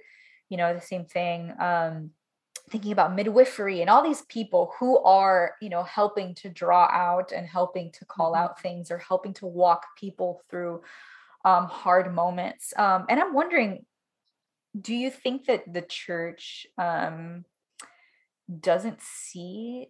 you 0.50 0.58
know 0.58 0.74
the 0.74 0.82
same 0.82 1.06
thing 1.06 1.54
um 1.60 2.12
thinking 2.72 2.92
about 2.92 3.14
midwifery 3.14 3.82
and 3.82 3.90
all 3.90 4.04
these 4.04 4.24
people 4.24 4.74
who 4.80 4.98
are 5.00 5.54
you 5.62 5.70
know 5.70 5.84
helping 5.84 6.34
to 6.36 6.50
draw 6.50 6.86
out 6.92 7.32
and 7.32 7.48
helping 7.48 7.92
to 7.92 8.06
call 8.06 8.34
mm-hmm. 8.34 8.44
out 8.44 8.62
things 8.62 8.92
or 8.92 8.98
helping 8.98 9.34
to 9.34 9.46
walk 9.46 9.86
people 9.98 10.42
through 10.50 10.82
um, 11.46 11.68
hard 11.68 12.14
moments. 12.14 12.74
Um, 12.76 13.06
and 13.08 13.20
I'm 13.20 13.34
wondering, 13.34 13.86
do 14.80 14.94
you 14.94 15.10
think 15.10 15.46
that 15.46 15.72
the 15.72 15.84
church 15.84 16.68
um, 16.78 17.46
doesn't 18.60 19.00
see 19.02 19.88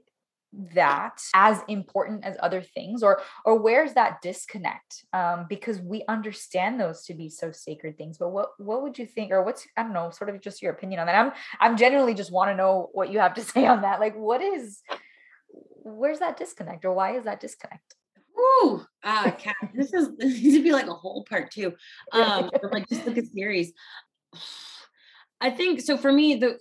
that 0.74 1.22
as 1.34 1.62
important 1.68 2.24
as 2.24 2.38
other 2.42 2.62
things? 2.62 3.04
Or 3.04 3.22
or 3.44 3.60
where's 3.60 3.94
that 3.94 4.22
disconnect? 4.22 5.04
Um 5.12 5.48
because 5.50 5.82
we 5.82 6.04
understand 6.08 6.80
those 6.80 7.04
to 7.06 7.14
be 7.14 7.30
so 7.30 7.52
sacred 7.52 7.98
things 7.98 8.18
but 8.18 8.30
what 8.30 8.50
what 8.58 8.82
would 8.82 8.98
you 8.98 9.06
think 9.06 9.32
or 9.32 9.44
what's 9.44 9.68
i 9.76 9.84
don't 9.84 9.92
know 9.92 10.10
sort 10.12 10.30
of 10.30 10.40
just 10.40 10.62
your 10.62 10.72
opinion 10.72 11.02
on 11.02 11.08
that? 11.08 11.16
I'm 11.16 11.32
i'm 11.60 11.76
genuinely 11.76 12.14
just 12.14 12.32
want 12.32 12.52
to 12.52 12.56
know 12.56 12.90
what 12.94 13.12
you 13.12 13.20
have 13.20 13.34
to 13.34 13.42
say 13.54 13.66
on 13.66 13.82
that. 13.82 14.00
Like 14.00 14.16
what 14.16 14.42
is 14.42 14.82
where's 15.84 16.20
that 16.20 16.38
disconnect 16.38 16.86
or 16.86 16.94
why 16.94 17.18
is 17.18 17.26
that 17.26 17.40
disconnect? 17.40 17.96
Ooh, 18.38 18.86
uh, 19.06 19.32
Kat, 19.32 19.56
this 19.74 19.94
is 19.94 20.10
this 20.18 20.42
needs 20.42 20.58
to 20.58 20.64
be 20.64 20.72
like 20.72 20.88
a 20.88 20.94
whole 20.94 21.24
part 21.30 21.52
two. 21.52 21.74
Um, 22.12 22.50
like 22.72 22.90
just 22.90 23.06
like 23.06 23.18
a 23.18 23.26
series. 23.26 23.72
I 25.42 25.52
think 25.52 25.82
so. 25.82 25.98
For 25.98 26.12
me, 26.12 26.36
the 26.36 26.58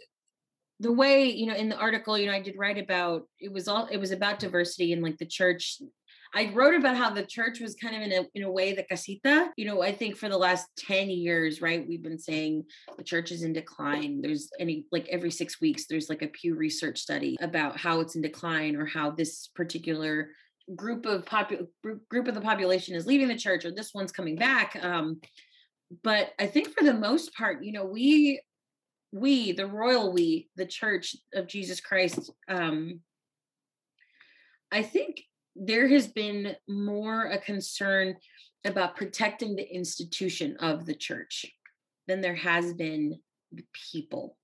the 0.81 0.93
way 0.93 1.31
you 1.31 1.47
know 1.47 1.55
in 1.55 1.69
the 1.69 1.79
article, 1.79 2.19
you 2.19 2.27
know, 2.27 2.33
I 2.33 2.43
did 2.43 2.59
write 2.59 2.79
about 2.79 3.23
it 3.41 3.53
was 3.53 3.67
all 3.67 3.87
it 3.87 3.97
was 3.97 4.11
about 4.11 4.39
diversity 4.39 4.93
in 4.93 5.01
like 5.01 5.19
the 5.19 5.27
church. 5.27 5.81
I 6.37 6.51
wrote 6.53 6.75
about 6.75 6.97
how 6.97 7.11
the 7.11 7.25
church 7.25 7.61
was 7.61 7.77
kind 7.77 7.95
of 7.95 8.03
in 8.03 8.13
a 8.13 8.27
in 8.35 8.43
a 8.43 8.51
way 8.51 8.75
the 8.75 8.83
casita. 8.83 9.51
You 9.57 9.67
know, 9.67 9.83
I 9.83 9.93
think 9.93 10.17
for 10.17 10.29
the 10.29 10.37
last 10.37 10.67
10 10.79 11.09
years, 11.09 11.63
right, 11.63 11.87
we've 11.87 12.03
been 12.03 12.19
saying 12.19 12.65
the 12.99 13.05
church 13.05 13.31
is 13.31 13.45
in 13.45 13.53
decline. 13.53 14.21
There's 14.21 14.51
any 14.59 14.85
like 14.91 15.07
every 15.09 15.31
six 15.31 15.61
weeks, 15.61 15.87
there's 15.87 16.09
like 16.09 16.23
a 16.23 16.29
Pew 16.29 16.57
Research 16.57 16.99
study 16.99 17.37
about 17.41 17.79
how 17.79 18.01
it's 18.01 18.17
in 18.17 18.23
decline 18.23 18.75
or 18.75 18.85
how 18.85 19.13
this 19.13 19.49
particular 19.55 20.31
group 20.75 21.07
of 21.07 21.25
popu- 21.25 21.69
group 22.09 22.29
of 22.29 22.35
the 22.35 22.41
population 22.41 22.95
is 22.95 23.07
leaving 23.07 23.29
the 23.29 23.37
church 23.37 23.65
or 23.65 23.71
this 23.71 23.93
one's 23.95 24.13
coming 24.13 24.37
back 24.37 24.79
um, 24.83 25.21
but 26.03 26.31
i 26.39 26.47
think 26.47 26.69
for 26.69 26.85
the 26.85 26.95
most 26.95 27.35
part 27.35 27.63
you 27.63 27.73
know 27.73 27.85
we 27.85 28.41
we 29.13 29.53
the 29.53 29.67
royal 29.67 30.13
we 30.13 30.49
the 30.57 30.67
church 30.67 31.17
of 31.35 31.47
jesus 31.47 31.81
christ 31.81 32.31
um, 32.49 33.01
i 34.73 34.83
think 34.83 35.21
there 35.57 35.89
has 35.89 36.09
been 36.09 36.57
more 36.69 37.27
a 37.27 37.39
concern 37.39 38.17
about 38.65 38.97
protecting 38.97 39.55
the 39.55 39.75
institution 39.75 40.57
of 40.59 40.87
the 40.87 40.95
church 40.95 41.47
than 42.09 42.21
there 42.21 42.35
has 42.35 42.73
been 42.75 43.19
the 43.53 43.65
people. 43.93 44.37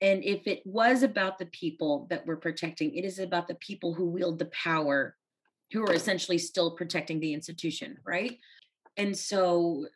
And 0.00 0.24
if 0.24 0.46
it 0.46 0.62
was 0.64 1.02
about 1.02 1.38
the 1.38 1.46
people 1.46 2.06
that 2.10 2.26
we're 2.26 2.36
protecting, 2.36 2.94
it 2.94 3.04
is 3.04 3.18
about 3.18 3.48
the 3.48 3.54
people 3.56 3.94
who 3.94 4.06
wield 4.06 4.38
the 4.38 4.46
power 4.46 5.16
who 5.72 5.82
are 5.82 5.94
essentially 5.94 6.38
still 6.38 6.70
protecting 6.72 7.20
the 7.20 7.32
institution, 7.32 7.96
right? 8.04 8.38
And 8.96 9.16
so 9.16 9.86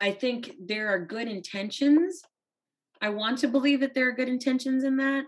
I 0.00 0.12
think 0.12 0.52
there 0.60 0.88
are 0.88 0.98
good 0.98 1.28
intentions. 1.28 2.22
I 3.00 3.10
want 3.10 3.38
to 3.38 3.48
believe 3.48 3.80
that 3.80 3.94
there 3.94 4.08
are 4.08 4.12
good 4.12 4.28
intentions 4.28 4.84
in 4.84 4.96
that, 4.98 5.24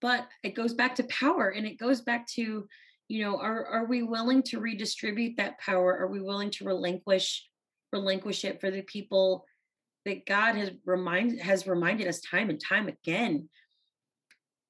but 0.00 0.26
it 0.42 0.54
goes 0.54 0.74
back 0.74 0.94
to 0.96 1.04
power 1.04 1.48
and 1.48 1.66
it 1.66 1.78
goes 1.78 2.00
back 2.00 2.26
to, 2.28 2.66
you 3.08 3.24
know, 3.24 3.38
are 3.38 3.64
are 3.66 3.86
we 3.86 4.02
willing 4.02 4.42
to 4.44 4.60
redistribute 4.60 5.36
that 5.36 5.58
power? 5.58 5.96
Are 5.98 6.08
we 6.08 6.20
willing 6.20 6.50
to 6.52 6.64
relinquish 6.64 7.48
relinquish 7.92 8.44
it 8.44 8.60
for 8.60 8.70
the 8.70 8.82
people 8.82 9.44
that 10.04 10.26
God 10.26 10.56
has 10.56 10.70
remind 10.84 11.40
has 11.40 11.66
reminded 11.66 12.08
us 12.08 12.20
time 12.20 12.50
and 12.50 12.60
time 12.60 12.88
again? 12.88 13.48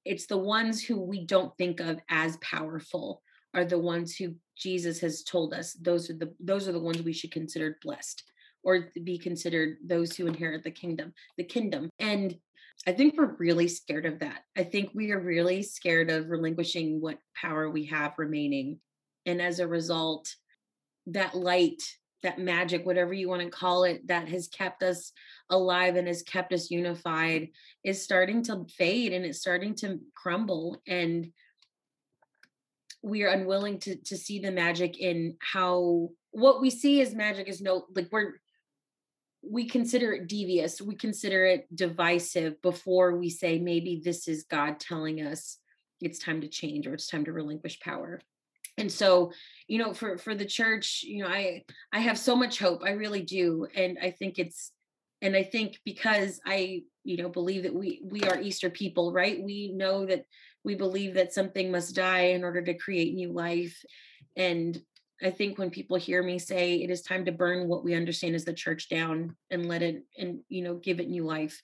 It's 0.04 0.26
the 0.26 0.38
ones 0.38 0.82
who 0.82 1.00
we 1.00 1.24
don't 1.24 1.56
think 1.56 1.80
of 1.80 2.00
as 2.08 2.36
powerful 2.38 3.22
are 3.54 3.64
the 3.64 3.78
ones 3.78 4.16
who 4.16 4.34
Jesus 4.56 5.00
has 5.00 5.22
told 5.22 5.54
us 5.54 5.74
those 5.74 6.10
are 6.10 6.14
the 6.14 6.32
those 6.40 6.68
are 6.68 6.72
the 6.72 6.80
ones 6.80 7.02
we 7.02 7.12
should 7.12 7.32
consider 7.32 7.78
blessed 7.82 8.22
or 8.62 8.88
be 9.02 9.18
considered 9.18 9.76
those 9.84 10.16
who 10.16 10.26
inherit 10.26 10.62
the 10.62 10.70
kingdom, 10.70 11.12
the 11.36 11.44
kingdom. 11.44 11.90
And 11.98 12.36
I 12.86 12.92
think 12.92 13.14
we're 13.16 13.36
really 13.38 13.68
scared 13.68 14.06
of 14.06 14.20
that. 14.20 14.40
I 14.56 14.64
think 14.64 14.90
we 14.94 15.12
are 15.12 15.20
really 15.20 15.62
scared 15.62 16.10
of 16.10 16.30
relinquishing 16.30 17.00
what 17.00 17.18
power 17.34 17.70
we 17.70 17.86
have 17.86 18.14
remaining. 18.18 18.78
And 19.26 19.40
as 19.40 19.58
a 19.58 19.68
result, 19.68 20.34
that 21.06 21.34
light, 21.34 21.82
that 22.22 22.38
magic, 22.38 22.86
whatever 22.86 23.12
you 23.12 23.28
want 23.28 23.42
to 23.42 23.50
call 23.50 23.84
it, 23.84 24.06
that 24.08 24.28
has 24.28 24.48
kept 24.48 24.82
us 24.82 25.12
alive 25.50 25.96
and 25.96 26.06
has 26.06 26.22
kept 26.22 26.52
us 26.52 26.70
unified 26.70 27.48
is 27.84 28.02
starting 28.02 28.42
to 28.44 28.64
fade 28.76 29.12
and 29.12 29.24
it's 29.24 29.40
starting 29.40 29.74
to 29.76 30.00
crumble. 30.14 30.80
And 30.86 31.32
we 33.02 33.22
are 33.22 33.28
unwilling 33.28 33.78
to 33.78 33.96
to 33.96 34.16
see 34.16 34.38
the 34.38 34.50
magic 34.50 34.98
in 34.98 35.36
how 35.40 36.08
what 36.30 36.60
we 36.60 36.70
see 36.70 37.00
as 37.00 37.14
magic 37.14 37.48
is 37.48 37.60
no 37.60 37.84
like 37.94 38.08
we're 38.10 38.34
we 39.44 39.68
consider 39.68 40.12
it 40.12 40.28
devious 40.28 40.80
we 40.80 40.94
consider 40.94 41.44
it 41.44 41.66
divisive 41.74 42.60
before 42.62 43.16
we 43.16 43.28
say 43.28 43.58
maybe 43.58 44.00
this 44.04 44.28
is 44.28 44.44
god 44.44 44.78
telling 44.78 45.20
us 45.20 45.58
it's 46.02 46.18
time 46.18 46.40
to 46.40 46.48
change 46.48 46.86
or 46.86 46.94
it's 46.94 47.06
time 47.06 47.24
to 47.24 47.32
relinquish 47.32 47.80
power. 47.80 48.20
And 48.78 48.90
so 48.90 49.32
you 49.68 49.78
know 49.78 49.92
for 49.92 50.16
for 50.18 50.34
the 50.34 50.46
church 50.46 51.02
you 51.06 51.22
know 51.22 51.28
i 51.28 51.62
i 51.92 52.00
have 52.00 52.18
so 52.18 52.34
much 52.34 52.58
hope 52.58 52.82
i 52.84 52.90
really 52.90 53.20
do 53.22 53.66
and 53.74 53.98
i 54.02 54.10
think 54.10 54.38
it's 54.38 54.72
and 55.20 55.36
i 55.36 55.42
think 55.42 55.78
because 55.84 56.40
i 56.46 56.82
you 57.04 57.18
know 57.18 57.28
believe 57.28 57.64
that 57.64 57.74
we 57.74 58.00
we 58.02 58.22
are 58.22 58.40
easter 58.40 58.70
people 58.70 59.12
right? 59.12 59.42
We 59.42 59.72
know 59.74 60.06
that 60.06 60.24
we 60.64 60.74
believe 60.74 61.14
that 61.14 61.32
something 61.32 61.70
must 61.70 61.94
die 61.94 62.26
in 62.26 62.44
order 62.44 62.62
to 62.62 62.74
create 62.74 63.14
new 63.14 63.32
life. 63.32 63.76
And 64.36 64.80
i 65.22 65.30
think 65.30 65.58
when 65.58 65.70
people 65.70 65.96
hear 65.96 66.22
me 66.22 66.38
say 66.38 66.76
it 66.76 66.90
is 66.90 67.02
time 67.02 67.24
to 67.24 67.32
burn 67.32 67.68
what 67.68 67.84
we 67.84 67.94
understand 67.94 68.34
as 68.34 68.44
the 68.44 68.52
church 68.52 68.88
down 68.88 69.36
and 69.50 69.66
let 69.66 69.82
it 69.82 70.04
and 70.18 70.40
you 70.48 70.62
know 70.62 70.74
give 70.74 71.00
it 71.00 71.08
new 71.08 71.24
life 71.24 71.62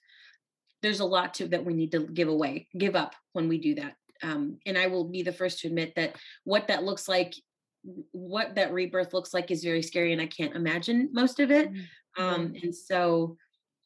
there's 0.82 1.00
a 1.00 1.04
lot 1.04 1.34
to 1.34 1.48
that 1.48 1.64
we 1.64 1.74
need 1.74 1.92
to 1.92 2.00
give 2.00 2.28
away 2.28 2.68
give 2.76 2.94
up 2.94 3.14
when 3.32 3.48
we 3.48 3.58
do 3.58 3.74
that. 3.74 3.94
Um, 4.22 4.58
and 4.66 4.76
i 4.76 4.88
will 4.88 5.04
be 5.04 5.22
the 5.22 5.32
first 5.32 5.60
to 5.60 5.68
admit 5.68 5.94
that 5.96 6.16
what 6.44 6.68
that 6.68 6.84
looks 6.84 7.08
like 7.08 7.34
what 8.10 8.56
that 8.56 8.72
rebirth 8.72 9.14
looks 9.14 9.32
like 9.32 9.50
is 9.50 9.62
very 9.62 9.82
scary 9.82 10.12
and 10.12 10.20
i 10.20 10.26
can't 10.26 10.56
imagine 10.56 11.08
most 11.12 11.38
of 11.38 11.50
it. 11.50 11.72
Mm-hmm. 11.72 12.22
um, 12.22 12.52
and 12.60 12.74
so 12.74 13.36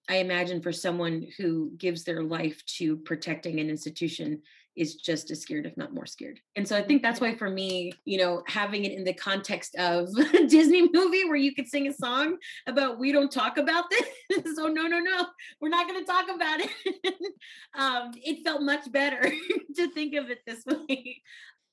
i 0.08 0.16
imagine 0.16 0.62
for 0.62 0.72
someone 0.72 1.26
who 1.36 1.72
gives 1.76 2.04
their 2.04 2.22
life 2.22 2.64
to 2.78 2.96
protecting 2.96 3.60
an 3.60 3.68
institution 3.68 4.40
is 4.76 4.96
just 4.96 5.30
as 5.30 5.40
scared, 5.40 5.66
if 5.66 5.76
not 5.76 5.92
more 5.92 6.06
scared. 6.06 6.40
And 6.56 6.66
so 6.66 6.76
I 6.76 6.82
think 6.82 7.02
that's 7.02 7.20
why 7.20 7.34
for 7.34 7.50
me, 7.50 7.92
you 8.04 8.18
know, 8.18 8.42
having 8.46 8.84
it 8.84 8.92
in 8.92 9.04
the 9.04 9.12
context 9.12 9.74
of 9.76 10.08
a 10.34 10.46
Disney 10.46 10.88
movie 10.92 11.24
where 11.24 11.36
you 11.36 11.54
could 11.54 11.68
sing 11.68 11.86
a 11.88 11.92
song 11.92 12.36
about 12.66 12.98
we 12.98 13.12
don't 13.12 13.30
talk 13.30 13.58
about 13.58 13.84
this. 13.90 14.54
so 14.56 14.68
no, 14.68 14.86
no, 14.86 14.98
no, 14.98 15.26
we're 15.60 15.68
not 15.68 15.88
going 15.88 16.00
to 16.00 16.10
talk 16.10 16.26
about 16.34 16.60
it. 16.60 17.14
um, 17.78 18.12
it 18.14 18.44
felt 18.44 18.62
much 18.62 18.90
better 18.90 19.30
to 19.76 19.90
think 19.90 20.14
of 20.14 20.30
it 20.30 20.38
this 20.46 20.64
way. 20.66 21.20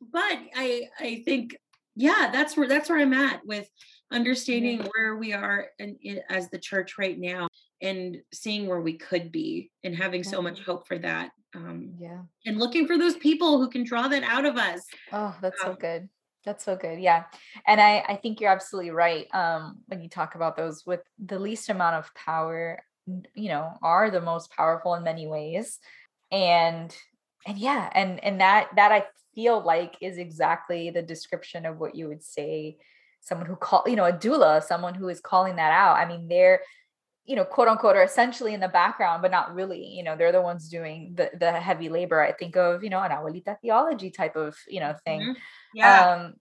But 0.01 0.39
I 0.55 0.87
I 0.99 1.23
think, 1.25 1.57
yeah, 1.95 2.29
that's 2.31 2.55
where 2.55 2.67
that's 2.67 2.89
where 2.89 2.99
I'm 2.99 3.13
at 3.13 3.45
with 3.45 3.69
understanding 4.11 4.87
where 4.95 5.17
we 5.17 5.33
are 5.33 5.67
in, 5.77 5.97
in, 6.01 6.21
as 6.29 6.49
the 6.49 6.57
church 6.57 6.97
right 6.97 7.19
now 7.19 7.48
and 7.81 8.21
seeing 8.33 8.67
where 8.67 8.81
we 8.81 8.93
could 8.93 9.31
be 9.31 9.71
and 9.83 9.95
having 9.95 10.23
so 10.23 10.41
much 10.41 10.61
hope 10.61 10.87
for 10.87 10.97
that 10.97 11.31
um 11.55 11.93
yeah. 11.97 12.21
and 12.45 12.59
looking 12.59 12.85
for 12.85 12.97
those 12.97 13.15
people 13.17 13.57
who 13.57 13.69
can 13.69 13.83
draw 13.83 14.07
that 14.07 14.23
out 14.23 14.45
of 14.45 14.57
us 14.57 14.81
oh 15.11 15.35
that's 15.41 15.63
um, 15.63 15.71
so 15.71 15.77
good. 15.79 16.09
That's 16.45 16.63
so 16.63 16.75
good 16.75 16.99
yeah. 16.99 17.25
And 17.67 17.81
i 17.81 18.03
i 18.07 18.15
think 18.15 18.39
you're 18.39 18.51
absolutely 18.51 18.91
right 18.91 19.27
um 19.33 19.79
when 19.87 20.01
you 20.01 20.09
talk 20.09 20.35
about 20.35 20.55
those 20.55 20.85
with 20.85 21.01
the 21.17 21.39
least 21.39 21.69
amount 21.69 21.95
of 21.95 22.13
power 22.15 22.81
you 23.33 23.49
know 23.49 23.73
are 23.81 24.09
the 24.09 24.21
most 24.21 24.51
powerful 24.51 24.93
in 24.95 25.03
many 25.03 25.27
ways 25.27 25.79
and 26.31 26.95
and 27.47 27.57
yeah 27.57 27.89
and 27.93 28.23
and 28.23 28.41
that 28.41 28.69
that 28.75 28.91
i 28.91 29.03
feel 29.35 29.61
like 29.61 29.95
is 30.01 30.17
exactly 30.17 30.91
the 30.91 31.01
description 31.01 31.65
of 31.65 31.77
what 31.77 31.95
you 31.95 32.07
would 32.07 32.23
say 32.23 32.77
someone 33.21 33.47
who 33.47 33.55
call 33.55 33.83
you 33.87 33.95
know 33.95 34.05
a 34.05 34.13
doula 34.13 34.63
someone 34.63 34.95
who 34.95 35.09
is 35.09 35.19
calling 35.19 35.55
that 35.57 35.71
out. 35.71 35.97
I 35.97 36.07
mean 36.07 36.27
they're 36.27 36.61
you 37.29 37.35
know, 37.35 37.45
quote 37.45 37.67
unquote, 37.67 37.95
are 37.95 38.03
essentially 38.03 38.55
in 38.55 38.59
the 38.59 38.67
background, 38.67 39.21
but 39.21 39.29
not 39.29 39.53
really. 39.53 39.85
You 39.85 40.03
know, 40.03 40.15
they're 40.17 40.31
the 40.31 40.41
ones 40.41 40.67
doing 40.67 41.13
the 41.15 41.29
the 41.39 41.51
heavy 41.51 41.87
labor. 41.87 42.19
I 42.19 42.31
think 42.31 42.57
of 42.57 42.83
you 42.83 42.89
know 42.89 42.99
an 42.99 43.11
abuelita 43.11 43.57
theology 43.61 44.09
type 44.09 44.35
of 44.35 44.57
you 44.67 44.79
know 44.79 44.95
thing. 45.05 45.21
Mm-hmm. 45.21 45.31
Yeah. 45.75 46.11
Um, 46.11 46.33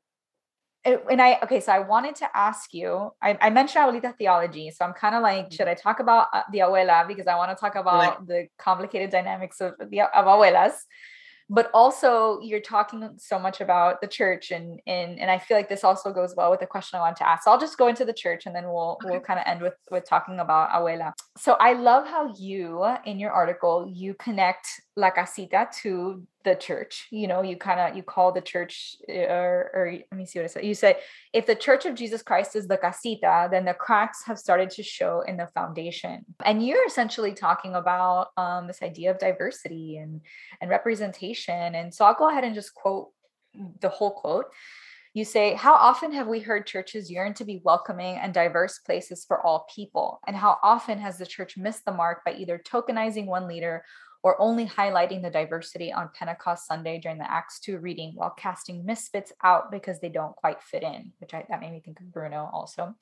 and 0.85 1.21
I 1.21 1.41
okay, 1.43 1.61
so 1.61 1.73
I 1.73 1.81
wanted 1.81 2.15
to 2.17 2.29
ask 2.35 2.73
you. 2.73 3.11
I, 3.21 3.37
I 3.39 3.51
mentioned 3.51 3.85
abuelita 3.85 4.17
theology, 4.17 4.71
so 4.71 4.87
I'm 4.87 4.95
kind 4.95 5.15
of 5.15 5.21
like, 5.23 5.47
mm-hmm. 5.47 5.55
should 5.55 5.69
I 5.69 5.75
talk 5.75 6.01
about 6.01 6.29
uh, 6.33 6.45
the 6.51 6.61
abuela 6.61 7.07
because 7.07 7.27
I 7.27 7.37
want 7.37 7.55
to 7.55 7.61
talk 7.61 7.75
about 7.75 8.27
the 8.27 8.49
complicated 8.59 9.11
dynamics 9.11 9.61
of 9.61 9.75
the 9.79 10.01
of 10.01 10.25
abuelas 10.25 10.73
but 11.51 11.71
also 11.73 12.41
you're 12.41 12.61
talking 12.61 13.09
so 13.17 13.39
much 13.39 13.61
about 13.61 14.01
the 14.01 14.07
church 14.07 14.51
and 14.51 14.81
and 14.87 15.19
and 15.19 15.31
I 15.31 15.39
feel 15.39 15.57
like 15.57 15.69
this 15.69 15.85
also 15.85 16.13
goes 16.13 16.35
well 16.37 16.51
with 16.51 16.61
the 16.61 16.67
question 16.67 16.99
I 16.99 17.03
want 17.03 17.17
to 17.19 17.29
ask. 17.29 17.45
So 17.45 17.51
I'll 17.51 17.61
just 17.61 17.79
go 17.79 17.89
into 17.89 18.05
the 18.05 18.13
church 18.13 18.47
and 18.47 18.55
then 18.55 18.65
we'll 18.65 18.99
okay. 19.03 19.11
we'll 19.11 19.21
kind 19.21 19.41
of 19.41 19.47
end 19.47 19.63
with 19.63 19.75
with 19.91 20.05
talking 20.09 20.41
about 20.41 20.71
abuela. 20.71 21.13
So 21.37 21.53
I 21.55 21.73
love 21.73 22.07
how 22.07 22.35
you 22.37 22.85
in 23.05 23.19
your 23.19 23.31
article 23.31 23.91
you 23.93 24.15
connect 24.15 24.67
La 24.97 25.11
Casita 25.11 25.69
to 25.83 26.23
the 26.49 26.55
church 26.55 27.07
you 27.11 27.27
know 27.27 27.43
you 27.43 27.57
kind 27.57 27.81
of 27.81 27.97
you 27.97 28.03
call 28.03 28.33
the 28.33 28.41
church 28.41 28.97
eh, 29.09 29.25
or, 29.25 29.71
or 29.75 29.93
let 29.93 30.19
me 30.19 30.27
see 30.27 30.39
what 30.39 30.45
I 30.45 30.49
said. 30.49 30.65
You 30.65 30.75
said 30.75 30.97
if 31.33 31.47
the 31.47 31.55
church 31.55 31.85
of 31.87 31.95
jesus 31.95 32.23
christ 32.23 32.57
is 32.57 32.67
the 32.67 32.77
casita 32.77 33.49
then 33.51 33.65
the 33.65 33.75
cracks 33.75 34.23
have 34.25 34.39
started 34.39 34.71
to 34.71 34.83
show 34.83 35.21
in 35.21 35.37
the 35.37 35.47
foundation. 35.49 36.25
And 36.45 36.65
you're 36.67 36.87
essentially 36.87 37.35
talking 37.35 37.75
about 37.75 38.29
um, 38.37 38.67
this 38.67 38.83
idea 38.83 39.11
of 39.11 39.19
diversity 39.19 39.99
and 39.99 40.21
and 40.61 40.71
representation. 40.71 41.75
And 41.75 41.95
so 41.95 42.05
i'll 42.05 42.15
go 42.15 42.31
ahead 42.31 42.45
and 42.45 42.55
just 42.55 42.75
quote 42.75 43.11
the 43.81 43.89
whole 43.89 44.13
quote. 44.13 44.47
You 45.15 45.25
say, 45.25 45.55
How 45.55 45.75
often 45.75 46.13
have 46.13 46.29
we 46.29 46.41
heard 46.41 46.67
churches 46.67 47.11
yearn 47.11 47.35
to 47.35 47.45
be 47.45 47.63
welcoming 47.65 48.19
and 48.19 48.33
diverse 48.33 48.79
places 48.79 49.25
for 49.27 49.45
all 49.45 49.67
people? 49.75 50.21
And 50.27 50.37
how 50.37 50.59
often 50.63 50.99
has 50.99 51.19
the 51.19 51.27
church 51.27 51.57
missed 51.57 51.85
the 51.85 51.93
mark 51.93 52.25
by 52.25 52.35
either 52.35 52.59
tokenizing 52.59 53.27
one 53.27 53.49
leader 53.49 53.85
or 54.23 54.41
only 54.41 54.67
highlighting 54.67 55.23
the 55.23 55.31
diversity 55.31 55.93
on 55.93 56.11
Pentecost 56.15 56.67
Sunday 56.67 56.99
during 56.99 57.19
the 57.19 57.31
Acts 57.31 57.61
2 57.61 57.79
reading 57.79 58.13
while 58.15 58.35
casting 58.37 58.85
misfits 58.85 59.33
out 59.45 59.71
because 59.71 60.01
they 60.01 60.09
don't 60.09 60.35
quite 60.35 60.63
fit 60.63 60.83
in, 60.83 61.13
which 61.19 61.35
I, 61.35 61.45
that 61.49 61.61
made 61.61 61.73
me 61.73 61.81
think 61.85 62.01
of 62.01 62.13
Bruno 62.13 62.51
also. 62.53 62.95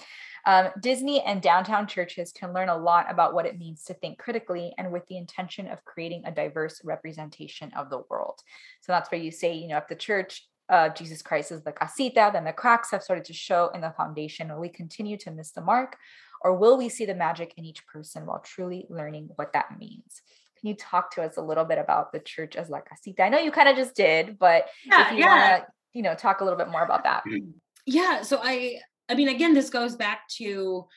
Um, 0.44 0.68
Disney 0.80 1.22
and 1.22 1.40
downtown 1.40 1.86
churches 1.86 2.32
can 2.32 2.52
learn 2.52 2.68
a 2.68 2.76
lot 2.76 3.10
about 3.10 3.32
what 3.32 3.46
it 3.46 3.58
means 3.58 3.84
to 3.84 3.94
think 3.94 4.18
critically 4.18 4.74
and 4.76 4.92
with 4.92 5.06
the 5.08 5.16
intention 5.16 5.68
of 5.68 5.84
creating 5.84 6.24
a 6.24 6.30
diverse 6.30 6.82
representation 6.84 7.72
of 7.74 7.88
the 7.88 8.02
world. 8.10 8.40
So 8.82 8.92
that's 8.92 9.10
where 9.10 9.20
you 9.20 9.30
say, 9.30 9.54
you 9.54 9.68
know, 9.68 9.78
if 9.78 9.88
the 9.88 9.96
church 9.96 10.46
uh, 10.68 10.88
Jesus 10.88 11.22
Christ 11.22 11.52
is 11.52 11.62
the 11.62 11.70
casita, 11.70 12.30
then 12.32 12.44
the 12.44 12.52
cracks 12.52 12.90
have 12.90 13.02
started 13.02 13.24
to 13.26 13.32
show 13.32 13.70
in 13.72 13.80
the 13.80 13.94
foundation. 13.96 14.48
Will 14.48 14.60
we 14.60 14.68
continue 14.68 15.16
to 15.18 15.30
miss 15.30 15.52
the 15.52 15.60
mark? 15.60 15.96
Or 16.42 16.56
will 16.56 16.76
we 16.76 16.88
see 16.88 17.06
the 17.06 17.14
magic 17.14 17.54
in 17.56 17.64
each 17.64 17.86
person 17.86 18.26
while 18.26 18.40
truly 18.40 18.84
learning 18.90 19.30
what 19.36 19.52
that 19.52 19.78
means? 19.78 20.22
Can 20.58 20.68
you 20.68 20.74
talk 20.74 21.12
to 21.14 21.22
us 21.22 21.36
a 21.36 21.42
little 21.42 21.64
bit 21.64 21.78
about 21.78 22.12
the 22.12 22.20
church 22.20 22.56
as 22.56 22.70
La 22.70 22.80
Casita? 22.80 23.22
I 23.22 23.28
know 23.28 23.38
you 23.38 23.50
kind 23.50 23.68
of 23.68 23.76
just 23.76 23.94
did, 23.94 24.38
but 24.38 24.66
yeah, 24.84 25.06
if 25.06 25.12
you 25.12 25.18
yeah. 25.18 25.50
want 25.50 25.62
to, 25.62 25.72
you 25.92 26.02
know, 26.02 26.14
talk 26.14 26.40
a 26.40 26.44
little 26.44 26.58
bit 26.58 26.68
more 26.68 26.84
about 26.84 27.04
that. 27.04 27.24
Yeah. 27.88 28.22
So 28.22 28.40
I, 28.42 28.80
I 29.08 29.14
mean, 29.14 29.28
again, 29.28 29.54
this 29.54 29.70
goes 29.70 29.94
back 29.94 30.26
to, 30.38 30.88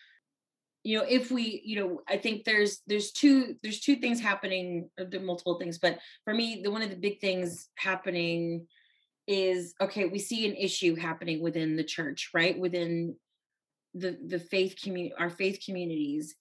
you 0.83 0.97
know, 0.97 1.05
if 1.07 1.29
we, 1.29 1.61
you 1.63 1.79
know, 1.79 2.01
I 2.09 2.17
think 2.17 2.45
there's 2.45 2.81
there's 2.87 3.11
two 3.11 3.57
there's 3.61 3.79
two 3.79 3.97
things 3.97 4.19
happening, 4.19 4.89
or 4.97 5.05
there 5.05 5.19
multiple 5.19 5.59
things, 5.59 5.77
but 5.77 5.99
for 6.25 6.33
me, 6.33 6.61
the 6.63 6.71
one 6.71 6.81
of 6.81 6.89
the 6.89 6.95
big 6.95 7.19
things 7.21 7.67
happening 7.75 8.65
is 9.27 9.75
okay. 9.79 10.05
We 10.05 10.17
see 10.17 10.47
an 10.47 10.55
issue 10.55 10.95
happening 10.95 11.43
within 11.43 11.75
the 11.75 11.83
church, 11.83 12.31
right? 12.33 12.57
Within 12.57 13.15
the 13.93 14.17
the 14.25 14.39
faith 14.39 14.75
community, 14.81 15.13
our 15.15 15.29
faith 15.29 15.59
communities, 15.63 16.35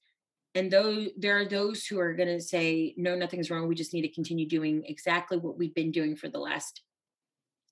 and 0.54 0.70
though 0.70 1.06
there 1.16 1.38
are 1.38 1.44
those 1.44 1.84
who 1.86 2.00
are 2.00 2.14
going 2.14 2.28
to 2.28 2.40
say 2.40 2.94
no 2.96 3.14
nothing's 3.14 3.50
wrong 3.50 3.68
we 3.68 3.74
just 3.74 3.92
need 3.92 4.02
to 4.02 4.12
continue 4.12 4.46
doing 4.46 4.82
exactly 4.86 5.36
what 5.36 5.58
we've 5.58 5.74
been 5.74 5.92
doing 5.92 6.16
for 6.16 6.28
the 6.28 6.38
last 6.38 6.82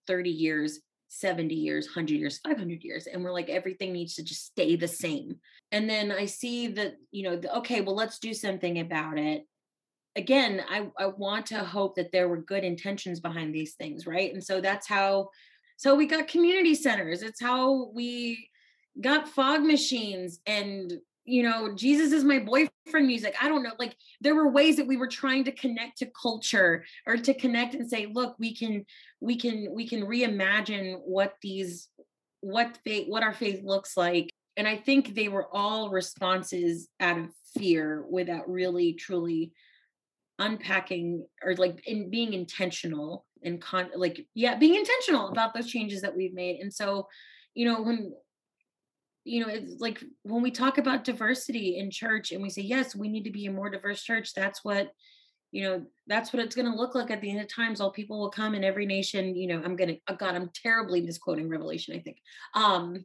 30 0.07 0.31
years 0.31 0.81
70 1.09 1.55
years, 1.55 1.87
100 1.87 2.15
years, 2.15 2.39
500 2.39 2.83
years. 2.83 3.07
And 3.07 3.23
we're 3.23 3.33
like, 3.33 3.49
everything 3.49 3.93
needs 3.93 4.15
to 4.15 4.25
just 4.25 4.47
stay 4.47 4.77
the 4.77 4.89
same. 4.89 5.37
And 5.73 5.89
then 5.89 6.11
I 6.13 6.27
see 6.27 6.69
that, 6.69 6.97
you 7.11 7.23
know, 7.23 7.37
the, 7.37 7.57
okay, 7.59 7.81
well, 7.81 7.95
let's 7.95 8.19
do 8.19 8.35
something 8.35 8.81
about 8.81 9.19
it. 9.19 9.45
Again, 10.17 10.63
I, 10.69 10.89
I 10.99 11.07
want 11.07 11.47
to 11.47 11.59
hope 11.59 11.97
that 11.97 12.11
there 12.11 12.29
were 12.29 12.39
good 12.39 12.65
intentions 12.65 13.21
behind 13.21 13.55
these 13.55 13.75
things, 13.75 14.07
right? 14.07 14.33
And 14.33 14.43
so 14.43 14.61
that's 14.61 14.87
how, 14.87 15.31
so 15.77 15.95
we 15.95 16.07
got 16.07 16.29
community 16.29 16.75
centers. 16.75 17.23
It's 17.23 17.41
how 17.41 17.91
we 17.95 18.49
got 19.01 19.29
fog 19.29 19.63
machines 19.63 20.41
and 20.47 20.93
you 21.27 21.43
know, 21.43 21.75
Jesus 21.75 22.13
is 22.13 22.25
my 22.25 22.39
boyfriend 22.39 23.07
music. 23.07 23.35
I 23.43 23.49
don't 23.49 23.63
know. 23.63 23.73
Like 23.79 23.97
there 24.21 24.35
were 24.35 24.49
ways 24.49 24.77
that 24.77 24.87
we 24.87 24.97
were 24.97 25.09
trying 25.09 25.45
to 25.45 25.53
connect 25.53 25.99
to 25.99 26.11
culture 26.21 26.85
or 27.07 27.17
to 27.17 27.35
connect 27.35 27.75
and 27.75 27.89
say, 27.89 28.07
look, 28.07 28.37
we 28.39 28.55
can, 28.55 28.85
we 29.21 29.37
can, 29.37 29.69
we 29.73 29.89
can 29.89 30.03
reimagine 30.03 31.01
what 31.05 31.35
these, 31.43 31.89
what 32.41 32.79
faith, 32.85 33.09
what 33.09 33.25
our 33.25 33.35
faith 33.35 33.63
looks 33.65 33.97
like. 33.97 34.31
And 34.57 34.67
I 34.67 34.77
think 34.77 35.15
they 35.15 35.29
were 35.29 35.49
all 35.53 35.91
responses 35.91 36.89
out 37.01 37.19
of 37.19 37.27
fear 37.59 38.07
without 38.09 38.49
really 38.49 38.95
truly 38.95 39.53
unpacking 40.39 41.27
or 41.43 41.55
like 41.57 41.87
in 41.87 42.11
being 42.11 42.35
intentional 42.35 43.25
and 43.43 43.61
con 43.61 43.89
like 43.95 44.27
yeah 44.35 44.55
being 44.55 44.75
intentional 44.75 45.29
about 45.29 45.55
those 45.55 45.67
changes 45.67 46.03
that 46.03 46.15
we've 46.15 46.35
made 46.35 46.61
and 46.61 46.73
so 46.73 47.09
you 47.55 47.65
know 47.65 47.81
when 47.81 48.13
you 49.27 49.41
know 49.41 49.53
it's 49.53 49.81
like 49.81 50.03
when 50.23 50.43
we 50.43 50.51
talk 50.51 50.79
about 50.79 51.05
diversity 51.05 51.79
in 51.79 51.91
church 51.91 52.33
and 52.33 52.43
we 52.43 52.49
say 52.49 52.63
yes 52.63 52.95
we 52.95 53.09
need 53.09 53.25
to 53.25 53.31
be 53.31 53.47
a 53.47 53.51
more 53.51 53.69
diverse 53.69 54.03
church 54.03 54.33
that's 54.35 54.65
what 54.65 54.91
you 55.53 55.63
know 55.63 55.85
that's 56.07 56.33
what 56.33 56.43
it's 56.43 56.55
going 56.55 56.71
to 56.71 56.77
look 56.77 56.95
like 56.95 57.11
at 57.11 57.21
the 57.21 57.31
end 57.31 57.41
of 57.41 57.49
times. 57.49 57.81
All 57.81 57.91
people 57.91 58.21
will 58.21 58.31
come 58.31 58.55
in 58.55 58.65
every 58.65 58.87
nation 58.87 59.35
you 59.35 59.47
know 59.47 59.63
i'm 59.65 59.77
going 59.77 59.89
to 59.89 59.99
oh 60.09 60.15
god 60.15 60.35
i'm 60.35 60.51
terribly 60.55 61.01
misquoting 61.01 61.49
revelation 61.49 61.95
i 61.95 62.01
think. 62.01 62.19
Um 62.55 63.05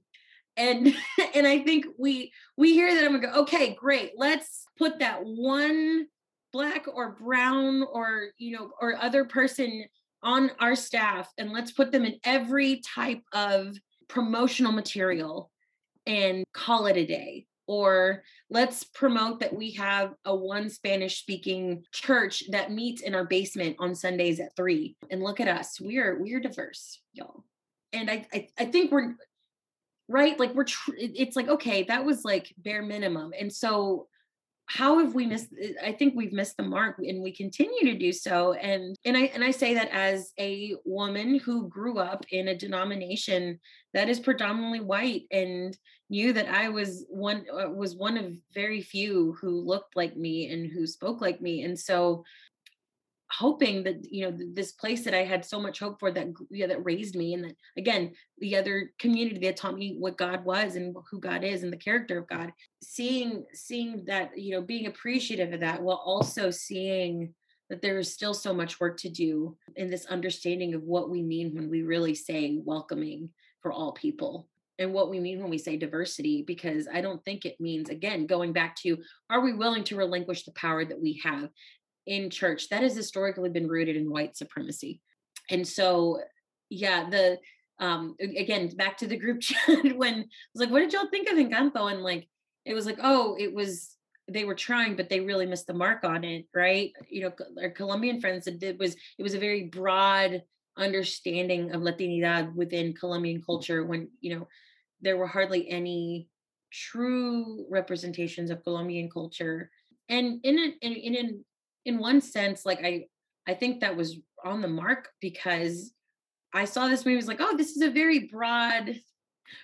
and 0.58 0.94
and 1.36 1.48
i 1.48 1.60
think 1.60 1.86
we 1.98 2.32
we 2.58 2.74
hear 2.74 2.94
that 2.94 3.06
i'm 3.06 3.12
going 3.12 3.22
to 3.22 3.28
go 3.28 3.42
okay 3.42 3.74
great 3.74 4.12
let's 4.18 4.66
put 4.78 5.00
that 5.00 5.20
one 5.24 6.08
black 6.52 6.86
or 6.94 7.12
brown 7.14 7.84
or 7.92 8.28
you 8.38 8.58
know 8.58 8.72
or 8.82 8.98
other 8.98 9.24
person 9.24 9.86
on 10.24 10.52
our 10.60 10.76
staff 10.76 11.32
and 11.38 11.52
let's 11.52 11.72
put 11.72 11.92
them 11.92 12.04
in 12.06 12.20
every 12.26 12.82
type 12.96 13.22
of 13.34 13.76
promotional 14.10 14.74
material 14.74 15.50
and 16.06 16.44
call 16.54 16.88
it 16.88 16.98
a 16.98 17.06
day 17.06 17.46
or 17.68 18.24
let's 18.50 18.84
promote 18.84 19.40
that 19.40 19.56
we 19.56 19.72
have 19.72 20.14
a 20.26 20.36
one 20.36 20.70
spanish 20.70 21.20
speaking 21.20 21.84
church 21.92 22.44
that 22.50 22.72
meets 22.72 23.02
in 23.02 23.16
our 23.16 23.26
basement 23.26 23.76
on 23.80 23.96
sundays 23.96 24.40
at 24.40 24.56
three 24.56 24.96
and 25.10 25.22
look 25.22 25.40
at 25.40 25.48
us 25.48 25.80
we're 25.80 26.20
we're 26.20 26.40
diverse 26.40 27.00
y'all. 27.14 27.44
And 27.94 28.10
i 28.10 28.26
i, 28.34 28.48
I 28.58 28.66
think 28.66 28.92
we're 28.92 29.16
right? 30.12 30.38
Like 30.38 30.54
we're 30.54 30.66
tr- 30.66 30.92
it's 30.98 31.36
like 31.36 31.48
okay 31.48 31.84
that 31.84 32.06
was 32.06 32.24
like 32.24 32.54
bare 32.58 32.84
minimum. 32.84 33.32
And 33.40 33.52
so 33.52 34.08
how 34.74 35.00
have 35.00 35.14
we 35.14 35.26
missed 35.26 35.50
i 35.84 35.92
think 35.92 36.14
we've 36.16 36.34
missed 36.34 36.56
the 36.58 36.64
mark 36.64 36.96
and 37.00 37.22
we 37.22 37.32
continue 37.36 37.92
to 37.92 37.98
do 37.98 38.12
so. 38.14 38.54
And 38.54 38.96
and 39.06 39.18
i 39.18 39.22
and 39.34 39.44
i 39.44 39.52
say 39.52 39.74
that 39.74 39.90
as 39.92 40.32
a 40.40 40.76
woman 40.86 41.40
who 41.40 41.68
grew 41.68 41.98
up 41.98 42.26
in 42.32 42.48
a 42.48 42.58
denomination 42.58 43.60
that 43.94 44.10
is 44.10 44.20
predominantly 44.20 44.80
white 44.80 45.24
and 45.32 45.78
knew 46.10 46.34
that 46.34 46.48
i 46.50 46.70
was 46.70 47.06
one 47.10 47.46
uh, 47.52 47.70
was 47.70 47.96
one 47.96 48.18
of 48.18 48.34
very 48.54 48.82
few 48.82 49.36
who 49.42 49.62
looked 49.62 49.96
like 49.96 50.16
me 50.16 50.50
and 50.52 50.72
who 50.72 50.86
spoke 50.88 51.22
like 51.22 51.42
me. 51.42 51.64
And 51.64 51.78
so 51.78 52.24
hoping 53.32 53.84
that 53.84 54.12
you 54.12 54.24
know 54.24 54.38
this 54.54 54.74
place 54.74 55.04
that 55.06 55.14
I 55.14 55.24
had 55.24 55.46
so 55.46 55.60
much 55.60 55.80
hope 55.80 56.00
for 56.00 56.12
that 56.12 56.28
yeah, 56.50 56.68
that 56.68 56.84
raised 56.86 57.16
me 57.16 57.34
and 57.34 57.44
that 57.46 57.56
again 57.78 58.14
the 58.40 58.56
other 58.58 58.92
community 59.00 59.40
that 59.46 59.58
taught 59.58 59.78
me 59.78 59.96
what 59.98 60.18
God 60.18 60.44
was 60.44 60.76
and 60.76 60.96
who 61.10 61.20
God 61.20 61.44
is 61.44 61.64
and 61.64 61.72
the 61.72 61.78
character 61.78 62.18
of 62.18 62.28
God 62.28 62.52
seeing 62.84 63.46
seeing 63.54 64.04
that 64.06 64.38
you 64.38 64.52
know 64.52 64.62
being 64.62 64.88
appreciative 64.88 65.54
of 65.54 65.62
that 65.62 65.82
while 65.82 66.02
also 66.06 66.52
seeing 66.52 67.34
that 67.70 67.82
there 67.82 68.00
is 68.00 68.14
still 68.14 68.34
so 68.34 68.54
much 68.54 68.82
work 68.82 68.98
to 68.98 69.10
do 69.10 69.56
in 69.78 69.90
this 69.90 70.06
understanding 70.08 70.74
of 70.74 70.84
what 70.84 71.10
we 71.10 71.22
mean 71.22 71.56
when 71.56 71.70
we 71.70 71.84
really 71.84 72.14
say 72.14 72.60
welcoming 72.66 73.30
for 73.62 73.72
all 73.72 73.94
people 73.94 74.50
and 74.78 74.92
what 74.92 75.10
we 75.10 75.20
mean 75.20 75.40
when 75.40 75.50
we 75.50 75.58
say 75.58 75.78
diversity 75.78 76.44
because 76.46 76.88
i 76.94 77.00
don't 77.00 77.24
think 77.24 77.46
it 77.46 77.60
means 77.62 77.90
again 77.90 78.26
going 78.26 78.52
back 78.52 78.76
to 78.76 78.98
are 79.30 79.42
we 79.42 79.54
willing 79.54 79.84
to 79.84 79.96
relinquish 79.96 80.44
the 80.44 80.52
power 80.52 80.84
that 80.84 81.00
we 81.00 81.22
have 81.24 81.50
in 82.06 82.30
church 82.30 82.70
that 82.70 82.84
has 82.84 82.96
historically 82.96 83.50
been 83.50 83.68
rooted 83.68 83.96
in 83.96 84.12
white 84.12 84.36
supremacy. 84.36 85.02
And 85.50 85.68
so 85.68 86.20
yeah 86.70 87.10
the 87.10 87.38
um 87.80 88.16
again 88.20 88.70
back 88.78 88.98
to 88.98 89.08
the 89.08 89.18
group 89.18 89.42
chat 89.42 89.98
when 89.98 90.14
I 90.14 90.26
was 90.54 90.62
like 90.62 90.72
what 90.72 90.80
did 90.80 90.94
y'all 90.94 91.10
think 91.10 91.30
of 91.30 91.38
encanto? 91.38 91.92
And 91.92 92.04
like 92.04 92.28
it 92.66 92.74
was 92.74 92.86
like 92.86 93.00
oh 93.02 93.36
it 93.40 93.54
was 93.54 93.96
they 94.28 94.46
were 94.46 94.56
trying 94.56 94.96
but 94.96 95.10
they 95.10 95.20
really 95.20 95.46
missed 95.46 95.68
the 95.68 95.74
mark 95.74 96.04
on 96.04 96.24
it 96.24 96.46
right? 96.54 96.92
You 97.10 97.24
know 97.24 97.32
our 97.62 97.70
colombian 97.70 98.22
friends 98.22 98.48
it 98.48 98.78
was 98.80 98.96
it 99.18 99.24
was 99.24 99.34
a 99.34 99.40
very 99.40 99.64
broad 99.64 100.44
understanding 100.78 101.72
of 101.74 101.82
latinidad 101.82 102.56
within 102.56 102.94
colombian 102.94 103.42
culture 103.44 103.84
when 103.86 104.08
you 104.22 104.34
know 104.34 104.48
there 105.02 105.18
were 105.18 105.28
hardly 105.28 105.70
any 105.70 106.30
true 106.72 107.66
representations 107.70 108.50
of 108.50 108.64
colombian 108.64 109.10
culture. 109.10 109.70
And 110.10 110.40
in 110.44 110.58
an 110.58 110.74
in, 110.82 110.94
in 110.94 111.46
in 111.86 111.98
one 111.98 112.22
sense, 112.22 112.66
like 112.66 112.84
I 112.84 113.06
I 113.48 113.54
think 113.54 113.82
that 113.82 113.96
was 113.96 114.18
on 114.44 114.62
the 114.62 114.68
mark 114.68 115.10
because 115.20 115.94
I 116.54 116.66
saw 116.66 116.88
this 116.88 117.06
movie 117.06 117.16
was 117.16 117.28
like, 117.28 117.42
oh, 117.42 117.56
this 117.56 117.76
is 117.76 117.82
a 117.82 117.90
very 117.90 118.28
broad 118.28 119.00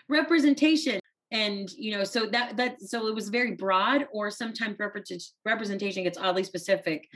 representation. 0.10 1.00
And 1.32 1.70
you 1.72 1.92
know, 1.92 2.04
so 2.04 2.26
that 2.28 2.58
that 2.58 2.82
so 2.82 3.08
it 3.08 3.16
was 3.16 3.30
very 3.30 3.52
broad, 3.52 4.08
or 4.12 4.32
sometimes 4.32 4.78
representation 5.46 6.04
gets 6.04 6.18
oddly 6.18 6.44
specific. 6.44 7.08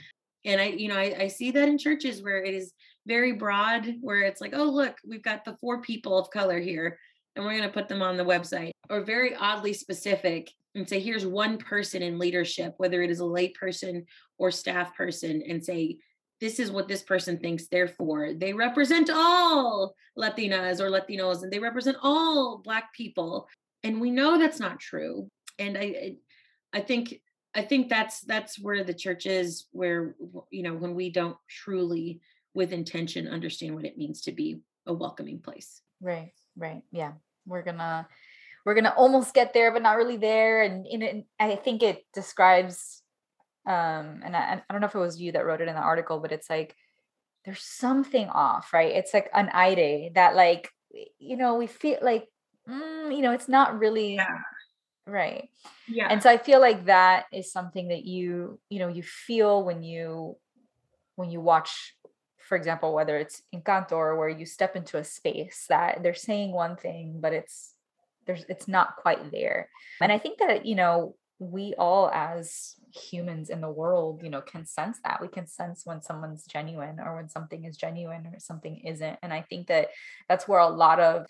And 0.44 0.60
I, 0.60 0.66
you 0.66 0.90
know, 0.90 0.98
I, 0.98 1.16
I 1.20 1.28
see 1.28 1.52
that 1.52 1.70
in 1.70 1.78
churches 1.78 2.24
where 2.24 2.44
it 2.44 2.54
is 2.54 2.74
very 3.06 3.32
broad, 3.32 3.96
where 4.02 4.22
it's 4.22 4.42
like, 4.42 4.54
oh, 4.56 4.64
look, 4.64 4.98
we've 5.08 5.24
got 5.24 5.46
the 5.46 5.56
four 5.62 5.82
people 5.82 6.18
of 6.18 6.32
color 6.32 6.60
here, 6.60 6.98
and 7.36 7.46
we're 7.46 7.56
going 7.56 7.64
to 7.64 7.74
put 7.74 7.88
them 7.88 8.02
on 8.02 8.18
the 8.18 8.26
website, 8.26 8.72
or 8.90 9.02
very 9.02 9.36
oddly 9.36 9.72
specific 9.72 10.52
and 10.76 10.88
say, 10.88 11.00
here's 11.00 11.26
one 11.26 11.58
person 11.58 12.02
in 12.02 12.20
leadership, 12.20 12.74
whether 12.78 13.02
it 13.02 13.10
is 13.10 13.20
a 13.20 13.26
lay 13.26 13.50
person 13.50 14.06
or 14.38 14.52
staff 14.52 14.96
person, 14.96 15.44
and 15.48 15.64
say, 15.64 15.98
this 16.40 16.60
is 16.60 16.72
what 16.72 16.88
this 16.88 17.04
person 17.04 17.38
thinks 17.38 17.68
therefore 17.68 18.34
they 18.34 18.52
represent 18.52 19.12
all 19.14 19.94
latinas 20.18 20.80
or 20.80 20.90
latinos 20.90 21.44
and 21.44 21.54
they 21.54 21.60
represent 21.60 21.96
all 22.02 22.58
black 22.58 22.92
people 22.94 23.48
and 23.84 24.02
we 24.02 24.10
know 24.10 24.40
that's 24.40 24.60
not 24.60 24.80
true 24.80 25.30
and 25.60 25.78
i 25.78 26.16
i 26.74 26.80
think 26.80 27.22
i 27.54 27.62
think 27.62 27.90
that's 27.90 28.22
that's 28.22 28.58
where 28.60 28.84
the 28.84 28.92
church 28.92 29.28
is 29.28 29.68
where 29.72 30.16
you 30.50 30.64
know 30.64 30.74
when 30.74 30.96
we 30.96 31.12
don't 31.12 31.38
truly 31.48 32.20
with 32.54 32.74
intention 32.74 33.28
understand 33.28 33.76
what 33.76 33.86
it 33.86 33.98
means 33.98 34.22
to 34.22 34.32
be 34.32 34.60
a 34.86 34.94
welcoming 34.94 35.40
place. 35.40 35.82
Right 36.02 36.34
right 36.58 36.84
yeah. 36.92 37.14
We're 37.46 37.64
gonna 37.64 38.08
we're 38.66 38.76
gonna 38.76 38.94
almost 38.96 39.34
get 39.34 39.54
there 39.54 39.72
but 39.72 39.82
not 39.82 39.98
really 39.98 40.18
there 40.18 40.62
and 40.62 40.86
in 40.88 41.02
it 41.02 41.26
i 41.40 41.56
think 41.56 41.84
it 41.84 42.06
describes 42.14 43.02
um 43.66 44.22
and 44.24 44.36
I, 44.36 44.62
I 44.68 44.74
don't 44.74 44.82
know 44.82 44.88
if 44.88 44.96
it 44.96 45.00
was 45.00 45.22
you 45.22 45.34
that 45.34 45.46
wrote 45.46 45.62
it 45.62 45.68
in 45.68 45.76
the 45.76 45.82
article 45.82 46.20
but 46.20 46.32
it's 46.32 46.50
like 46.50 46.76
there's 47.46 47.64
something 47.64 48.30
off 48.30 48.74
right? 48.74 48.96
It's 48.96 49.14
like 49.14 49.30
an 49.34 49.50
ide 49.54 50.12
that 50.16 50.36
like 50.36 50.70
you 51.20 51.38
know 51.38 51.56
we 51.56 51.68
feel 51.68 51.98
like 52.02 52.28
mm, 52.70 53.16
you 53.16 53.22
know 53.22 53.32
it's 53.32 53.48
not 53.48 53.80
really 53.80 54.16
yeah. 54.16 54.40
right. 55.08 55.50
Yeah. 55.88 56.08
and 56.10 56.22
so 56.22 56.30
i 56.30 56.38
feel 56.38 56.60
like 56.60 56.86
that 56.86 57.26
is 57.32 57.52
something 57.52 57.90
that 57.90 58.06
you 58.06 58.60
you 58.70 58.80
know 58.80 58.88
you 58.88 59.04
feel 59.04 59.64
when 59.64 59.84
you 59.84 60.38
when 61.16 61.32
you 61.32 61.40
watch 61.40 61.96
for 62.38 62.56
example 62.58 62.94
whether 62.94 63.18
it's 63.18 63.42
encanto 63.56 63.94
or 63.94 64.18
where 64.18 64.30
you 64.30 64.46
step 64.46 64.76
into 64.76 64.98
a 64.98 65.04
space 65.04 65.66
that 65.70 66.04
they're 66.04 66.14
saying 66.14 66.52
one 66.52 66.76
thing 66.76 67.20
but 67.22 67.34
it's 67.34 67.74
there's 68.32 68.46
it's 68.50 68.68
not 68.68 68.96
quite 68.98 69.32
there. 69.32 69.70
And 70.00 70.12
i 70.12 70.18
think 70.18 70.40
that 70.40 70.66
you 70.66 70.76
know 70.76 71.16
we 71.40 71.74
all 71.78 72.10
as 72.14 72.76
humans 72.94 73.50
in 73.50 73.62
the 73.62 73.70
world 73.70 74.22
you 74.24 74.30
know 74.30 74.42
can 74.42 74.66
sense 74.66 74.98
that. 75.04 75.22
We 75.22 75.28
can 75.28 75.48
sense 75.48 75.82
when 75.86 76.02
someone's 76.02 76.46
genuine 76.46 77.00
or 77.00 77.16
when 77.16 77.30
something 77.30 77.66
is 77.66 77.78
genuine 77.78 78.28
or 78.28 78.40
something 78.40 78.78
isn't. 78.86 79.18
And 79.22 79.34
i 79.34 79.42
think 79.42 79.68
that 79.68 79.90
that's 80.30 80.48
where 80.48 80.60
a 80.60 80.70
lot 80.70 81.00
of 81.00 81.26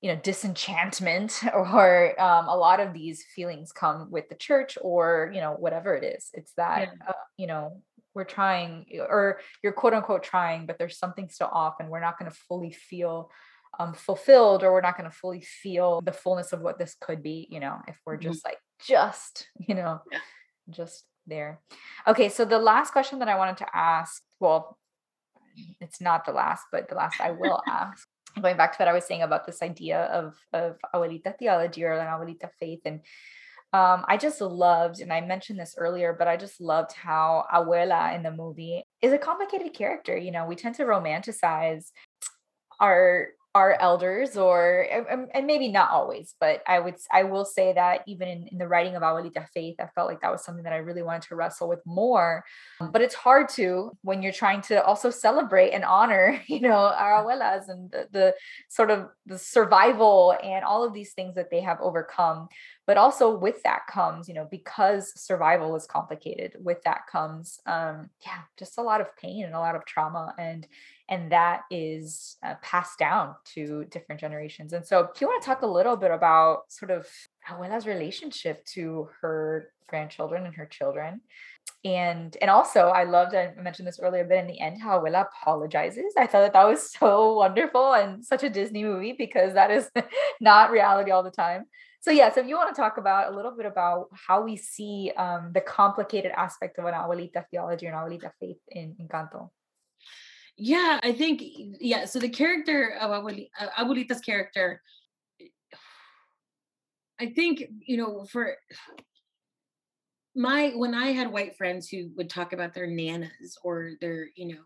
you 0.00 0.12
know 0.12 0.20
disenchantment 0.22 1.42
or 1.54 2.20
um, 2.20 2.48
a 2.48 2.56
lot 2.56 2.80
of 2.80 2.92
these 2.94 3.24
feelings 3.34 3.70
come 3.72 4.10
with 4.10 4.28
the 4.28 4.34
church 4.34 4.78
or 4.80 5.30
you 5.34 5.40
know 5.40 5.52
whatever 5.52 5.94
it 5.94 6.04
is. 6.04 6.30
It's 6.32 6.52
that 6.56 6.80
yeah. 6.80 7.08
uh, 7.08 7.24
you 7.36 7.46
know 7.46 7.82
we're 8.12 8.24
trying 8.24 8.86
or 8.98 9.40
you're 9.62 9.72
quote 9.72 9.94
unquote 9.94 10.24
trying 10.24 10.66
but 10.66 10.78
there's 10.78 10.98
something 10.98 11.28
still 11.28 11.50
off 11.52 11.76
and 11.78 11.88
we're 11.88 12.00
not 12.00 12.18
going 12.18 12.28
to 12.28 12.36
fully 12.48 12.72
feel 12.72 13.30
um, 13.78 13.94
fulfilled 13.94 14.62
or 14.62 14.72
we're 14.72 14.80
not 14.80 14.96
going 14.96 15.08
to 15.08 15.16
fully 15.16 15.40
feel 15.40 16.00
the 16.00 16.12
fullness 16.12 16.52
of 16.52 16.60
what 16.60 16.78
this 16.78 16.96
could 17.00 17.22
be 17.22 17.46
you 17.50 17.60
know 17.60 17.78
if 17.86 17.96
we're 18.04 18.16
mm-hmm. 18.16 18.30
just 18.30 18.44
like 18.44 18.58
just 18.84 19.48
you 19.68 19.74
know 19.74 20.00
yeah. 20.10 20.18
just 20.70 21.04
there 21.26 21.60
okay 22.06 22.28
so 22.28 22.44
the 22.44 22.58
last 22.58 22.90
question 22.90 23.20
that 23.20 23.28
i 23.28 23.36
wanted 23.36 23.56
to 23.56 23.66
ask 23.72 24.22
well 24.40 24.76
it's 25.80 26.00
not 26.00 26.24
the 26.24 26.32
last 26.32 26.64
but 26.72 26.88
the 26.88 26.94
last 26.94 27.20
i 27.20 27.30
will 27.30 27.60
ask 27.68 28.06
going 28.40 28.56
back 28.56 28.72
to 28.72 28.78
what 28.78 28.88
I 28.88 28.92
was 28.92 29.04
saying 29.04 29.22
about 29.22 29.46
this 29.46 29.62
idea 29.62 30.02
of 30.04 30.36
of 30.52 30.76
abuelita 30.94 31.36
theology 31.38 31.84
or 31.84 31.92
an 31.92 32.06
abuelita 32.06 32.50
faith, 32.58 32.80
and 32.84 33.00
um, 33.72 34.04
I 34.08 34.16
just 34.16 34.40
loved, 34.40 35.00
and 35.00 35.12
I 35.12 35.20
mentioned 35.20 35.58
this 35.58 35.76
earlier, 35.78 36.14
but 36.16 36.28
I 36.28 36.36
just 36.36 36.60
loved 36.60 36.92
how 36.92 37.44
abuela 37.52 38.14
in 38.14 38.22
the 38.22 38.32
movie 38.32 38.84
is 39.00 39.12
a 39.12 39.18
complicated 39.18 39.74
character. 39.74 40.16
You 40.16 40.32
know, 40.32 40.46
we 40.46 40.56
tend 40.56 40.74
to 40.76 40.84
romanticize 40.84 41.86
our 42.80 43.28
our 43.54 43.76
elders 43.80 44.36
or 44.36 44.86
and 45.34 45.46
maybe 45.46 45.66
not 45.66 45.90
always 45.90 46.34
but 46.38 46.62
i 46.68 46.78
would 46.78 46.94
i 47.12 47.24
will 47.24 47.44
say 47.44 47.72
that 47.72 48.02
even 48.06 48.28
in, 48.28 48.46
in 48.52 48.58
the 48.58 48.68
writing 48.68 48.94
of 48.94 49.02
abuelita 49.02 49.44
faith 49.52 49.74
i 49.80 49.86
felt 49.94 50.08
like 50.08 50.20
that 50.20 50.30
was 50.30 50.44
something 50.44 50.62
that 50.62 50.72
i 50.72 50.76
really 50.76 51.02
wanted 51.02 51.22
to 51.22 51.34
wrestle 51.34 51.68
with 51.68 51.80
more. 51.84 52.44
Um, 52.80 52.92
but 52.92 53.02
it's 53.02 53.14
hard 53.14 53.48
to 53.50 53.90
when 54.02 54.22
you're 54.22 54.32
trying 54.32 54.62
to 54.62 54.82
also 54.84 55.10
celebrate 55.10 55.70
and 55.72 55.84
honor 55.84 56.40
you 56.46 56.60
know 56.60 56.76
our 56.76 57.24
mm. 57.24 57.26
abuelas 57.26 57.68
and 57.68 57.90
the, 57.90 58.06
the 58.12 58.34
sort 58.68 58.90
of 58.90 59.08
the 59.26 59.38
survival 59.38 60.36
and 60.42 60.64
all 60.64 60.84
of 60.84 60.94
these 60.94 61.12
things 61.12 61.34
that 61.34 61.50
they 61.50 61.60
have 61.60 61.80
overcome 61.80 62.48
but 62.90 62.96
also 62.96 63.32
with 63.32 63.62
that 63.62 63.86
comes 63.86 64.28
you 64.28 64.34
know 64.34 64.48
because 64.50 65.12
survival 65.14 65.76
is 65.76 65.86
complicated 65.86 66.56
with 66.58 66.82
that 66.82 67.06
comes 67.06 67.60
um 67.66 68.10
yeah 68.26 68.40
just 68.58 68.78
a 68.78 68.82
lot 68.82 69.00
of 69.00 69.16
pain 69.16 69.44
and 69.44 69.54
a 69.54 69.60
lot 69.60 69.76
of 69.76 69.84
trauma 69.84 70.34
and 70.40 70.66
and 71.10 71.32
that 71.32 71.62
is 71.70 72.36
uh, 72.44 72.54
passed 72.62 72.98
down 72.98 73.34
to 73.54 73.84
different 73.86 74.20
generations. 74.20 74.72
And 74.72 74.86
so, 74.86 75.02
do 75.02 75.10
you 75.20 75.26
want 75.26 75.42
to 75.42 75.46
talk 75.46 75.62
a 75.62 75.66
little 75.66 75.96
bit 75.96 76.12
about 76.12 76.70
sort 76.72 76.92
of 76.92 77.06
Abuela's 77.48 77.84
relationship 77.84 78.64
to 78.66 79.08
her 79.20 79.72
grandchildren 79.88 80.46
and 80.46 80.54
her 80.54 80.66
children? 80.66 81.20
And 81.84 82.36
and 82.40 82.48
also, 82.48 82.88
I 82.88 83.04
loved 83.04 83.34
I 83.34 83.52
mentioned 83.60 83.88
this 83.88 83.98
earlier, 84.00 84.24
but 84.24 84.38
in 84.38 84.46
the 84.46 84.60
end, 84.60 84.80
how 84.80 85.00
Abuela 85.00 85.26
apologizes. 85.26 86.14
I 86.16 86.28
thought 86.28 86.42
that 86.42 86.52
that 86.52 86.68
was 86.68 86.92
so 86.92 87.34
wonderful 87.34 87.92
and 87.92 88.24
such 88.24 88.44
a 88.44 88.50
Disney 88.50 88.84
movie 88.84 89.14
because 89.18 89.54
that 89.54 89.72
is 89.72 89.90
not 90.40 90.70
reality 90.70 91.10
all 91.10 91.24
the 91.24 91.30
time. 91.32 91.64
So 92.00 92.10
yeah, 92.10 92.32
so 92.32 92.40
if 92.40 92.46
you 92.46 92.56
want 92.56 92.74
to 92.74 92.80
talk 92.80 92.96
about 92.96 93.32
a 93.32 93.36
little 93.36 93.54
bit 93.54 93.66
about 93.66 94.08
how 94.12 94.42
we 94.42 94.56
see 94.56 95.12
um, 95.16 95.50
the 95.52 95.60
complicated 95.60 96.32
aspect 96.34 96.78
of 96.78 96.86
an 96.86 96.94
abuelita 96.94 97.44
theology 97.50 97.86
and 97.86 97.94
abuelita 97.94 98.30
faith 98.40 98.58
in 98.68 98.96
Encanto 99.00 99.50
yeah 100.62 101.00
i 101.02 101.10
think 101.10 101.42
yeah 101.80 102.04
so 102.04 102.18
the 102.18 102.28
character 102.28 102.94
of 103.00 103.10
abuelita's 103.78 104.20
character 104.20 104.82
i 107.18 107.26
think 107.26 107.64
you 107.86 107.96
know 107.96 108.26
for 108.30 108.56
my 110.36 110.70
when 110.76 110.94
i 110.94 111.08
had 111.08 111.32
white 111.32 111.56
friends 111.56 111.88
who 111.88 112.10
would 112.14 112.28
talk 112.28 112.52
about 112.52 112.74
their 112.74 112.86
nanas 112.86 113.56
or 113.64 113.92
their 114.02 114.26
you 114.36 114.54
know 114.54 114.62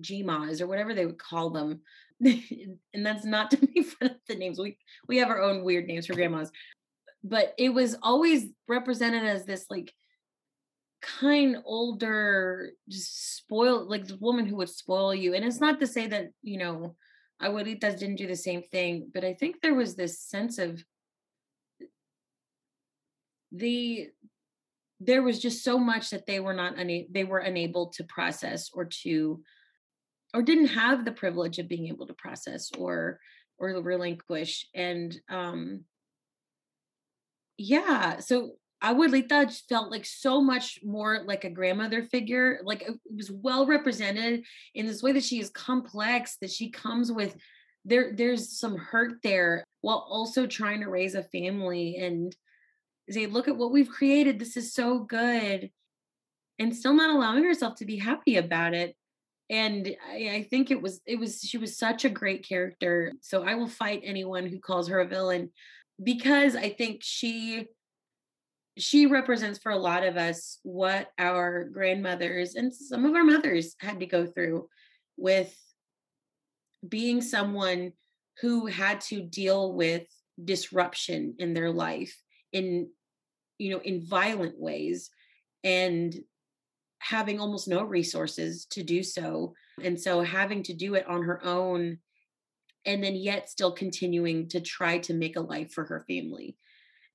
gmas 0.00 0.60
or 0.60 0.66
whatever 0.66 0.94
they 0.94 1.06
would 1.06 1.18
call 1.18 1.50
them 1.50 1.80
and 2.94 3.06
that's 3.06 3.24
not 3.24 3.50
to 3.50 3.58
make 3.74 3.86
fun 3.86 4.10
of 4.10 4.16
the 4.28 4.36
names. 4.36 4.58
We 4.58 4.78
we 5.08 5.18
have 5.18 5.28
our 5.28 5.40
own 5.40 5.64
weird 5.64 5.86
names 5.86 6.06
for 6.06 6.14
grandmas. 6.14 6.50
But 7.22 7.54
it 7.56 7.70
was 7.70 7.96
always 8.02 8.46
represented 8.68 9.24
as 9.24 9.46
this 9.46 9.66
like 9.70 9.92
kind 11.00 11.56
older 11.64 12.72
just 12.88 13.36
spoiled 13.36 13.88
like 13.88 14.06
the 14.06 14.16
woman 14.16 14.46
who 14.46 14.56
would 14.56 14.68
spoil 14.68 15.14
you. 15.14 15.34
And 15.34 15.44
it's 15.44 15.60
not 15.60 15.80
to 15.80 15.86
say 15.86 16.06
that 16.08 16.30
you 16.42 16.58
know 16.58 16.96
abuelitas 17.42 17.98
didn't 17.98 18.16
do 18.16 18.26
the 18.26 18.36
same 18.36 18.62
thing 18.62 19.10
but 19.12 19.24
i 19.24 19.34
think 19.34 19.60
there 19.60 19.74
was 19.74 19.94
this 19.94 20.20
sense 20.20 20.58
of 20.58 20.82
the 23.52 24.08
there 25.00 25.22
was 25.22 25.40
just 25.40 25.62
so 25.62 25.78
much 25.78 26.10
that 26.10 26.26
they 26.26 26.40
were 26.40 26.54
not 26.54 26.78
una- 26.78 27.08
they 27.10 27.24
were 27.24 27.38
unable 27.38 27.88
to 27.88 28.04
process 28.04 28.70
or 28.72 28.84
to 28.84 29.42
or 30.34 30.42
didn't 30.42 30.66
have 30.66 31.04
the 31.04 31.12
privilege 31.12 31.58
of 31.58 31.68
being 31.68 31.88
able 31.88 32.06
to 32.06 32.14
process 32.14 32.70
or 32.76 33.18
or 33.58 33.68
relinquish 33.80 34.66
and 34.74 35.16
um 35.30 35.84
yeah 37.56 38.18
so 38.18 38.52
Abuelita 38.84 39.50
felt 39.66 39.90
like 39.90 40.04
so 40.04 40.42
much 40.42 40.80
more 40.84 41.22
like 41.24 41.44
a 41.44 41.50
grandmother 41.50 42.02
figure. 42.02 42.60
Like 42.64 42.82
it 42.82 42.94
was 43.16 43.30
well 43.30 43.66
represented 43.66 44.44
in 44.74 44.84
this 44.84 45.02
way 45.02 45.12
that 45.12 45.24
she 45.24 45.40
is 45.40 45.48
complex, 45.48 46.36
that 46.42 46.50
she 46.50 46.70
comes 46.70 47.10
with 47.10 47.34
there, 47.86 48.12
there's 48.14 48.58
some 48.58 48.76
hurt 48.76 49.22
there 49.22 49.64
while 49.80 50.06
also 50.08 50.46
trying 50.46 50.80
to 50.80 50.90
raise 50.90 51.14
a 51.14 51.22
family 51.22 51.96
and 51.96 52.34
say, 53.10 53.26
look 53.26 53.48
at 53.48 53.56
what 53.56 53.72
we've 53.72 53.88
created. 53.88 54.38
This 54.38 54.56
is 54.56 54.74
so 54.74 55.00
good. 55.00 55.70
And 56.58 56.74
still 56.74 56.94
not 56.94 57.14
allowing 57.14 57.44
herself 57.44 57.76
to 57.76 57.84
be 57.84 57.96
happy 57.96 58.36
about 58.36 58.74
it. 58.74 58.96
And 59.50 59.94
I, 60.10 60.30
I 60.36 60.46
think 60.48 60.70
it 60.70 60.80
was, 60.80 61.00
it 61.06 61.18
was, 61.18 61.40
she 61.40 61.58
was 61.58 61.78
such 61.78 62.04
a 62.04 62.10
great 62.10 62.46
character. 62.46 63.12
So 63.20 63.44
I 63.44 63.54
will 63.54 63.68
fight 63.68 64.00
anyone 64.04 64.46
who 64.46 64.58
calls 64.58 64.88
her 64.88 65.00
a 65.00 65.06
villain 65.06 65.50
because 66.02 66.56
I 66.56 66.70
think 66.70 67.00
she 67.02 67.66
she 68.76 69.06
represents 69.06 69.58
for 69.58 69.70
a 69.70 69.78
lot 69.78 70.04
of 70.04 70.16
us 70.16 70.58
what 70.62 71.08
our 71.18 71.64
grandmothers 71.64 72.56
and 72.56 72.74
some 72.74 73.04
of 73.04 73.14
our 73.14 73.22
mothers 73.22 73.76
had 73.78 74.00
to 74.00 74.06
go 74.06 74.26
through 74.26 74.68
with 75.16 75.56
being 76.86 77.20
someone 77.20 77.92
who 78.40 78.66
had 78.66 79.00
to 79.00 79.22
deal 79.22 79.72
with 79.72 80.06
disruption 80.42 81.36
in 81.38 81.54
their 81.54 81.70
life 81.70 82.20
in 82.52 82.88
you 83.58 83.70
know 83.70 83.78
in 83.78 84.04
violent 84.04 84.58
ways 84.58 85.10
and 85.62 86.16
having 86.98 87.40
almost 87.40 87.68
no 87.68 87.82
resources 87.82 88.66
to 88.66 88.82
do 88.82 89.02
so 89.02 89.54
and 89.82 90.00
so 90.00 90.22
having 90.22 90.62
to 90.62 90.72
do 90.72 90.94
it 90.94 91.06
on 91.06 91.22
her 91.22 91.44
own 91.44 91.98
and 92.86 93.02
then 93.02 93.14
yet 93.14 93.50
still 93.50 93.72
continuing 93.72 94.48
to 94.48 94.60
try 94.60 94.98
to 94.98 95.14
make 95.14 95.36
a 95.36 95.40
life 95.40 95.72
for 95.72 95.84
her 95.84 96.04
family 96.08 96.56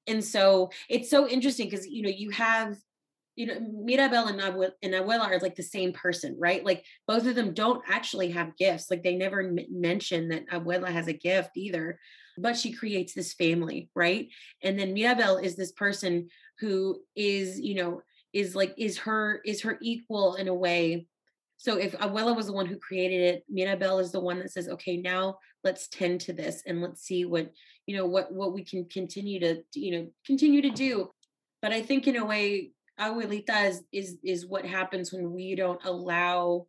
and 0.07 0.23
so 0.23 0.69
it's 0.89 1.09
so 1.09 1.27
interesting 1.27 1.69
because 1.69 1.87
you 1.87 2.01
know 2.01 2.09
you 2.09 2.29
have 2.31 2.77
you 3.39 3.45
know 3.45 3.59
Mirabel 3.59 4.27
and 4.27 4.41
Abuela, 4.41 4.71
and 4.83 4.93
Abuela 4.93 5.21
are 5.21 5.39
like 5.39 5.55
the 5.55 5.63
same 5.63 5.93
person, 5.93 6.35
right? 6.37 6.65
Like 6.65 6.83
both 7.07 7.25
of 7.25 7.35
them 7.35 7.53
don't 7.53 7.81
actually 7.87 8.31
have 8.31 8.57
gifts. 8.57 8.91
Like 8.91 9.01
they 9.01 9.15
never 9.15 9.39
m- 9.39 9.59
mention 9.69 10.27
that 10.27 10.49
Abuela 10.49 10.89
has 10.89 11.07
a 11.07 11.13
gift 11.13 11.51
either, 11.55 11.99
but 12.37 12.57
she 12.57 12.73
creates 12.73 13.13
this 13.13 13.33
family, 13.33 13.89
right? 13.95 14.27
And 14.61 14.77
then 14.77 14.93
Mirabel 14.93 15.37
is 15.37 15.55
this 15.55 15.71
person 15.71 16.27
who 16.59 16.99
is, 17.15 17.57
you 17.61 17.75
know, 17.75 18.01
is 18.33 18.55
like 18.55 18.73
is 18.77 18.97
her 18.99 19.41
is 19.45 19.61
her 19.61 19.77
equal 19.81 20.35
in 20.35 20.47
a 20.47 20.53
way. 20.53 21.07
So 21.57 21.77
if 21.77 21.91
Abuela 21.97 22.35
was 22.35 22.47
the 22.47 22.53
one 22.53 22.67
who 22.67 22.77
created 22.77 23.21
it, 23.21 23.43
Mirabel 23.49 23.99
is 23.99 24.13
the 24.13 24.19
one 24.19 24.39
that 24.39 24.51
says, 24.51 24.69
okay, 24.69 24.95
now 24.95 25.39
let's 25.63 25.89
tend 25.89 26.21
to 26.21 26.33
this 26.33 26.63
and 26.65 26.81
let's 26.81 27.01
see 27.01 27.25
what 27.25 27.51
you 27.85 27.97
know 27.97 28.05
what 28.05 28.31
what 28.31 28.53
we 28.53 28.63
can 28.63 28.85
continue 28.85 29.39
to 29.39 29.61
you 29.73 29.91
know 29.91 30.07
continue 30.25 30.61
to 30.61 30.69
do. 30.69 31.09
But 31.61 31.73
i 31.73 31.81
think 31.81 32.07
in 32.07 32.15
a 32.15 32.25
way 32.25 32.71
abuelita 32.99 33.69
is 33.69 33.83
is 33.91 34.17
is 34.23 34.45
what 34.45 34.65
happens 34.65 35.11
when 35.11 35.33
we 35.33 35.55
don't 35.55 35.83
allow 35.85 36.67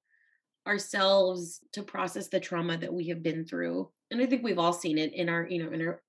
ourselves 0.67 1.61
to 1.73 1.83
process 1.83 2.29
the 2.29 2.41
trauma 2.41 2.77
that 2.77 2.93
we 2.93 3.09
have 3.09 3.23
been 3.23 3.45
through. 3.45 3.91
And 4.11 4.21
i 4.21 4.27
think 4.27 4.43
we've 4.43 4.59
all 4.59 4.73
seen 4.73 4.99
it 4.99 5.13
in 5.15 5.29
our 5.29 5.47
you 5.49 5.63
know 5.63 5.73
in 5.73 5.87
our 5.87 6.03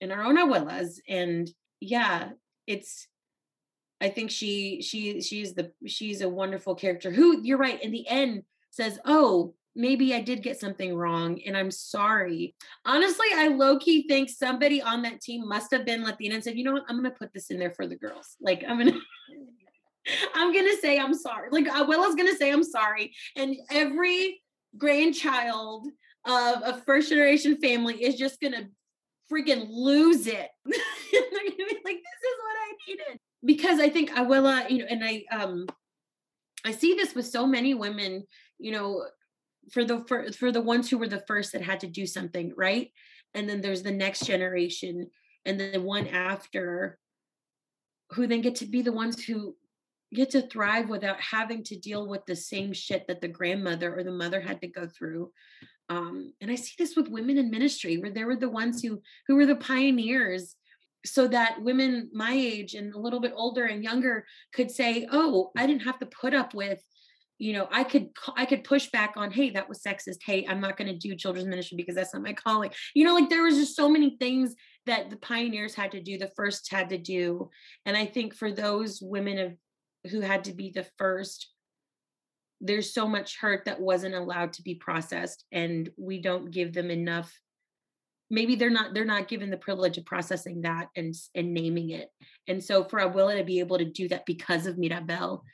in 0.00 0.12
our 0.12 0.24
own 0.24 0.36
abuelas. 0.36 0.98
And 1.08 1.48
yeah 1.80 2.30
it's 2.66 3.06
i 4.00 4.08
think 4.08 4.30
she 4.30 4.82
she 4.82 5.20
she's 5.20 5.54
the 5.54 5.72
she's 5.86 6.20
a 6.20 6.28
wonderful 6.28 6.74
character 6.74 7.10
who 7.10 7.42
you're 7.42 7.58
right 7.58 7.82
in 7.82 7.90
the 7.90 8.06
end 8.08 8.42
says 8.70 8.98
oh 9.04 9.54
maybe 9.76 10.14
I 10.14 10.22
did 10.22 10.42
get 10.42 10.58
something 10.58 10.94
wrong 10.96 11.38
and 11.46 11.54
I'm 11.54 11.70
sorry. 11.70 12.54
Honestly, 12.86 13.26
I 13.34 13.48
low 13.48 13.78
key 13.78 14.08
think 14.08 14.30
somebody 14.30 14.80
on 14.80 15.02
that 15.02 15.20
team 15.20 15.46
must 15.46 15.70
have 15.70 15.84
been 15.84 16.02
Latina 16.02 16.36
and 16.36 16.42
said, 16.42 16.56
you 16.56 16.64
know 16.64 16.72
what, 16.72 16.84
I'm 16.88 16.98
going 16.98 17.12
to 17.12 17.18
put 17.18 17.34
this 17.34 17.50
in 17.50 17.58
there 17.58 17.72
for 17.72 17.86
the 17.86 17.94
girls. 17.94 18.36
Like, 18.40 18.64
I'm 18.66 18.78
going 18.78 18.92
to. 18.94 19.00
I'm 20.34 20.54
gonna 20.54 20.76
say 20.80 20.98
I'm 20.98 21.14
sorry. 21.14 21.48
Like 21.50 21.66
uh, 21.68 21.84
Abuela's 21.84 22.14
gonna 22.14 22.36
say 22.36 22.52
I'm 22.52 22.62
sorry, 22.62 23.12
and 23.34 23.56
every 23.70 24.40
grandchild 24.78 25.88
of 26.24 26.62
a 26.64 26.80
first 26.86 27.08
generation 27.08 27.56
family 27.56 28.02
is 28.02 28.14
just 28.14 28.40
gonna 28.40 28.68
freaking 29.30 29.66
lose 29.68 30.26
it. 30.26 30.48
They're 30.64 30.72
gonna 31.22 31.56
be 31.56 31.78
like, 31.84 31.96
"This 31.96 32.22
is 32.22 32.36
what 32.38 32.56
I 32.56 32.72
needed," 32.86 33.20
because 33.46 33.80
I 33.80 33.88
think 33.88 34.10
Abuela, 34.10 34.68
you 34.68 34.78
know, 34.78 34.86
and 34.90 35.04
I 35.04 35.24
um, 35.32 35.66
I 36.64 36.72
see 36.72 36.94
this 36.94 37.14
with 37.14 37.26
so 37.26 37.46
many 37.46 37.74
women, 37.74 38.26
you 38.58 38.72
know, 38.72 39.06
for 39.70 39.84
the 39.84 40.04
for, 40.06 40.30
for 40.32 40.52
the 40.52 40.60
ones 40.60 40.90
who 40.90 40.98
were 40.98 41.08
the 41.08 41.24
first 41.26 41.52
that 41.52 41.62
had 41.62 41.80
to 41.80 41.86
do 41.86 42.06
something 42.06 42.52
right? 42.56 42.90
And 43.34 43.48
then 43.48 43.60
there's 43.60 43.82
the 43.82 43.92
next 43.92 44.26
generation 44.26 45.10
and 45.44 45.58
then 45.58 45.72
the 45.72 45.80
one 45.80 46.08
after 46.08 46.98
who 48.12 48.26
then 48.26 48.40
get 48.40 48.56
to 48.56 48.66
be 48.66 48.82
the 48.82 48.92
ones 48.92 49.24
who 49.24 49.56
get 50.14 50.30
to 50.30 50.42
thrive 50.42 50.88
without 50.88 51.20
having 51.20 51.62
to 51.64 51.78
deal 51.78 52.08
with 52.08 52.24
the 52.26 52.36
same 52.36 52.72
shit 52.72 53.06
that 53.08 53.20
the 53.20 53.28
grandmother 53.28 53.96
or 53.96 54.04
the 54.04 54.12
mother 54.12 54.40
had 54.40 54.60
to 54.60 54.68
go 54.68 54.86
through. 54.86 55.32
Um, 55.88 56.32
and 56.40 56.50
i 56.50 56.56
see 56.56 56.74
this 56.76 56.96
with 56.96 57.08
women 57.08 57.38
in 57.38 57.48
ministry 57.48 57.98
where 57.98 58.10
they 58.10 58.24
were 58.24 58.34
the 58.34 58.48
ones 58.48 58.82
who 58.82 59.00
who 59.28 59.36
were 59.36 59.46
the 59.46 59.54
pioneers 59.54 60.56
so 61.04 61.28
that 61.28 61.62
women 61.62 62.10
my 62.12 62.32
age 62.32 62.74
and 62.74 62.94
a 62.94 62.98
little 62.98 63.20
bit 63.20 63.32
older 63.34 63.64
and 63.64 63.84
younger 63.84 64.24
could 64.52 64.70
say 64.70 65.06
oh 65.12 65.50
i 65.56 65.66
didn't 65.66 65.82
have 65.82 65.98
to 65.98 66.06
put 66.06 66.34
up 66.34 66.54
with 66.54 66.82
you 67.38 67.52
know 67.52 67.68
i 67.70 67.84
could 67.84 68.08
i 68.36 68.46
could 68.46 68.64
push 68.64 68.90
back 68.90 69.14
on 69.16 69.30
hey 69.30 69.50
that 69.50 69.68
was 69.68 69.82
sexist. 69.82 70.18
Hey 70.24 70.46
i'm 70.48 70.60
not 70.60 70.76
going 70.76 70.90
to 70.90 70.96
do 70.96 71.14
children's 71.14 71.48
ministry 71.48 71.76
because 71.76 71.94
that's 71.94 72.14
not 72.14 72.22
my 72.22 72.32
calling 72.32 72.70
you 72.94 73.04
know 73.04 73.14
like 73.14 73.28
there 73.28 73.42
was 73.42 73.56
just 73.56 73.76
so 73.76 73.88
many 73.88 74.16
things 74.18 74.54
that 74.86 75.10
the 75.10 75.16
pioneers 75.16 75.74
had 75.74 75.92
to 75.92 76.02
do 76.02 76.18
the 76.18 76.30
first 76.36 76.70
had 76.70 76.88
to 76.90 76.98
do 76.98 77.50
and 77.84 77.96
i 77.96 78.06
think 78.06 78.34
for 78.34 78.52
those 78.52 79.00
women 79.02 79.38
of 79.38 79.52
who 80.10 80.20
had 80.20 80.44
to 80.44 80.52
be 80.52 80.70
the 80.70 80.86
first 80.98 81.52
there's 82.60 82.94
so 82.94 83.06
much 83.06 83.38
hurt 83.38 83.66
that 83.66 83.80
wasn't 83.80 84.14
allowed 84.14 84.52
to 84.54 84.62
be 84.62 84.74
processed 84.74 85.44
and 85.52 85.90
we 85.98 86.20
don't 86.20 86.50
give 86.50 86.72
them 86.72 86.90
enough 86.90 87.32
maybe 88.30 88.56
they're 88.56 88.70
not 88.70 88.94
they're 88.94 89.04
not 89.04 89.28
given 89.28 89.50
the 89.50 89.56
privilege 89.56 89.98
of 89.98 90.04
processing 90.04 90.62
that 90.62 90.88
and 90.96 91.14
and 91.34 91.54
naming 91.54 91.90
it. 91.90 92.10
And 92.48 92.62
so 92.62 92.84
for 92.84 93.00
abuela 93.00 93.36
to 93.38 93.44
be 93.44 93.60
able 93.60 93.78
to 93.78 93.84
do 93.84 94.08
that 94.08 94.26
because 94.26 94.66
of 94.66 94.78
mirabel 94.78 95.44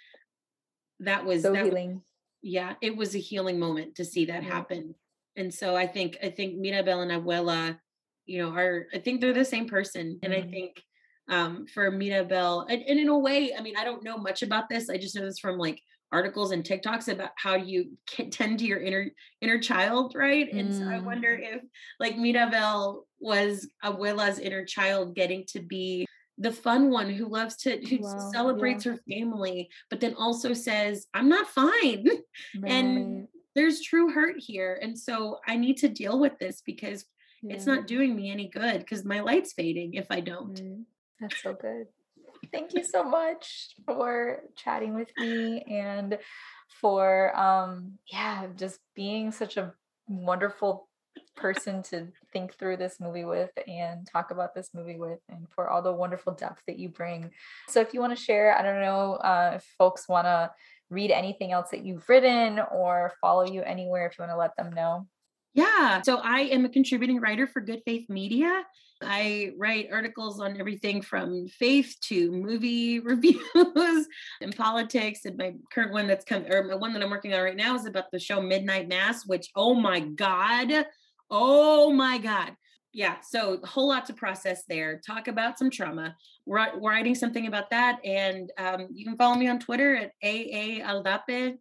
that 1.01 1.25
was 1.25 1.43
so 1.43 1.53
that 1.53 1.64
healing. 1.64 1.95
Was, 1.95 2.03
yeah 2.43 2.75
it 2.81 2.97
was 2.97 3.14
a 3.14 3.18
healing 3.18 3.59
moment 3.59 3.97
to 3.97 4.05
see 4.05 4.27
that 4.27 4.43
happen. 4.43 4.95
And 5.37 5.53
so 5.53 5.77
i 5.77 5.87
think 5.87 6.16
i 6.23 6.31
think 6.31 6.57
mirabel 6.57 7.01
and 7.01 7.11
abuela 7.11 7.79
you 8.27 8.39
know 8.39 8.55
are 8.55 8.87
i 8.95 8.99
think 8.99 9.20
they're 9.20 9.33
the 9.33 9.45
same 9.45 9.68
person. 9.68 10.18
And 10.23 10.33
mm-hmm. 10.33 10.49
i 10.49 10.51
think 10.51 10.83
um 11.29 11.66
for 11.66 11.91
mirabel 11.91 12.62
and, 12.62 12.83
and 12.83 12.99
in 12.99 13.09
a 13.09 13.16
way 13.16 13.55
i 13.57 13.62
mean 13.62 13.77
i 13.77 13.85
don't 13.85 14.03
know 14.03 14.16
much 14.16 14.43
about 14.43 14.68
this. 14.68 14.89
I 14.89 14.97
just 14.97 15.14
know 15.14 15.25
this 15.25 15.39
from 15.39 15.59
like 15.59 15.81
articles 16.13 16.53
and 16.53 16.63
TikToks 16.63 17.09
about 17.09 17.31
how 17.37 17.57
you 17.57 17.97
tend 18.31 18.59
to 18.59 18.65
your 18.65 18.81
inner 18.81 19.09
inner 19.41 19.59
child, 19.59 20.15
right? 20.15 20.53
And 20.53 20.71
mm. 20.71 20.79
so 20.79 20.89
I 20.89 21.01
wonder 21.01 21.37
mm. 21.37 21.57
if 21.57 21.63
like 21.99 22.17
Mirabel 22.17 23.07
was 23.19 23.69
Abuela's 23.85 24.39
inner 24.39 24.65
child 24.65 25.15
getting 25.15 25.45
to 25.49 25.61
be 25.61 26.07
the 26.39 26.53
fun 26.53 26.91
one 26.91 27.11
who 27.11 27.27
loves 27.29 27.57
to 27.57 27.79
who 27.87 27.99
wow, 28.01 28.31
celebrates 28.33 28.85
yeah. 28.85 28.93
her 28.93 28.99
family, 29.09 29.69
but 29.91 30.01
then 30.01 30.15
also 30.15 30.53
says, 30.53 31.07
I'm 31.15 31.29
not 31.29 31.49
fine. 31.49 32.07
Right. 32.59 32.73
and 32.73 33.29
there's 33.55 33.83
true 33.83 34.11
hurt 34.11 34.37
here. 34.39 34.79
And 34.81 34.99
so 34.99 35.39
I 35.47 35.57
need 35.57 35.77
to 35.79 35.89
deal 35.89 36.19
with 36.19 36.39
this 36.39 36.63
because 36.65 37.05
yeah. 37.43 37.55
it's 37.55 37.67
not 37.67 37.87
doing 37.87 38.17
me 38.17 38.31
any 38.31 38.49
good 38.49 38.79
because 38.79 39.05
my 39.05 39.21
light's 39.21 39.53
fading 39.53 39.95
if 39.95 40.07
I 40.11 40.21
don't. 40.21 40.61
Mm. 40.61 40.85
That's 41.21 41.43
so 41.43 41.55
good. 41.55 41.87
Thank 42.53 42.75
you 42.75 42.85
so 42.85 43.03
much 43.03 43.75
for 43.87 44.43
chatting 44.57 44.95
with 44.95 45.11
me 45.17 45.63
and 45.63 46.19
for 46.81 47.37
um 47.37 47.99
yeah, 48.11 48.47
just 48.57 48.79
being 48.95 49.33
such 49.33 49.57
a 49.57 49.73
wonderful 50.07 50.89
person 51.37 51.83
to 51.83 52.09
think 52.33 52.55
through 52.55 52.77
this 52.77 53.01
movie 53.01 53.25
with 53.25 53.51
and 53.67 54.07
talk 54.07 54.31
about 54.31 54.55
this 54.55 54.71
movie 54.75 54.99
with 54.99 55.19
and 55.29 55.47
for 55.51 55.69
all 55.69 55.83
the 55.83 55.93
wonderful 55.93 56.33
depth 56.35 56.63
that 56.67 56.79
you 56.79 56.89
bring. 56.89 57.31
So 57.69 57.81
if 57.81 57.95
you 57.95 58.01
want 58.01 58.17
to 58.17 58.23
share, 58.23 58.57
I 58.57 58.63
don't 58.63 58.81
know 58.81 59.15
uh, 59.15 59.53
if 59.57 59.65
folks 59.79 60.09
want 60.09 60.27
to 60.27 60.51
read 60.91 61.11
anything 61.11 61.53
else 61.53 61.71
that 61.71 61.85
you've 61.85 62.07
written 62.09 62.61
or 62.71 63.13
follow 63.21 63.45
you 63.45 63.63
anywhere 63.63 64.07
if 64.07 64.19
you 64.19 64.23
want 64.23 64.33
to 64.33 64.37
let 64.37 64.57
them 64.57 64.73
know. 64.75 65.07
Yeah. 65.55 66.01
So 66.03 66.17
I 66.17 66.41
am 66.41 66.65
a 66.65 66.69
contributing 66.69 67.21
writer 67.21 67.47
for 67.47 67.61
Good 67.61 67.83
Faith 67.85 68.09
Media. 68.09 68.65
I 69.05 69.53
write 69.59 69.89
articles 69.93 70.41
on 70.41 70.59
everything 70.59 71.03
from 71.03 71.49
faith 71.49 71.97
to 72.03 72.31
movie 72.31 73.01
reviews 73.01 74.07
and 74.41 74.57
politics. 74.57 75.25
And 75.25 75.37
my 75.37 75.55
current 75.73 75.93
one 75.93 76.07
that's 76.07 76.25
come, 76.25 76.45
or 76.51 76.65
my 76.65 76.75
one 76.75 76.93
that 76.95 77.03
I'm 77.03 77.11
working 77.11 77.35
on 77.35 77.43
right 77.43 77.57
now 77.57 77.75
is 77.75 77.87
about 77.87 78.11
the 78.13 78.19
show 78.19 78.41
Midnight 78.41 78.89
Mass, 78.89 79.27
which, 79.27 79.51
oh 79.57 79.75
my 79.75 80.01
God, 80.01 80.87
oh 81.31 81.93
my 81.93 82.19
God. 82.19 82.53
Yeah, 82.95 83.17
so 83.23 83.59
a 83.63 83.67
whole 83.67 83.89
lot 83.89 84.05
to 84.07 84.13
process 84.13 84.65
there. 84.69 85.01
Talk 85.07 85.27
about 85.27 85.59
some 85.59 85.71
trauma. 85.71 86.15
We're, 86.45 86.79
writing 86.79 87.15
something 87.15 87.47
about 87.47 87.71
that. 87.71 88.05
And 88.05 88.53
um, 88.59 88.89
you 88.93 89.07
can 89.07 89.17
follow 89.17 89.35
me 89.35 89.49
on 89.49 89.59
Twitter 89.59 89.97
at 89.97 90.13
AA 90.23 90.85
Aldape. 90.85 91.57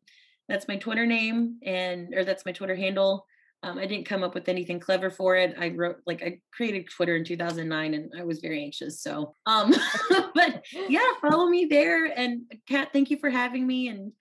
That's 0.50 0.68
my 0.68 0.76
Twitter 0.76 1.06
name, 1.06 1.60
and 1.64 2.14
or 2.14 2.26
that's 2.26 2.46
my 2.46 2.52
Twitter 2.52 2.76
handle. 2.76 3.26
Um, 3.64 3.78
I 3.78 3.86
didn't 3.86 4.06
come 4.06 4.24
up 4.24 4.34
with 4.34 4.50
anything 4.50 4.80
clever 4.80 5.12
for 5.12 5.36
it. 5.36 5.56
I 5.60 5.70
wrote 5.70 5.98
like 6.08 6.24
I 6.24 6.40
created 6.52 6.90
Twitter 6.90 7.16
in 7.16 7.24
2009 7.24 7.94
and 7.94 8.12
I 8.18 8.24
was 8.24 8.40
very 8.40 8.64
anxious. 8.64 9.02
So, 9.02 9.36
um, 9.46 9.74
but 10.36 10.64
yeah, 10.90 11.08
follow 11.22 11.48
me 11.48 11.66
there. 11.66 12.06
And 12.06 12.52
Kat, 12.68 12.90
thank 12.92 13.12
you 13.12 13.18
for 13.18 13.30
having 13.30 13.68
me. 13.68 13.90
And 13.90 14.12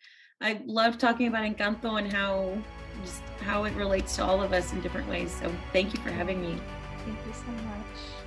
I 0.42 0.60
love 0.66 0.98
talking 0.98 1.26
about 1.26 1.44
Encanto 1.44 1.98
and 1.98 2.12
how 2.12 2.58
just 3.02 3.22
how 3.40 3.64
it 3.64 3.74
relates 3.74 4.16
to 4.16 4.24
all 4.24 4.42
of 4.42 4.52
us 4.52 4.72
in 4.72 4.80
different 4.82 5.08
ways. 5.08 5.34
So 5.40 5.50
thank 5.72 5.94
you 5.94 6.02
for 6.02 6.10
having 6.10 6.42
me. 6.42 6.60
Thank 7.04 7.18
you 7.26 7.32
so 7.32 7.50
much. 7.50 8.20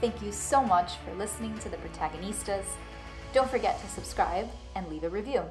Thank 0.00 0.22
you 0.22 0.32
so 0.32 0.62
much 0.62 0.92
for 1.04 1.14
listening 1.16 1.58
to 1.58 1.68
the 1.68 1.76
Protagonistas. 1.78 2.64
Don't 3.34 3.50
forget 3.50 3.80
to 3.82 3.88
subscribe 3.88 4.48
and 4.74 4.88
leave 4.88 5.04
a 5.04 5.10
review. 5.10 5.42